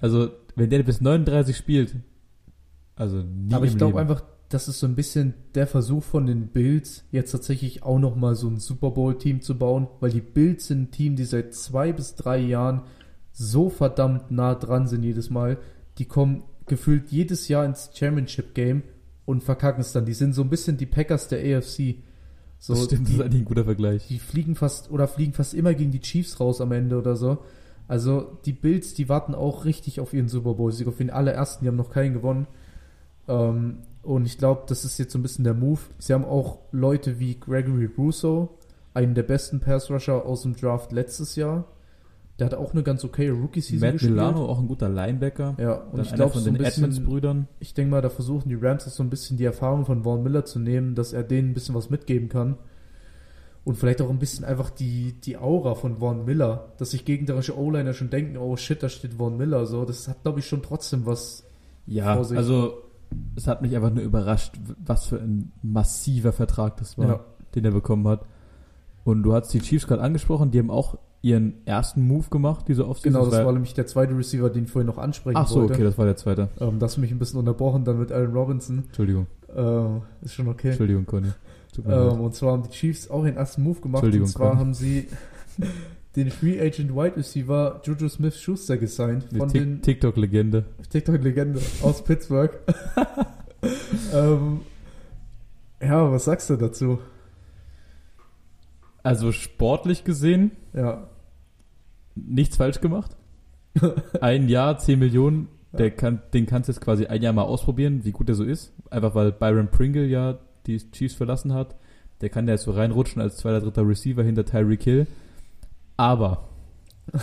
Also, 0.01 0.29
wenn 0.55 0.69
der 0.69 0.83
bis 0.83 1.01
39 1.01 1.55
spielt, 1.57 1.95
also 2.95 3.17
nie 3.17 3.53
Aber 3.53 3.65
ich 3.65 3.73
im 3.73 3.77
glaube 3.77 3.99
Leben. 3.99 4.09
einfach, 4.09 4.23
das 4.49 4.67
ist 4.67 4.79
so 4.79 4.87
ein 4.87 4.95
bisschen 4.95 5.33
der 5.55 5.67
Versuch 5.67 6.03
von 6.03 6.25
den 6.25 6.47
Bills, 6.47 7.03
jetzt 7.11 7.31
tatsächlich 7.31 7.83
auch 7.83 7.99
nochmal 7.99 8.35
so 8.35 8.47
ein 8.47 8.57
Super 8.57 8.91
Bowl-Team 8.91 9.41
zu 9.41 9.57
bauen, 9.57 9.87
weil 9.99 10.09
die 10.11 10.21
Bills 10.21 10.67
sind 10.67 10.81
ein 10.81 10.91
Team, 10.91 11.15
die 11.15 11.25
seit 11.25 11.53
zwei 11.53 11.91
bis 11.93 12.15
drei 12.15 12.39
Jahren 12.39 12.81
so 13.31 13.69
verdammt 13.69 14.31
nah 14.31 14.55
dran 14.55 14.87
sind 14.87 15.03
jedes 15.03 15.29
Mal. 15.29 15.57
Die 15.99 16.05
kommen 16.05 16.43
gefühlt 16.65 17.11
jedes 17.11 17.47
Jahr 17.47 17.65
ins 17.65 17.91
Championship-Game 17.93 18.83
und 19.25 19.43
verkacken 19.43 19.81
es 19.81 19.91
dann. 19.91 20.05
Die 20.05 20.13
sind 20.13 20.33
so 20.33 20.41
ein 20.41 20.49
bisschen 20.49 20.77
die 20.77 20.85
Packers 20.85 21.27
der 21.27 21.39
AFC. 21.57 21.97
So, 22.57 22.73
das 22.73 22.85
stimmt, 22.85 23.03
das 23.03 23.09
die, 23.09 23.15
ist 23.15 23.21
eigentlich 23.21 23.41
ein 23.41 23.45
guter 23.45 23.65
Vergleich. 23.65 24.07
die 24.07 24.19
fliegen 24.19 24.55
fast 24.55 24.91
oder 24.91 25.07
fliegen 25.07 25.33
fast 25.33 25.53
immer 25.53 25.73
gegen 25.73 25.91
die 25.91 26.01
Chiefs 26.01 26.39
raus 26.39 26.61
am 26.61 26.71
Ende 26.71 26.97
oder 26.97 27.15
so. 27.15 27.39
Also 27.87 28.37
die 28.45 28.53
Bills, 28.53 28.93
die 28.93 29.09
warten 29.09 29.33
auch 29.33 29.65
richtig 29.65 29.99
auf 29.99 30.13
ihren 30.13 30.29
Super 30.29 30.53
Bowl-Sieg, 30.53 30.87
auf 30.87 30.97
den 30.97 31.09
allerersten, 31.09 31.63
die 31.63 31.69
haben 31.69 31.75
noch 31.75 31.91
keinen 31.91 32.13
gewonnen. 32.13 32.47
Ähm, 33.27 33.79
und 34.03 34.25
ich 34.25 34.37
glaube, 34.37 34.63
das 34.67 34.85
ist 34.85 34.97
jetzt 34.99 35.11
so 35.11 35.19
ein 35.19 35.23
bisschen 35.23 35.43
der 35.43 35.53
Move. 35.53 35.79
Sie 35.97 36.13
haben 36.13 36.25
auch 36.25 36.59
Leute 36.71 37.19
wie 37.19 37.39
Gregory 37.39 37.89
Russo, 37.97 38.57
einen 38.93 39.15
der 39.15 39.23
besten 39.23 39.59
Pass-Rusher 39.59 40.25
aus 40.25 40.43
dem 40.43 40.55
Draft 40.55 40.91
letztes 40.91 41.35
Jahr. 41.35 41.65
Der 42.39 42.45
hat 42.45 42.53
auch 42.53 42.71
eine 42.73 42.83
ganz 42.83 43.03
okay 43.03 43.29
Rookie-Season 43.29 43.79
Matt 43.79 43.93
gespielt. 43.93 44.13
Milano, 44.13 44.45
auch 44.45 44.59
ein 44.59 44.67
guter 44.67 44.87
Linebacker. 44.89 45.55
Ja, 45.57 45.73
und 45.75 45.97
Dann 45.97 46.05
ich 46.05 46.13
glaube, 46.13 46.31
von 46.33 46.41
so 46.41 46.49
ein 46.49 46.55
den 46.55 46.63
Edmonds-Brüdern. 46.63 47.47
ich 47.59 47.73
denke 47.73 47.91
mal, 47.91 48.01
da 48.01 48.09
versuchen 48.09 48.47
die 48.49 48.55
Rams 48.55 48.87
auch 48.87 48.91
so 48.91 49.03
ein 49.03 49.09
bisschen 49.09 49.37
die 49.37 49.43
Erfahrung 49.45 49.85
von 49.85 50.03
Vaughn 50.03 50.23
Miller 50.23 50.45
zu 50.45 50.57
nehmen, 50.59 50.95
dass 50.95 51.11
er 51.13 51.23
denen 51.23 51.49
ein 51.49 51.53
bisschen 51.53 51.75
was 51.75 51.89
mitgeben 51.89 52.29
kann. 52.29 52.55
Und 53.65 53.75
vielleicht 53.75 54.01
auch 54.01 54.09
ein 54.09 54.19
bisschen 54.19 54.45
einfach 54.45 54.69
die, 54.69 55.13
die 55.21 55.37
Aura 55.37 55.75
von 55.75 55.97
Vaughn 55.97 56.23
Miller, 56.25 56.71
dass 56.77 56.91
sich 56.91 57.03
gegnerische 57.05 57.57
O-Liner 57.57 57.93
schon 57.93 58.09
denken, 58.09 58.37
oh 58.37 58.55
shit, 58.55 58.81
da 58.81 58.89
steht 58.89 59.15
Vaughn 59.15 59.37
Miller. 59.37 59.65
So, 59.65 59.83
das 59.85 60.07
hat, 60.07 60.23
glaube 60.23 60.39
ich, 60.39 60.47
schon 60.47 60.63
trotzdem 60.63 61.05
was. 61.05 61.43
Ja, 61.85 62.15
Vorsicht. 62.15 62.37
also 62.37 62.73
es 63.35 63.47
hat 63.47 63.61
mich 63.61 63.75
einfach 63.75 63.91
nur 63.91 64.03
überrascht, 64.03 64.53
was 64.85 65.07
für 65.07 65.17
ein 65.17 65.51
massiver 65.61 66.31
Vertrag 66.31 66.77
das 66.77 66.97
war, 66.97 67.07
Ja. 67.07 67.19
den 67.55 67.65
er 67.65 67.71
bekommen 67.71 68.07
hat. 68.07 68.25
Und 69.03 69.23
du 69.23 69.33
hast 69.33 69.51
die 69.53 69.59
Chiefs 69.59 69.87
gerade 69.87 70.01
angesprochen, 70.03 70.51
die 70.51 70.59
haben 70.59 70.69
auch 70.71 70.97
ihren 71.21 71.65
ersten 71.65 72.07
Move 72.07 72.29
gemacht, 72.29 72.65
diese 72.67 72.87
Offseason. 72.87 73.19
Genau, 73.21 73.29
das 73.31 73.43
war 73.45 73.51
nämlich 73.51 73.73
der 73.73 73.87
zweite 73.87 74.17
Receiver, 74.17 74.49
den 74.49 74.65
ich 74.65 74.71
vorhin 74.71 74.87
noch 74.87 74.97
ansprechen 74.97 75.37
Ach 75.37 75.47
so, 75.47 75.61
wollte. 75.61 75.73
okay, 75.73 75.83
das 75.83 75.97
war 75.97 76.05
der 76.05 76.15
zweite. 76.15 76.49
Ähm, 76.59 76.79
das 76.79 76.97
mich 76.97 77.11
ein 77.11 77.19
bisschen 77.19 77.39
unterbrochen, 77.39 77.83
dann 77.83 77.99
mit 77.99 78.11
Allen 78.11 78.31
Robinson. 78.31 78.83
Entschuldigung, 78.87 79.27
Ähm, 79.55 80.01
ist 80.21 80.33
schon 80.33 80.47
okay. 80.47 80.69
Entschuldigung, 80.69 81.05
Conny. 81.05 81.29
Ähm, 81.87 82.21
und 82.21 82.35
zwar 82.35 82.53
haben 82.53 82.63
die 82.63 82.69
Chiefs 82.69 83.09
auch 83.09 83.23
den 83.23 83.35
ersten 83.37 83.63
Move 83.63 83.79
gemacht. 83.79 84.03
Entschuldigung, 84.03 84.27
Und 84.27 84.31
zwar 84.31 84.49
komm. 84.51 84.59
haben 84.59 84.73
sie 84.73 85.07
den 86.15 86.29
Free 86.31 86.59
Agent 86.59 86.93
Wide 86.95 87.15
Receiver 87.17 87.81
Juju 87.83 88.09
Smith 88.09 88.39
Schuster 88.39 88.77
gesigned 88.77 89.25
von 89.37 89.49
den 89.49 89.81
TikTok-Legende. 89.81 90.65
TikTok-Legende 90.89 91.59
aus 91.83 92.03
Pittsburgh. 92.03 92.57
ähm, 94.13 94.61
ja, 95.81 96.11
was 96.11 96.25
sagst 96.25 96.49
du 96.49 96.55
dazu? 96.55 96.99
Also 99.03 99.31
sportlich 99.31 100.03
gesehen, 100.03 100.51
Ja, 100.73 101.07
nichts 102.15 102.57
falsch 102.57 102.81
gemacht. 102.81 103.15
Ein 104.21 104.49
Jahr, 104.49 104.77
10 104.77 104.99
Millionen, 104.99 105.47
der 105.71 105.91
kann, 105.91 106.21
den 106.33 106.45
kannst 106.45 106.67
du 106.67 106.73
jetzt 106.73 106.81
quasi 106.81 107.05
ein 107.05 107.21
Jahr 107.21 107.33
mal 107.33 107.43
ausprobieren, 107.43 108.03
wie 108.03 108.11
gut 108.11 108.27
der 108.27 108.35
so 108.35 108.43
ist. 108.43 108.73
Einfach 108.89 109.13
weil 109.13 109.31
Byron 109.31 109.69
Pringle 109.69 110.07
ja 110.07 110.39
die 110.65 110.79
Chiefs 110.91 111.13
verlassen 111.13 111.53
hat. 111.53 111.75
Der 112.21 112.29
kann 112.29 112.47
da 112.47 112.53
jetzt 112.53 112.63
so 112.63 112.71
reinrutschen 112.71 113.21
als 113.21 113.37
zweiter, 113.37 113.61
dritter 113.61 113.87
Receiver 113.87 114.23
hinter 114.23 114.45
Tyreek 114.45 114.83
Hill. 114.83 115.07
Aber, 115.95 116.49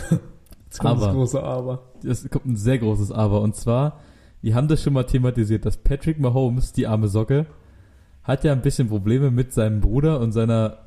jetzt 0.65 0.79
kommt 0.79 1.01
das 1.01 1.07
Aber. 1.07 1.13
große 1.13 1.43
Aber. 1.43 1.83
es 2.03 2.29
kommt 2.29 2.45
ein 2.45 2.55
sehr 2.55 2.77
großes 2.77 3.11
Aber. 3.11 3.41
Und 3.41 3.55
zwar, 3.55 3.99
wir 4.41 4.55
haben 4.55 4.67
das 4.69 4.81
schon 4.81 4.93
mal 4.93 5.03
thematisiert, 5.03 5.65
dass 5.65 5.77
Patrick 5.77 6.19
Mahomes, 6.19 6.71
die 6.71 6.87
arme 6.87 7.09
Socke, 7.09 7.47
hat 8.23 8.43
ja 8.43 8.53
ein 8.53 8.61
bisschen 8.61 8.87
Probleme 8.87 9.29
mit 9.29 9.53
seinem 9.53 9.81
Bruder 9.81 10.19
und 10.19 10.31
seiner 10.31 10.79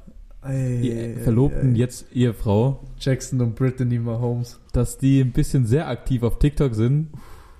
Ey, 0.42 1.16
Verlobten, 1.22 1.74
ey, 1.74 1.80
jetzt 1.80 2.12
Ehefrau. 2.12 2.80
Jackson 2.98 3.40
und 3.40 3.54
Brittany 3.56 3.98
Mahomes. 3.98 4.58
dass 4.72 4.96
die 4.98 5.20
ein 5.20 5.32
bisschen 5.32 5.66
sehr 5.66 5.88
aktiv 5.88 6.22
auf 6.22 6.38
TikTok 6.38 6.74
sind 6.74 7.08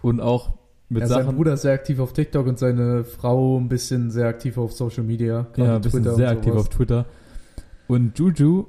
und 0.02 0.20
auch 0.20 0.54
mit 0.88 1.02
ja, 1.02 1.06
sein 1.06 1.24
Sachen, 1.24 1.36
Bruder 1.36 1.52
ist 1.52 1.62
sehr 1.62 1.72
aktiv 1.74 2.00
auf 2.00 2.12
TikTok 2.12 2.46
und 2.46 2.58
seine 2.58 3.04
Frau 3.04 3.58
ein 3.58 3.68
bisschen 3.68 4.10
sehr 4.10 4.26
aktiv 4.26 4.58
auf 4.58 4.72
Social 4.72 5.04
Media. 5.04 5.46
ja, 5.56 5.76
ein 5.76 5.80
bisschen 5.82 6.02
Twitter 6.02 6.16
sehr 6.16 6.30
aktiv 6.30 6.52
auf 6.54 6.68
Twitter. 6.68 7.06
Und 7.86 8.18
Juju 8.18 8.66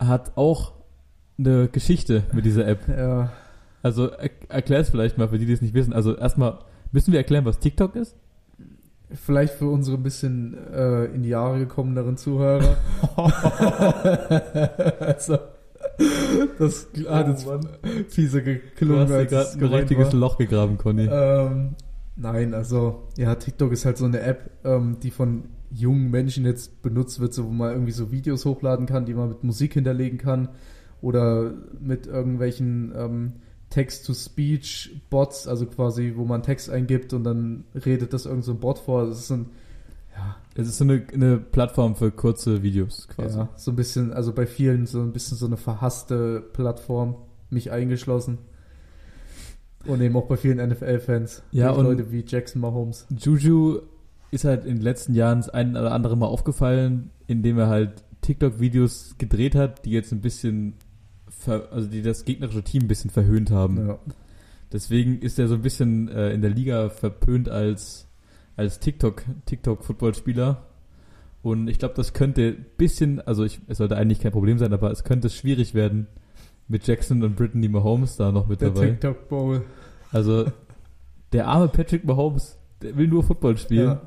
hat 0.00 0.36
auch 0.36 0.72
eine 1.38 1.68
Geschichte 1.68 2.24
mit 2.32 2.44
dieser 2.44 2.66
App. 2.66 2.80
Ja, 2.88 3.32
Also 3.82 4.08
er, 4.08 4.30
erklär 4.48 4.80
es 4.80 4.90
vielleicht 4.90 5.18
mal 5.18 5.28
für 5.28 5.38
die, 5.38 5.46
die 5.46 5.52
es 5.52 5.62
nicht 5.62 5.74
wissen. 5.74 5.92
Also 5.92 6.16
erstmal 6.16 6.58
müssen 6.90 7.12
wir 7.12 7.18
erklären, 7.20 7.44
was 7.44 7.58
TikTok 7.60 7.94
ist. 7.94 8.16
Vielleicht 9.12 9.54
für 9.54 9.66
unsere 9.66 9.96
ein 9.96 10.02
bisschen 10.02 10.56
äh, 10.72 11.06
in 11.06 11.22
die 11.22 11.30
Jahre 11.30 11.58
gekommeneren 11.58 12.16
Zuhörer. 12.16 12.76
also, 15.00 15.38
das 16.58 16.88
hat 17.08 17.28
jetzt 17.28 17.46
fiese 18.08 18.40
Oh 18.40 18.44
Du 18.44 18.44
geklungen, 18.44 19.08
hast 19.08 19.30
dir 19.30 19.38
als 19.38 19.54
ein 19.54 19.64
richtiges 19.64 20.12
war. 20.12 20.20
Loch 20.20 20.38
gegraben, 20.38 20.78
Conny. 20.78 21.08
Ähm, 21.10 21.74
nein, 22.16 22.54
also, 22.54 23.08
ja, 23.16 23.34
TikTok 23.34 23.72
ist 23.72 23.84
halt 23.84 23.96
so 23.96 24.04
eine 24.04 24.20
App, 24.20 24.50
ähm, 24.64 24.98
die 25.02 25.10
von 25.10 25.44
jungen 25.70 26.10
Menschen 26.10 26.44
jetzt 26.44 26.82
benutzt 26.82 27.20
wird, 27.20 27.34
so, 27.34 27.46
wo 27.46 27.50
man 27.50 27.72
irgendwie 27.72 27.92
so 27.92 28.10
Videos 28.10 28.44
hochladen 28.44 28.86
kann, 28.86 29.06
die 29.06 29.14
man 29.14 29.28
mit 29.28 29.44
Musik 29.44 29.74
hinterlegen 29.74 30.18
kann 30.18 30.48
oder 31.00 31.52
mit 31.80 32.06
irgendwelchen 32.06 32.92
ähm, 32.96 33.32
Text-to-Speech-Bots, 33.70 35.46
also 35.48 35.66
quasi, 35.66 36.14
wo 36.16 36.24
man 36.24 36.42
Text 36.42 36.70
eingibt 36.70 37.12
und 37.12 37.24
dann 37.24 37.64
redet 37.74 38.12
das 38.12 38.26
irgend 38.26 38.44
so 38.44 38.52
ein 38.52 38.60
Bot 38.60 38.78
vor. 38.78 39.06
Das 39.06 39.18
ist 39.18 39.30
ein, 39.30 39.46
ja, 40.16 40.36
Es 40.54 40.68
ist 40.68 40.78
so 40.78 40.84
eine, 40.84 41.02
eine 41.12 41.38
Plattform 41.38 41.94
für 41.96 42.10
kurze 42.10 42.62
Videos 42.62 43.08
quasi. 43.08 43.38
ja, 43.38 43.48
so 43.56 43.70
ein 43.72 43.76
bisschen, 43.76 44.12
also 44.12 44.32
bei 44.32 44.46
vielen 44.46 44.86
so 44.86 45.00
ein 45.02 45.12
bisschen 45.12 45.36
so 45.36 45.46
eine 45.46 45.56
verhasste 45.56 46.40
Plattform, 46.52 47.16
mich 47.50 47.70
eingeschlossen. 47.70 48.38
Und 49.86 50.00
eben 50.00 50.16
auch 50.16 50.26
bei 50.26 50.36
vielen 50.36 50.58
NFL-Fans. 50.58 51.42
Ja, 51.52 51.70
und- 51.70 51.84
Leute 51.84 52.10
wie 52.10 52.24
Jackson 52.26 52.60
Mahomes. 52.60 53.06
Juju 53.16 53.80
ist 54.30 54.44
halt 54.44 54.64
in 54.64 54.76
den 54.76 54.82
letzten 54.82 55.14
Jahren 55.14 55.38
das 55.38 55.48
ein 55.48 55.70
oder 55.76 55.92
andere 55.92 56.16
Mal 56.16 56.26
aufgefallen, 56.26 57.10
indem 57.26 57.58
er 57.58 57.68
halt 57.68 58.02
TikTok-Videos 58.22 59.14
gedreht 59.16 59.54
hat, 59.54 59.84
die 59.86 59.90
jetzt 59.90 60.12
ein 60.12 60.20
bisschen, 60.20 60.74
also 61.46 61.88
die 61.88 62.02
das 62.02 62.24
gegnerische 62.24 62.62
Team 62.62 62.82
ein 62.84 62.88
bisschen 62.88 63.10
verhöhnt 63.10 63.50
haben. 63.50 63.88
Ja. 63.88 63.98
Deswegen 64.72 65.20
ist 65.20 65.38
er 65.38 65.48
so 65.48 65.54
ein 65.54 65.62
bisschen 65.62 66.08
äh, 66.08 66.32
in 66.32 66.42
der 66.42 66.50
Liga 66.50 66.90
verpönt 66.90 67.48
als, 67.48 68.06
als 68.56 68.80
TikTok, 68.80 69.22
TikTok-Footballspieler. 69.46 70.62
Und 71.42 71.68
ich 71.68 71.78
glaube, 71.78 71.94
das 71.94 72.12
könnte 72.12 72.48
ein 72.58 72.66
bisschen, 72.76 73.20
also 73.20 73.44
ich, 73.44 73.60
es 73.68 73.78
sollte 73.78 73.96
eigentlich 73.96 74.20
kein 74.20 74.32
Problem 74.32 74.58
sein, 74.58 74.72
aber 74.72 74.90
es 74.90 75.04
könnte 75.04 75.30
schwierig 75.30 75.72
werden 75.74 76.06
mit 76.66 76.86
Jackson 76.86 77.22
und 77.22 77.36
Brittany 77.36 77.68
Mahomes 77.68 78.16
da 78.16 78.32
noch 78.32 78.48
mit 78.48 78.60
Der 78.60 78.70
dabei. 78.70 78.88
TikTok 78.88 79.28
Bowl. 79.28 79.62
Also 80.12 80.46
der 81.32 81.46
arme 81.46 81.68
Patrick 81.68 82.04
Mahomes, 82.04 82.58
der 82.82 82.96
will 82.96 83.08
nur 83.08 83.22
Football 83.22 83.56
spielen 83.56 83.86
Ja. 83.88 84.02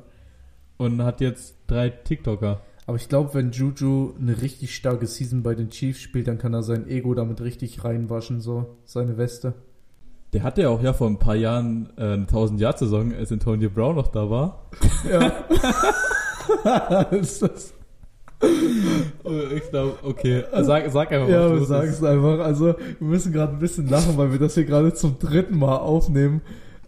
und 0.76 1.02
hat 1.02 1.20
jetzt 1.20 1.56
drei 1.66 1.88
TikToker. 1.90 2.60
Aber 2.92 3.00
ich 3.00 3.08
glaube, 3.08 3.32
wenn 3.32 3.52
Juju 3.52 4.12
eine 4.20 4.42
richtig 4.42 4.74
starke 4.74 5.06
Season 5.06 5.42
bei 5.42 5.54
den 5.54 5.70
Chiefs 5.70 6.00
spielt, 6.00 6.28
dann 6.28 6.36
kann 6.36 6.52
er 6.52 6.62
sein 6.62 6.86
Ego 6.86 7.14
damit 7.14 7.40
richtig 7.40 7.82
reinwaschen, 7.84 8.42
so 8.42 8.76
seine 8.84 9.16
Weste. 9.16 9.54
Der 10.34 10.42
hatte 10.42 10.60
ja 10.60 10.68
auch 10.68 10.82
ja 10.82 10.92
vor 10.92 11.06
ein 11.06 11.18
paar 11.18 11.34
Jahren 11.34 11.88
äh, 11.96 12.02
eine 12.02 12.26
1000-Jahr-Saison, 12.26 13.14
als 13.14 13.32
Antonio 13.32 13.70
Brown 13.70 13.96
noch 13.96 14.08
da 14.08 14.28
war. 14.28 14.66
Ja. 15.10 15.32
ist 17.12 17.40
das 17.40 17.72
Oh, 19.24 19.30
ich 19.56 19.70
glaube, 19.70 19.94
okay. 20.02 20.44
Sag, 20.60 20.90
sag 20.90 21.12
einfach, 21.12 21.30
Ja, 21.30 21.50
was 21.50 21.60
wir 21.60 21.64
sagen 21.64 21.88
es 21.88 22.04
einfach. 22.04 22.40
Also, 22.40 22.74
wir 22.98 23.08
müssen 23.08 23.32
gerade 23.32 23.54
ein 23.54 23.58
bisschen 23.58 23.88
lachen, 23.88 24.18
weil 24.18 24.32
wir 24.32 24.38
das 24.38 24.52
hier 24.52 24.66
gerade 24.66 24.92
zum 24.92 25.18
dritten 25.18 25.58
Mal 25.58 25.76
aufnehmen. 25.76 26.42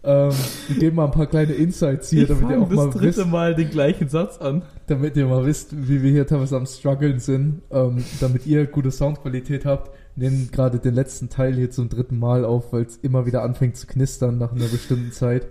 Ähm, 0.05 0.31
wir 0.67 0.79
geben 0.79 0.95
mal 0.97 1.05
ein 1.05 1.11
paar 1.11 1.25
kleine 1.25 1.53
Insights 1.53 2.09
hier, 2.09 2.23
Ich 2.23 2.27
damit 2.27 2.49
ihr 2.49 2.61
auch 2.61 2.69
das 2.69 2.75
mal 2.75 2.89
dritte 2.91 3.17
wisst, 3.17 3.27
Mal 3.27 3.55
den 3.55 3.69
gleichen 3.69 4.07
Satz 4.07 4.37
an. 4.37 4.61
damit 4.87 5.17
ihr 5.17 5.25
mal 5.25 5.45
wisst, 5.45 5.87
wie 5.87 6.03
wir 6.03 6.11
hier 6.11 6.27
teilweise 6.27 6.57
am 6.57 6.65
struggeln 6.65 7.19
sind, 7.19 7.61
ähm, 7.71 8.03
damit 8.19 8.45
ihr 8.45 8.65
gute 8.67 8.91
Soundqualität 8.91 9.65
habt. 9.65 9.91
Nehmen 10.15 10.49
gerade 10.51 10.79
den 10.79 10.93
letzten 10.93 11.29
Teil 11.29 11.55
hier 11.55 11.71
zum 11.71 11.89
dritten 11.89 12.19
Mal 12.19 12.45
auf, 12.45 12.71
weil 12.71 12.83
es 12.83 12.97
immer 12.97 13.25
wieder 13.25 13.43
anfängt 13.43 13.75
zu 13.77 13.87
knistern 13.87 14.37
nach 14.37 14.51
einer 14.51 14.67
bestimmten 14.67 15.11
Zeit. 15.11 15.47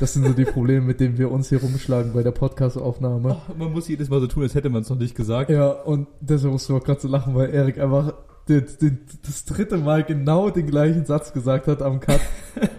Das 0.00 0.14
sind 0.14 0.24
so 0.24 0.32
die 0.32 0.44
Probleme, 0.44 0.82
mit 0.82 1.00
denen 1.00 1.18
wir 1.18 1.30
uns 1.30 1.48
hier 1.48 1.60
rumschlagen 1.60 2.12
bei 2.12 2.22
der 2.22 2.30
Podcast-Aufnahme. 2.30 3.36
Man 3.58 3.72
muss 3.72 3.88
jedes 3.88 4.08
Mal 4.08 4.20
so 4.20 4.28
tun, 4.28 4.44
als 4.44 4.54
hätte 4.54 4.70
man 4.70 4.82
es 4.82 4.88
noch 4.88 4.98
nicht 4.98 5.16
gesagt. 5.16 5.50
Ja, 5.50 5.68
und 5.68 6.06
deshalb 6.20 6.52
musste 6.52 6.72
ich 6.72 6.78
auch 6.80 6.84
gerade 6.84 7.00
so 7.00 7.08
lachen, 7.08 7.34
weil 7.34 7.50
Erik 7.50 7.78
einfach 7.78 8.14
den, 8.48 8.64
den, 8.80 8.98
das 9.26 9.44
dritte 9.44 9.76
Mal 9.78 10.04
genau 10.04 10.50
den 10.50 10.66
gleichen 10.66 11.04
Satz 11.04 11.32
gesagt 11.32 11.66
hat 11.66 11.82
am 11.82 12.00
Cut. 12.00 12.20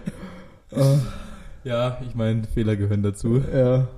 Ja, 1.64 1.98
ich 2.06 2.14
meine, 2.14 2.44
Fehler 2.44 2.76
gehören 2.76 3.02
dazu. 3.02 3.42
ja, 3.52 3.88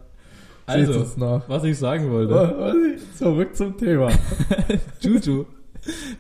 Also, 0.66 1.06
was 1.48 1.64
ich 1.64 1.78
sagen 1.78 2.10
wollte. 2.10 2.96
Zurück 3.16 3.54
zum 3.56 3.76
Thema. 3.76 4.10
Juju, 5.00 5.44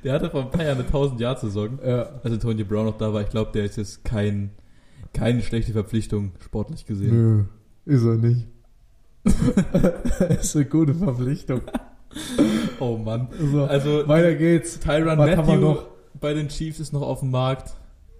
der 0.04 0.14
hatte 0.14 0.30
vor 0.30 0.42
ein 0.42 0.50
paar 0.50 0.64
Jahren 0.64 0.78
eine 0.78 0.86
1000 0.86 1.20
Jahr 1.20 1.36
Saison. 1.36 1.78
Ja, 1.84 2.02
Als 2.22 2.32
Antonio 2.32 2.64
Brown 2.64 2.86
noch 2.86 2.98
da 2.98 3.12
war, 3.12 3.22
ich 3.22 3.30
glaube, 3.30 3.50
der 3.52 3.64
ist 3.64 3.76
jetzt 3.76 4.04
kein, 4.04 4.50
keine 5.12 5.42
schlechte 5.42 5.72
Verpflichtung, 5.72 6.32
sportlich 6.40 6.86
gesehen. 6.86 7.10
nö, 7.84 7.94
ist 7.94 8.04
er 8.04 8.16
nicht. 8.16 8.46
ist 10.40 10.56
eine 10.56 10.64
gute 10.64 10.94
Verpflichtung. 10.94 11.60
Oh 12.80 12.96
Mann. 12.96 13.28
So, 13.52 13.64
Also, 13.64 14.06
weiter 14.08 14.34
geht's. 14.34 14.78
Tyron 14.80 15.18
Was 15.18 15.36
Matthew 15.36 15.56
noch? 15.56 15.86
bei 16.20 16.32
den 16.34 16.48
Chiefs 16.48 16.80
ist 16.80 16.92
noch 16.92 17.02
auf 17.02 17.20
dem 17.20 17.30
Markt. 17.30 17.74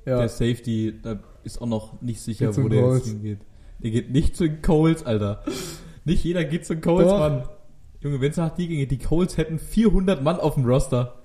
Ja, 0.04 0.18
Der 0.18 0.28
Safety, 0.28 0.94
da 1.02 1.18
ist 1.52 1.60
auch 1.62 1.66
noch 1.66 2.00
nicht 2.00 2.20
sicher, 2.20 2.56
wo 2.56 2.68
der 2.68 2.94
jetzt 2.94 3.06
hingeht. 3.08 3.40
Der 3.82 3.90
geht 3.90 4.10
nicht 4.10 4.36
zu 4.36 4.48
den 4.48 4.62
Coles, 4.62 5.04
Alter. 5.06 5.42
Nicht 6.04 6.24
jeder 6.24 6.42
geht 6.44 6.64
zu 6.64 6.74
den 6.74 6.80
Coles, 6.80 7.06
Doch. 7.08 7.18
Mann. 7.18 7.42
Junge, 8.00 8.20
wenn 8.20 8.30
es 8.30 8.36
nach 8.38 8.54
die 8.54 8.66
ginge, 8.66 8.86
die 8.86 8.96
Coles 8.98 9.36
hätten 9.36 9.58
400 9.58 10.22
Mann 10.22 10.40
auf 10.40 10.54
dem 10.54 10.64
Roster. 10.64 11.16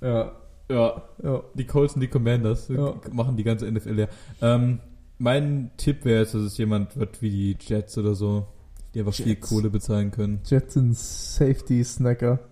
ja, 0.00 0.32
Ja, 0.70 1.02
ja. 1.22 1.42
die 1.54 1.64
Colts 1.66 1.94
und 1.94 2.00
die 2.02 2.08
Commanders 2.08 2.68
Ja. 2.68 2.94
machen 3.10 3.36
die 3.36 3.42
ganze 3.42 3.66
NFL 3.70 3.92
leer. 3.94 4.08
Ähm, 4.40 4.78
mein 5.18 5.70
Tipp 5.78 6.04
wäre 6.04 6.20
jetzt, 6.20 6.34
dass 6.34 6.42
es 6.42 6.56
jemand 6.58 6.96
wird 6.96 7.20
wie 7.22 7.54
die 7.56 7.56
Jets 7.66 7.98
oder 7.98 8.14
so, 8.14 8.46
die 8.94 9.00
einfach 9.00 9.14
viel 9.14 9.28
Jets. 9.28 9.48
Kohle 9.48 9.68
bezahlen 9.70 10.10
können. 10.12 10.40
Jets 10.44 10.74
sind 10.74 10.96
Safety-Snacker. 10.96 12.38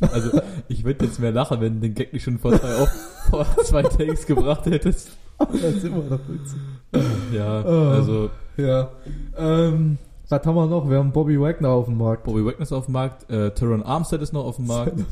Also, 0.00 0.40
ich 0.68 0.84
würde 0.84 1.04
jetzt 1.06 1.18
mehr 1.18 1.32
lachen, 1.32 1.60
wenn 1.60 1.74
du 1.74 1.80
den 1.80 1.94
Gag 1.94 2.12
nicht 2.12 2.22
schon 2.22 2.38
vor 2.38 2.52
zwei, 2.58 2.86
vor 3.30 3.44
zwei 3.64 3.82
Takes 3.82 4.24
gebracht 4.24 4.64
hättest. 4.66 5.10
Das 5.38 5.54
ist 5.62 5.84
immer 5.84 5.98
noch 6.02 6.20
witzig. 6.28 6.58
Ja, 7.32 7.62
Oh. 7.64 7.90
also 7.90 8.30
Ja. 8.56 8.90
Ähm, 9.36 9.98
was 10.28 10.44
haben 10.44 10.54
wir 10.56 10.66
noch? 10.66 10.88
Wir 10.90 10.98
haben 10.98 11.12
Bobby 11.12 11.40
Wagner 11.40 11.70
auf 11.70 11.86
dem 11.86 11.96
Markt. 11.98 12.24
Bobby 12.24 12.44
Wagner 12.44 12.62
ist 12.62 12.72
auf 12.72 12.86
dem 12.86 12.92
Markt, 12.92 13.30
äh, 13.30 13.50
Teron 13.52 13.82
Armstead 13.82 14.20
ist 14.20 14.32
noch 14.32 14.44
auf 14.44 14.56
dem 14.56 14.66
Markt. 14.68 14.94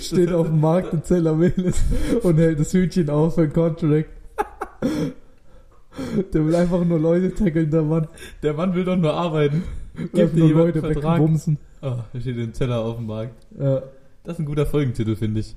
Steht 0.00 0.32
auf 0.32 0.46
dem 0.48 0.60
Markt 0.60 0.92
in 0.92 1.02
Zellamelis 1.04 1.82
und 2.22 2.36
hält 2.38 2.58
das 2.60 2.72
Hütchen 2.72 3.08
auf 3.10 3.34
für 3.34 3.42
ein 3.42 3.52
Contract. 3.52 4.08
Der 6.32 6.46
will 6.46 6.54
einfach 6.54 6.84
nur 6.84 6.98
Leute 7.00 7.34
tackeln, 7.34 7.70
der 7.72 7.82
Mann. 7.82 8.06
Der 8.44 8.54
Mann 8.54 8.72
will 8.74 8.84
doch 8.84 8.96
nur 8.96 9.12
arbeiten. 9.14 9.64
Gib 9.96 10.32
dir 10.32 10.44
nur 10.44 10.50
Leute 10.66 10.78
Vertrag. 10.80 11.18
wegbumsen. 11.18 11.58
Oh, 11.82 11.96
da 12.12 12.20
steht 12.20 12.36
im 12.36 12.54
Zeller 12.54 12.80
auf 12.82 12.96
dem 12.98 13.06
Markt. 13.06 13.34
Ja. 13.58 13.82
Das 14.22 14.34
ist 14.34 14.38
ein 14.38 14.44
guter 14.46 14.64
Folgentitel, 14.66 15.16
finde 15.16 15.40
ich. 15.40 15.56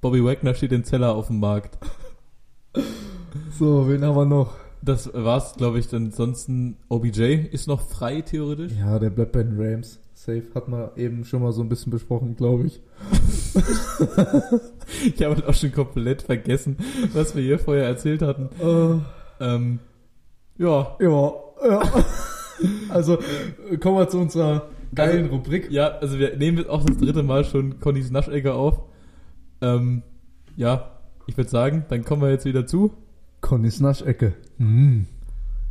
Bobby 0.00 0.24
Wagner 0.24 0.54
steht 0.54 0.72
im 0.72 0.84
Zeller 0.84 1.14
auf 1.14 1.28
dem 1.28 1.40
Markt. 1.40 1.78
So, 3.58 3.88
wen 3.88 4.04
haben 4.04 4.16
wir 4.16 4.24
noch? 4.26 4.54
Das 4.82 5.10
war's, 5.12 5.54
glaube 5.56 5.78
ich. 5.78 5.92
Ansonsten 5.92 6.76
OBJ 6.88 7.22
ist 7.50 7.66
noch 7.66 7.80
frei, 7.80 8.20
theoretisch. 8.20 8.72
Ja, 8.78 8.98
der 8.98 9.10
bleibt 9.10 9.32
bei 9.32 9.42
den 9.42 9.58
Rams. 9.60 10.00
Safe 10.14 10.44
hat 10.54 10.68
man 10.68 10.90
eben 10.96 11.24
schon 11.24 11.42
mal 11.42 11.52
so 11.52 11.62
ein 11.62 11.68
bisschen 11.68 11.90
besprochen, 11.90 12.36
glaube 12.36 12.66
ich. 12.66 12.80
Ich 15.04 15.22
habe 15.22 15.46
auch 15.48 15.54
schon 15.54 15.72
komplett 15.72 16.22
vergessen, 16.22 16.76
was 17.12 17.34
wir 17.34 17.42
hier 17.42 17.58
vorher 17.58 17.84
erzählt 17.86 18.22
hatten. 18.22 18.48
Äh, 18.60 19.44
Ähm, 19.44 19.80
ja, 20.58 20.96
ja, 21.00 21.32
ja. 21.68 21.82
Also, 22.88 23.18
äh, 23.70 23.76
kommen 23.76 23.98
wir 23.98 24.08
zu 24.08 24.18
unserer 24.18 24.68
geilen 24.94 25.24
Also, 25.24 25.36
Rubrik. 25.36 25.70
ja, 25.70 25.88
also 25.98 26.18
wir 26.18 26.36
nehmen 26.36 26.58
jetzt 26.58 26.70
auch 26.70 26.82
das 26.84 26.96
dritte 26.96 27.22
Mal 27.22 27.44
schon 27.44 27.80
Connys 27.80 28.10
Naschegger 28.10 28.54
auf. 28.54 28.80
Ähm, 29.60 30.02
ja, 30.56 30.90
ich 31.26 31.36
würde 31.36 31.50
sagen, 31.50 31.84
dann 31.88 32.04
kommen 32.04 32.22
wir 32.22 32.30
jetzt 32.30 32.44
wieder 32.44 32.66
zu. 32.66 32.92
Connys 33.40 33.80
Naschecke. 33.80 34.34
Mm. 34.58 35.02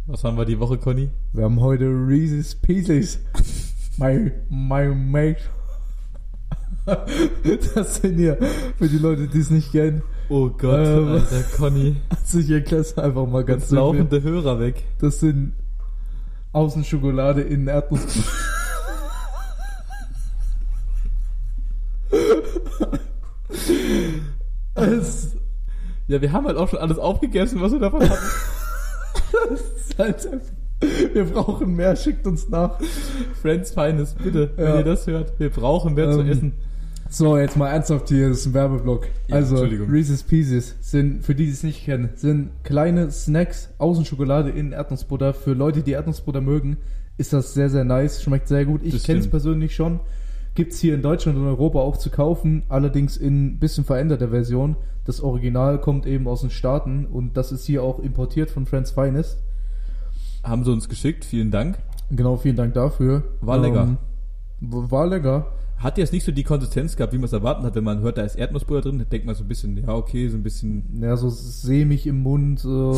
Was 0.07 0.23
haben 0.23 0.37
wir 0.37 0.45
die 0.45 0.59
Woche, 0.59 0.77
Conny? 0.77 1.09
Wir 1.33 1.45
haben 1.45 1.59
heute 1.59 1.85
Reese's 1.85 2.55
Pieces. 2.55 3.19
My, 3.97 4.31
my 4.49 4.93
mate. 4.93 5.41
Das 7.73 7.95
sind 7.95 8.17
hier, 8.17 8.37
für 8.77 8.87
die 8.87 8.99
Leute, 8.99 9.27
die 9.27 9.39
es 9.39 9.49
nicht 9.49 9.71
kennen, 9.71 10.03
Oh 10.27 10.49
Gott, 10.49 10.87
Ähm. 10.87 11.07
alter 11.07 11.43
Conny. 11.55 11.95
also 12.09 12.39
ich 12.39 12.49
erkläre 12.49 12.81
es 12.81 12.97
einfach 12.97 13.27
mal 13.27 13.43
ganz 13.43 13.69
laufende 13.69 14.23
Hörer 14.23 14.59
weg. 14.59 14.83
Das 14.99 15.19
sind 15.19 15.53
Außenschokolade 16.51 17.41
in 17.41 17.67
Erdnuss. 17.67 18.01
es 24.75 25.35
Ja, 26.15 26.21
wir 26.21 26.31
haben 26.31 26.45
halt 26.47 26.55
auch 26.55 26.69
schon 26.69 26.79
alles 26.79 26.97
aufgegessen, 26.97 27.59
was 27.61 27.73
wir 27.73 27.79
davon 27.79 28.01
hatten. 28.01 28.25
ist 29.53 29.97
halt 29.99 30.27
wir 31.13 31.25
brauchen 31.25 31.75
mehr, 31.75 31.95
schickt 31.95 32.25
uns 32.25 32.47
nach. 32.49 32.79
Friends 33.41 33.71
Finest, 33.71 34.17
bitte, 34.21 34.51
wenn 34.55 34.65
Ja. 34.65 34.77
ihr 34.77 34.83
das 34.83 35.07
hört. 35.07 35.37
Wir 35.39 35.49
brauchen 35.49 35.93
mehr 35.93 36.11
zu 36.11 36.21
Ähm, 36.21 36.29
essen. 36.29 36.53
So, 37.09 37.37
jetzt 37.37 37.55
mal 37.57 37.69
ernsthaft 37.69 38.09
hier, 38.09 38.29
das 38.29 38.39
ist 38.39 38.45
ein 38.47 38.53
Werbeblock. 38.53 39.07
Ja, 39.27 39.35
also. 39.35 39.57
Reese's 39.57 40.23
Pieces 40.23 40.75
sind, 40.81 41.23
für 41.25 41.35
die, 41.35 41.45
die 41.45 41.51
es 41.51 41.63
nicht 41.63 41.83
kennen, 41.85 42.09
sind 42.15 42.49
kleine 42.63 43.11
Snacks, 43.11 43.69
Außenschokolade 43.77 44.49
in 44.51 44.71
Erdnussbutter. 44.71 45.33
Für 45.33 45.53
Leute, 45.53 45.81
die 45.83 45.91
Erdnussbutter 45.91 46.41
mögen, 46.41 46.77
ist 47.17 47.33
das 47.33 47.53
sehr, 47.53 47.69
sehr 47.69 47.83
nice, 47.83 48.23
schmeckt 48.23 48.47
sehr 48.47 48.65
gut. 48.65 48.81
Ich 48.83 48.93
Das 48.93 49.03
kenne 49.03 49.19
es 49.19 49.27
persönlich 49.29 49.75
schon. 49.75 49.99
Gibt's 50.55 50.79
hier 50.79 50.95
in 50.95 51.01
Deutschland 51.01 51.37
und 51.37 51.45
Europa 51.45 51.79
auch 51.79 51.97
zu 51.97 52.09
kaufen, 52.09 52.63
allerdings 52.69 53.17
in 53.17 53.45
ein 53.45 53.59
bisschen 53.59 53.83
veränderter 53.83 54.29
Version. 54.29 54.77
Das 55.03 55.19
Original 55.19 55.81
kommt 55.81 56.07
eben 56.07 56.29
aus 56.29 56.41
den 56.41 56.49
Staaten 56.49 57.05
und 57.05 57.35
das 57.35 57.51
ist 57.51 57.65
hier 57.65 57.83
auch 57.83 57.99
importiert 57.99 58.49
von 58.49 58.65
Friends 58.65 58.91
Finest. 58.91 59.37
Haben 60.43 60.63
sie 60.63 60.71
uns 60.71 60.87
geschickt, 60.87 61.25
vielen 61.25 61.51
Dank. 61.51 61.77
Genau, 62.09 62.37
vielen 62.37 62.55
Dank 62.55 62.73
dafür. 62.73 63.23
War 63.41 63.57
lecker. 63.57 63.83
Ähm, 63.83 63.97
war 64.61 65.07
lecker. 65.07 65.47
Hat 65.77 65.97
jetzt 65.97 66.13
nicht 66.13 66.23
so 66.23 66.31
die 66.31 66.43
Konsistenz 66.43 66.95
gehabt, 66.95 67.11
wie 67.11 67.17
man 67.17 67.25
es 67.25 67.33
erwarten 67.33 67.63
hat, 67.63 67.75
wenn 67.75 67.83
man 67.83 67.99
hört, 67.99 68.17
da 68.17 68.21
ist 68.21 68.35
Erdnussbutter 68.35 68.81
drin, 68.81 68.99
dann 68.99 69.09
denkt 69.09 69.25
man 69.25 69.35
so 69.35 69.43
ein 69.43 69.49
bisschen, 69.49 69.75
ja, 69.75 69.89
okay, 69.89 70.29
so 70.29 70.37
ein 70.37 70.43
bisschen. 70.43 71.01
Ja, 71.01 71.17
so 71.17 71.29
sämig 71.29 72.07
im 72.07 72.23
Mund. 72.23 72.59
So. 72.59 72.97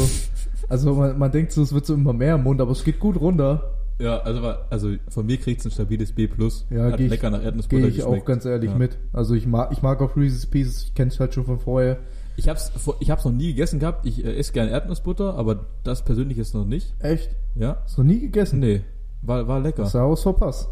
Also 0.70 0.94
man, 0.94 1.18
man 1.18 1.32
denkt 1.32 1.54
so, 1.54 1.64
es 1.64 1.74
wird 1.74 1.88
so 1.88 1.96
immer 1.96 2.14
mehr 2.14 2.36
im 2.36 2.44
Mund, 2.44 2.62
aber 2.62 2.72
es 2.72 2.84
geht 2.84 3.00
gut 3.00 3.20
runter. 3.20 3.64
Ja, 4.00 4.20
also, 4.20 4.42
also 4.70 4.92
von 5.10 5.26
mir 5.26 5.38
kriegt 5.38 5.60
es 5.62 5.66
ein 5.66 5.72
stabiles 5.72 6.12
B. 6.12 6.30
Ja, 6.70 6.92
Hat 6.92 7.00
ich- 7.00 7.10
lecker 7.10 7.30
nach 7.32 7.44
Erdnussbutter 7.44 7.82
Gehe 7.84 7.90
ich 7.92 8.04
auch 8.04 8.10
geschmeckt. 8.10 8.26
ganz 8.28 8.46
ehrlich 8.46 8.70
Ja. 8.72 8.78
mit. 8.78 8.98
Also 9.12 9.34
ich 9.34 9.48
mag, 9.48 9.72
ich 9.72 9.82
mag 9.82 10.02
auch 10.02 10.16
Reese's 10.16 10.46
Pieces, 10.46 10.84
ich 10.84 10.94
kenne 10.94 11.10
es 11.12 11.20
halt 11.20 11.34
schon 11.34 11.46
von 11.46 11.60
vorher. 11.60 11.98
Ich 12.36 12.48
hab's, 12.48 12.72
ich 13.00 13.10
hab's 13.10 13.26
noch 13.26 13.32
nie 13.32 13.48
gegessen 13.48 13.80
gehabt. 13.80 14.06
Ich 14.06 14.24
äh, 14.24 14.36
esse 14.38 14.54
gerne 14.54 14.70
Erdnussbutter, 14.70 15.34
aber 15.36 15.66
das 15.84 16.06
persönlich 16.06 16.38
ist 16.38 16.54
noch 16.54 16.66
nicht. 16.66 16.94
Echt? 17.00 17.36
Ja? 17.56 17.82
Hast 17.84 17.98
du 17.98 18.04
noch 18.04 18.10
nie 18.12 18.20
gegessen? 18.20 18.60
Nee. 18.60 18.82
War, 19.24 19.48
war 19.48 19.60
lecker. 19.60 19.82
Das 19.84 19.94
sah 19.94 20.04
aus 20.04 20.22
verpasst. 20.22 20.70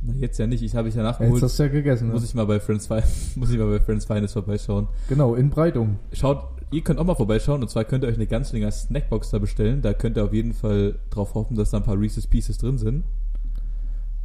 Na, 0.00 0.12
jetzt 0.14 0.38
ja 0.38 0.46
nicht. 0.46 0.62
Ich 0.62 0.76
habe 0.76 0.88
ich 0.88 0.94
ja 0.94 1.02
Ja, 1.02 1.08
Jetzt 1.08 1.18
nachgeholt. 1.18 1.42
hast 1.42 1.58
du 1.58 1.62
ja 1.64 1.68
gegessen. 1.70 2.10
muss 2.12 2.20
Ne? 2.20 2.26
ich 2.28 2.34
mal 2.34 2.46
bei 2.46 2.60
Friends 2.60 2.86
Fi- 2.86 3.02
muss 3.34 3.50
ich 3.50 3.58
mal 3.58 3.66
bei 3.68 3.80
Friends 3.80 4.04
Finest 4.04 4.34
vorbeischauen. 4.34 4.86
Genau, 5.08 5.34
in 5.34 5.50
Breitung. 5.50 5.98
Schaut, 6.12 6.53
ihr 6.74 6.82
könnt 6.82 6.98
auch 6.98 7.04
mal 7.04 7.14
vorbeischauen 7.14 7.62
und 7.62 7.68
zwar 7.70 7.84
könnt 7.84 8.04
ihr 8.04 8.08
euch 8.08 8.16
eine 8.16 8.26
ganz 8.26 8.52
längere 8.52 8.72
Snackbox 8.72 9.30
da 9.30 9.38
bestellen. 9.38 9.80
Da 9.82 9.94
könnt 9.94 10.16
ihr 10.16 10.24
auf 10.24 10.32
jeden 10.32 10.52
Fall 10.52 10.98
drauf 11.10 11.34
hoffen, 11.34 11.56
dass 11.56 11.70
da 11.70 11.78
ein 11.78 11.82
paar 11.84 11.98
Reese's 11.98 12.26
Pieces 12.26 12.58
drin 12.58 12.78
sind. 12.78 13.04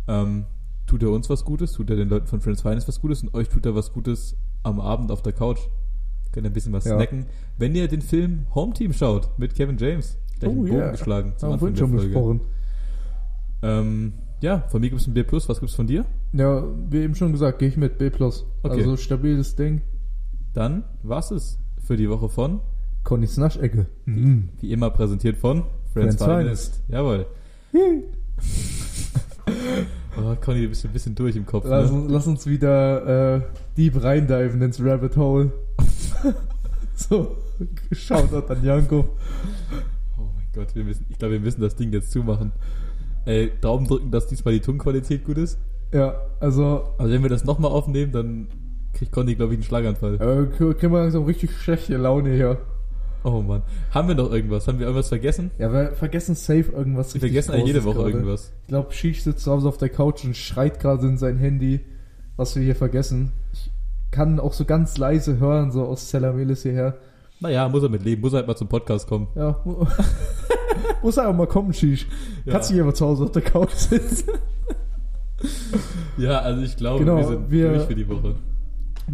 Ähm, 0.07 0.45
tut 0.87 1.03
er 1.03 1.11
uns 1.11 1.29
was 1.29 1.45
Gutes, 1.45 1.73
tut 1.73 1.89
er 1.89 1.95
den 1.95 2.09
Leuten 2.09 2.27
von 2.27 2.41
Friends 2.41 2.61
Finest 2.61 2.87
was 2.87 2.99
Gutes 3.01 3.21
und 3.23 3.33
euch 3.33 3.49
tut 3.49 3.65
er 3.65 3.75
was 3.75 3.93
Gutes 3.93 4.35
am 4.63 4.79
Abend 4.79 5.11
auf 5.11 5.21
der 5.21 5.33
Couch. 5.33 5.59
Könnt 6.31 6.45
ihr 6.45 6.49
ein 6.49 6.53
bisschen 6.53 6.73
was 6.73 6.85
Ja. 6.85 6.95
snacken. 6.95 7.27
Wenn 7.57 7.75
ihr 7.75 7.87
den 7.87 8.01
Film 8.01 8.45
Home 8.55 8.73
Team 8.73 8.93
schaut 8.93 9.29
mit 9.37 9.53
Kevin 9.55 9.77
James, 9.77 10.17
gleich 10.39 10.51
einen 10.51 10.59
Oh, 10.59 10.63
Bogen 10.65 10.77
ja. 10.79 10.91
geschlagen 10.91 11.33
zum 11.37 11.47
Haben 11.49 11.53
Anfang 11.53 11.69
der 11.73 11.77
schon 11.79 11.89
Folge. 11.89 12.05
besprochen. 12.07 12.41
Ähm, 13.61 14.13
ja, 14.41 14.59
von 14.69 14.81
mir 14.81 14.89
gibt 14.89 15.01
es 15.01 15.07
ein 15.07 15.13
B+, 15.13 15.23
was 15.31 15.59
gibt's 15.59 15.75
von 15.75 15.87
dir? 15.87 16.05
Ja, 16.33 16.63
wie 16.89 16.99
eben 16.99 17.15
schon 17.15 17.31
gesagt, 17.31 17.59
gehe 17.59 17.67
ich 17.67 17.77
mit 17.77 17.97
B+. 17.97 18.07
Okay. 18.07 18.39
Also 18.63 18.95
stabiles 18.97 19.55
Ding. 19.55 19.81
Dann 20.53 20.83
war's 21.03 21.31
es 21.31 21.59
für 21.89 21.97
die 21.97 22.07
Woche 22.07 22.29
von, 22.29 22.59
Connys 23.03 23.35
Naschecke. 23.37 23.87
Mm. 24.05 24.41
wie 24.61 24.71
immer 24.71 24.91
präsentiert 24.91 25.37
von 25.37 25.63
Friends, 25.91 26.17
Friends 26.17 26.23
Finest. 26.23 26.81
Jawohl. 26.87 27.25
Oh, 30.17 30.35
Conny, 30.39 30.61
du 30.63 30.69
bist 30.69 30.85
ein 30.85 30.91
bisschen 30.91 31.15
durch 31.15 31.35
im 31.35 31.45
Kopf. 31.45 31.65
Lass, 31.67 31.89
Ne? 31.91 31.97
uns- 32.01 32.11
lass 32.11 32.27
uns 32.27 32.45
wieder 32.45 33.37
äh, 33.37 33.41
deep 33.77 34.03
reindiven 34.03 34.61
ins 34.61 34.79
Rabbit 34.83 35.15
Hole. 35.17 35.51
so, 36.95 37.37
Shoutout 37.91 38.51
an 38.53 38.63
Janko. 38.63 39.05
Oh 40.17 40.27
mein 40.35 40.45
Gott, 40.53 40.75
wir 40.75 40.83
müssen, 40.83 41.05
ich 41.09 41.17
glaube, 41.17 41.33
wir 41.35 41.39
müssen 41.39 41.61
das 41.61 41.75
Ding 41.75 41.91
jetzt 41.93 42.11
zumachen. 42.11 42.51
Ey, 43.25 43.51
Daumen 43.61 43.87
drücken, 43.87 44.11
dass 44.11 44.27
diesmal 44.27 44.53
die 44.53 44.59
Tonqualität 44.59 45.23
gut 45.25 45.37
ist. 45.37 45.57
Ja, 45.93 46.15
also, 46.39 46.83
Also 46.97 47.11
wenn 47.13 47.23
wir 47.23 47.29
das 47.29 47.45
nochmal 47.45 47.71
aufnehmen, 47.71 48.11
dann 48.11 48.47
kriegt 48.93 49.11
Conny, 49.11 49.35
glaube 49.35 49.53
ich, 49.53 49.57
einen 49.59 49.63
Schlaganfall. 49.63 50.15
äh, 50.15 50.73
kriegen 50.73 50.91
wir 50.93 51.01
langsam 51.01 51.23
richtig 51.25 51.51
schlechte 51.57 51.97
Laune 51.97 52.31
hier. 52.33 52.57
Oh 53.23 53.41
Mann. 53.41 53.63
Haben 53.93 54.07
wir 54.07 54.15
noch 54.15 54.31
irgendwas? 54.31 54.67
Haben 54.67 54.79
wir 54.79 54.85
irgendwas 54.87 55.09
vergessen? 55.09 55.51
Ja, 55.57 55.71
wir 55.73 55.91
vergessen 55.91 56.35
safe 56.35 56.71
irgendwas 56.71 57.13
Wir 57.13 57.19
vergessen 57.21 57.51
eigentlich 57.51 57.67
jede 57.67 57.83
Woche 57.83 57.97
gerade. 57.97 58.11
irgendwas. 58.11 58.53
Ich 58.61 58.67
glaube, 58.69 58.93
Shish 58.93 59.23
sitzt 59.23 59.43
zu 59.43 59.51
Hause 59.51 59.67
auf 59.67 59.77
der 59.77 59.89
Couch 59.89 60.23
und 60.23 60.37
schreit 60.37 60.79
gerade 60.79 61.05
in 61.05 61.17
sein 61.17 61.37
Handy, 61.37 61.81
was 62.37 62.55
wir 62.55 62.63
hier 62.63 62.75
vergessen. 62.77 63.33
Ich 63.51 63.69
kann 64.11 64.39
auch 64.39 64.53
so 64.53 64.63
ganz 64.63 64.97
leise 64.97 65.37
hören, 65.39 65.71
so 65.71 65.83
aus 65.85 66.07
Zellamelis 66.07 66.63
hierher. 66.63 66.95
Naja, 67.41 67.67
muss 67.69 67.83
er 67.83 67.89
mit 67.89 68.03
leben, 68.03 68.21
muss 68.21 68.31
er 68.33 68.37
halt 68.37 68.47
mal 68.47 68.55
zum 68.55 68.67
Podcast 68.69 69.07
kommen. 69.07 69.27
Ja, 69.35 69.59
mu- 69.65 69.85
muss 71.03 71.17
einfach 71.17 71.35
mal 71.35 71.47
kommen, 71.47 71.73
Shish. 71.73 72.07
Ja. 72.45 72.53
Kannst 72.53 72.69
du 72.69 72.73
hier 72.75 72.85
mal 72.85 72.93
zu 72.93 73.05
Hause 73.05 73.25
auf 73.25 73.31
der 73.31 73.41
Couch 73.41 73.71
sitzen? 73.73 74.29
Ja, 76.17 76.39
also 76.39 76.61
ich 76.63 76.75
glaube, 76.75 76.99
Genau, 77.03 77.17
wir 77.17 77.27
sind 77.27 77.51
wir- 77.51 77.69
durch 77.73 77.83
für 77.85 77.95
die 77.95 78.07
Woche. 78.07 78.35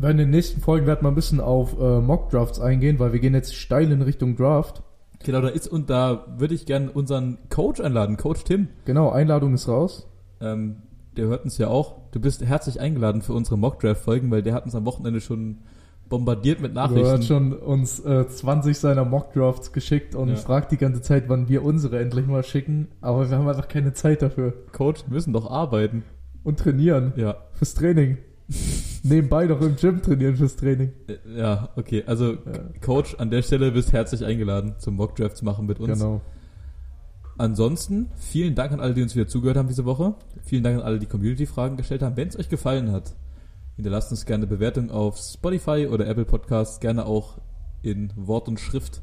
In 0.02 0.18
den 0.18 0.30
nächsten 0.30 0.62
Folgen 0.62 0.86
werden 0.88 1.04
wir 1.04 1.08
ein 1.10 1.16
bisschen 1.16 1.40
auf 1.40 1.80
äh, 1.80 2.00
Mock-Drafts 2.02 2.60
eingehen, 2.60 3.00
weil 3.00 3.14
wir 3.14 3.20
gehen 3.20 3.34
jetzt 3.34 3.56
steil 3.56 3.92
in 3.92 4.02
Richtung 4.02 4.36
Draft. 4.36 4.84
Genau, 5.24 5.42
da 5.42 5.48
ist 5.48 5.68
und 5.68 5.90
da 5.90 6.26
würde 6.38 6.54
ich 6.54 6.66
gerne 6.66 6.92
unseren 6.92 7.38
Coach 7.50 7.80
einladen, 7.80 8.18
Coach 8.18 8.44
Tim. 8.44 8.68
Genau, 8.86 9.10
Einladung 9.10 9.54
ist 9.56 9.68
raus. 9.68 10.08
Ähm, 10.42 10.78
der 11.18 11.28
hört 11.28 11.46
uns 11.46 11.58
ja 11.58 11.68
auch. 11.70 11.96
Du 12.12 12.20
bist 12.20 12.44
herzlich 12.46 12.80
eingeladen 12.80 13.22
für 13.22 13.34
unsere 13.34 13.58
Mockdraft-Folgen, 13.58 14.30
weil 14.30 14.44
der 14.44 14.54
hat 14.54 14.66
uns 14.66 14.76
am 14.76 14.86
Wochenende 14.86 15.22
schon 15.22 15.60
bombardiert 16.10 16.62
mit 16.62 16.76
Er 16.76 16.84
hat 16.84 16.92
Nachrichten. 16.92 17.24
schon 17.24 17.54
uns 17.54 18.00
äh, 18.02 18.28
20 18.28 18.78
seiner 18.78 19.06
Mock-Drafts 19.06 19.72
geschickt 19.72 20.14
und 20.14 20.30
Ja. 20.30 20.36
fragt 20.36 20.72
die 20.72 20.78
ganze 20.78 21.02
Zeit, 21.02 21.30
wann 21.30 21.48
wir 21.50 21.64
unsere 21.64 22.00
endlich 22.00 22.28
mal 22.28 22.44
schicken. 22.44 22.90
Aber 23.02 23.28
wir 23.30 23.38
haben 23.38 23.48
einfach 23.48 23.68
keine 23.70 23.94
Zeit 23.94 24.22
dafür. 24.22 24.54
Coach, 24.74 25.06
wir 25.08 25.14
müssen 25.14 25.34
doch 25.34 25.50
arbeiten. 25.50 26.04
Und 26.44 26.60
trainieren. 26.60 27.14
Ja, 27.16 27.38
Fürs 27.54 27.74
Training. 27.74 28.18
Nebenbei 29.04 29.46
noch 29.46 29.62
im 29.62 29.76
Gym 29.76 30.02
trainieren 30.02 30.36
fürs 30.36 30.56
Training. 30.56 30.92
Äh, 31.08 31.40
ja, 31.40 31.70
okay. 31.76 32.04
Also 32.06 32.34
Ja, 32.34 32.38
Coach, 32.82 33.16
an 33.16 33.30
der 33.30 33.42
Stelle 33.42 33.72
bist 33.72 33.94
herzlich 33.94 34.24
eingeladen, 34.24 34.76
zum 34.78 34.96
Mockdraft 34.96 35.38
zu 35.38 35.46
machen 35.46 35.66
mit 35.66 35.80
uns. 35.80 35.94
genau. 36.00 36.22
Ansonsten, 37.38 38.12
vielen 38.16 38.56
Dank 38.56 38.72
an 38.72 38.80
alle, 38.80 38.94
die 38.94 39.02
uns 39.02 39.14
wieder 39.16 39.28
zugehört 39.28 39.58
haben 39.58 39.68
diese 39.68 39.84
Woche. 39.84 40.16
Vielen 40.44 40.64
Dank 40.64 40.78
an 40.78 40.84
alle, 40.84 41.00
die 41.00 41.06
Community-Fragen 41.06 41.76
gestellt 41.76 42.02
haben. 42.02 42.16
Wenn 42.16 42.30
es 42.30 42.40
euch 42.40 42.48
gefallen 42.48 42.92
hat, 42.92 43.14
hinterlasst 43.76 44.12
uns 44.12 44.26
gerne 44.26 44.46
eine 44.46 44.56
Bewertung 44.56 44.90
auf 44.90 45.18
Spotify 45.18 45.88
oder 45.92 46.08
Apple 46.08 46.24
Podcasts, 46.26 46.80
gerne 46.80 47.06
auch 47.06 47.40
in 47.82 48.14
Wort 48.16 48.48
und 48.48 48.60
Schrift. 48.60 49.02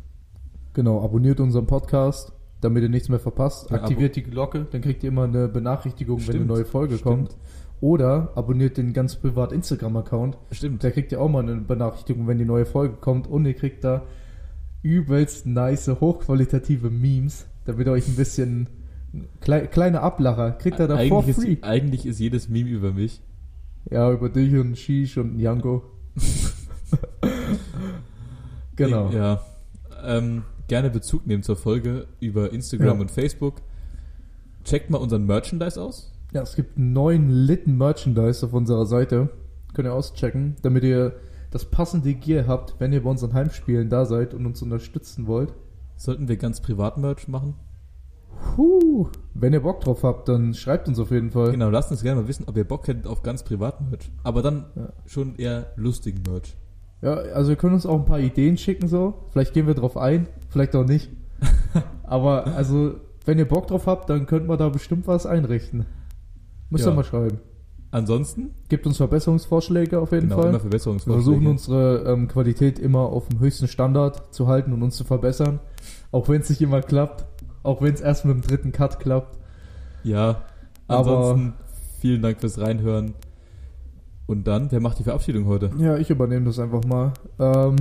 Genau, 0.73 1.05
abonniert 1.05 1.41
unseren 1.41 1.67
Podcast, 1.67 2.33
damit 2.63 2.83
ihr 2.83 2.89
nichts 2.89 3.09
mehr 3.09 3.19
verpasst. 3.19 3.71
Ja, 3.71 3.77
Aktiviert 3.77 4.17
die 4.17 4.23
Glocke, 4.23 4.67
dann 4.71 4.81
kriegt 4.81 5.03
ihr 5.03 5.09
immer 5.09 5.25
eine 5.25 5.49
Benachrichtigung, 5.49 6.19
wenn 6.21 6.25
eine 6.25 6.35
Stimmt, 6.35 6.49
neue 6.49 6.65
Folge 6.65 6.97
stimmt. 6.97 7.05
kommt. 7.05 7.37
Oder 7.81 8.33
abonniert 8.37 8.77
den 8.77 8.93
ganz 8.93 9.17
privat 9.17 9.53
Instagram-Account. 9.53 10.39
Stimmt. 10.53 10.85
Da 10.85 10.91
kriegt 10.91 11.11
ihr 11.11 11.21
auch 11.21 11.29
mal 11.29 11.43
eine 11.43 11.57
Benachrichtigung, 11.57 12.29
wenn 12.29 12.39
die 12.39 12.45
neue 12.45 12.65
Folge 12.65 12.95
kommt. 12.95 13.27
Und 13.27 13.45
ihr 13.45 13.55
kriegt 13.55 13.83
da 13.83 14.03
übelst 14.83 15.47
nice, 15.47 15.89
hochqualitative 15.89 16.91
Memes, 16.91 17.47
damit 17.65 17.89
ihr 17.89 17.93
euch 17.93 18.07
ein 18.07 18.17
bisschen 18.17 18.69
klei 19.41 19.67
kleine 19.67 20.01
Ablacher 20.01 20.53
kriegt 20.53 20.81
ihr 20.81 20.89
da 20.89 20.97
for 20.97 21.21
eigentlich, 21.21 21.37
free. 21.37 21.53
ist, 21.55 21.65
eigentlich 21.65 22.07
ist 22.07 22.19
jedes 22.19 22.49
Meme 22.49 22.71
über 22.71 22.93
mich. 22.93 23.21
Ja, 23.91 24.11
über 24.13 24.29
dich 24.29 24.55
und 24.55 24.79
Shish 24.79 25.19
und 25.19 25.39
Janko. 25.39 25.83
genau. 28.77 29.11
Ja. 29.11 29.43
Ähm, 30.05 30.45
gerne 30.73 30.89
Bezug 30.89 31.27
nehmen 31.27 31.43
zur 31.43 31.57
Folge 31.57 32.07
über 32.19 32.51
Instagram 32.51 32.95
Ja. 32.97 33.01
und 33.03 33.11
Facebook. 33.11 33.57
Checkt 34.65 34.89
mal 34.89 34.97
unseren 34.97 35.27
Merchandise 35.27 35.79
aus. 35.79 36.11
Ja, 36.33 36.41
es 36.41 36.57
gibt 36.57 36.79
neuen 36.79 37.29
Litten 37.29 37.77
Merchandise 37.77 38.47
auf 38.47 38.55
unserer 38.55 38.87
Seite. 38.87 39.29
Könnt 39.75 39.87
ihr 39.87 39.93
auschecken, 39.93 40.57
damit 40.63 40.83
ihr 40.85 41.13
das 41.51 41.67
passende 41.67 42.15
Gear 42.15 42.47
habt, 42.47 42.77
wenn 42.79 42.91
ihr 42.95 43.03
bei 43.03 43.11
unseren 43.11 43.35
Heimspielen 43.35 43.91
da 43.91 44.07
seid 44.07 44.33
und 44.33 44.47
uns 44.47 44.63
unterstützen 44.63 45.27
wollt. 45.27 45.53
Sollten 45.99 46.27
wir 46.29 46.39
ganz 46.39 46.63
privat 46.63 46.97
Merch 46.97 47.29
machen? 47.29 47.53
Puh. 48.57 49.09
Wenn 49.35 49.53
ihr 49.53 49.61
Bock 49.61 49.83
drauf 49.83 50.03
habt, 50.05 50.27
dann 50.31 50.55
schreibt 50.55 50.89
uns 50.89 50.99
auf 50.99 51.11
jeden 51.11 51.33
Fall. 51.33 51.51
Genau, 51.51 51.69
lasst 51.69 51.91
uns 51.91 52.03
gerne 52.03 52.23
mal 52.23 52.29
wissen, 52.29 52.45
ob 52.49 52.57
ihr 52.57 52.65
Bock 52.65 52.89
hättet 52.89 53.07
auf 53.07 53.23
ganz 53.23 53.43
privaten 53.43 53.91
Merch. 53.91 54.11
Aber 54.23 54.41
dann 54.41 54.65
Ja. 54.75 54.89
schon 55.05 55.37
eher 55.37 55.67
lustigen 55.77 56.23
Merch. 56.23 56.57
Ja, 57.03 57.15
also 57.15 57.51
ihr 57.51 57.57
könnt 57.57 57.75
uns 57.75 57.85
auch 57.85 57.99
ein 57.99 58.05
paar 58.05 58.21
Ideen 58.21 58.57
schicken 58.57 58.89
so. 58.89 59.15
Vielleicht 59.31 59.53
gehen 59.53 59.67
wir 59.67 59.75
drauf 59.75 59.97
ein, 59.97 60.29
vielleicht 60.49 60.75
auch 60.77 60.85
nicht. 60.87 61.11
Aber 62.05 62.47
also, 62.57 62.95
wenn 63.25 63.39
ihr 63.39 63.49
Bock 63.49 63.67
drauf 63.67 63.87
habt, 63.87 64.09
dann 64.09 64.27
könnt 64.27 64.47
man 64.47 64.57
da 64.59 64.69
bestimmt 64.69 65.07
was 65.09 65.27
einrichten. 65.27 65.87
Müsst 66.71 66.87
ihr 66.87 66.91
Ja. 66.91 66.95
mal 66.97 67.05
schreiben. 67.05 67.39
Ansonsten, 67.91 68.55
Gebt 68.71 68.87
uns 68.87 68.97
Verbesserungsvorschläge 68.97 69.99
auf 70.01 70.13
jeden 70.13 70.29
genau, 70.29 70.37
Fall. 70.37 70.45
immer 70.47 70.55
Wir 70.55 70.61
Verbesserungsvorschläge. 70.61 71.25
versuchen 71.25 71.47
unsere 71.47 72.11
ähm, 72.11 72.27
Qualität 72.29 72.79
immer 72.79 73.01
auf 73.01 73.29
dem 73.29 73.41
höchsten 73.41 73.69
Standard 73.69 74.33
zu 74.35 74.47
halten 74.47 74.73
und 74.73 74.83
uns 74.83 74.97
zu 74.97 75.05
verbessern. 75.05 75.61
Auch 76.11 76.29
wenn 76.29 76.41
es 76.41 76.49
nicht 76.49 76.63
immer 76.63 76.81
klappt. 76.81 77.27
Auch 77.65 77.83
wenn 77.83 77.93
es 77.93 78.01
erst 78.01 78.25
mit 78.25 78.35
dem 78.35 78.41
dritten 78.43 78.73
Cut 78.73 78.99
klappt. 78.99 79.37
Ja, 80.05 80.43
Aber- 80.89 80.99
ansonsten 81.19 81.53
vielen 82.01 82.23
Dank 82.23 82.41
fürs 82.41 82.59
Reinhören. 82.59 83.13
Und 84.27 84.47
dann, 84.47 84.71
wer 84.71 84.81
macht 84.81 84.99
die 84.99 85.05
Verabschiedung 85.05 85.47
heute? 85.47 85.71
Ja, 85.79 85.97
ich 85.97 86.11
übernehme 86.11 86.47
das 86.47 86.59
einfach 86.59 86.85
mal. 86.85 87.13
Ähm, 87.39 87.77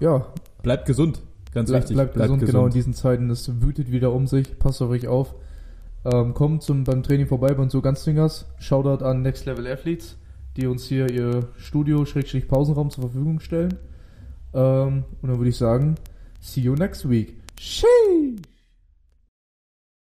ja, 0.00 0.26
Bleibt 0.62 0.86
gesund, 0.86 1.22
ganz 1.52 1.70
Ble 1.70 1.78
wichtig. 1.78 1.96
bleibt, 1.96 2.14
gesund, 2.14 2.44
genau 2.44 2.66
in 2.66 2.72
diesen 2.72 2.94
Zeiten. 2.94 3.30
Es 3.30 3.60
wütet 3.62 3.90
wieder 3.92 4.12
um 4.12 4.26
sich. 4.26 4.58
Passt 4.58 4.82
auf 4.82 4.90
euch 4.90 5.06
auf. 5.06 5.34
Ähm, 6.04 6.34
kommt 6.34 6.62
zum, 6.62 6.84
beim 6.84 7.02
Training 7.02 7.26
vorbei 7.26 7.54
bei 7.54 7.62
uns 7.62 7.72
so 7.72 7.80
ganz 7.80 8.04
Dingers. 8.04 8.46
Shoutout 8.58 9.04
an 9.04 9.22
Next 9.22 9.46
Level 9.46 9.66
Athletes, 9.66 10.16
die 10.56 10.66
uns 10.66 10.84
hier 10.86 11.10
ihr 11.10 11.48
Studio-Pausenraum 11.56 12.90
zur 12.90 13.04
Verfügung 13.04 13.40
stellen. 13.40 13.74
Ähm, 14.54 15.04
und 15.22 15.28
dann 15.28 15.38
würde 15.38 15.50
ich 15.50 15.56
sagen, 15.56 15.96
see 16.40 16.60
you 16.60 16.74
next 16.74 17.08
week. 17.08 17.36
Sheesh! 17.58 18.57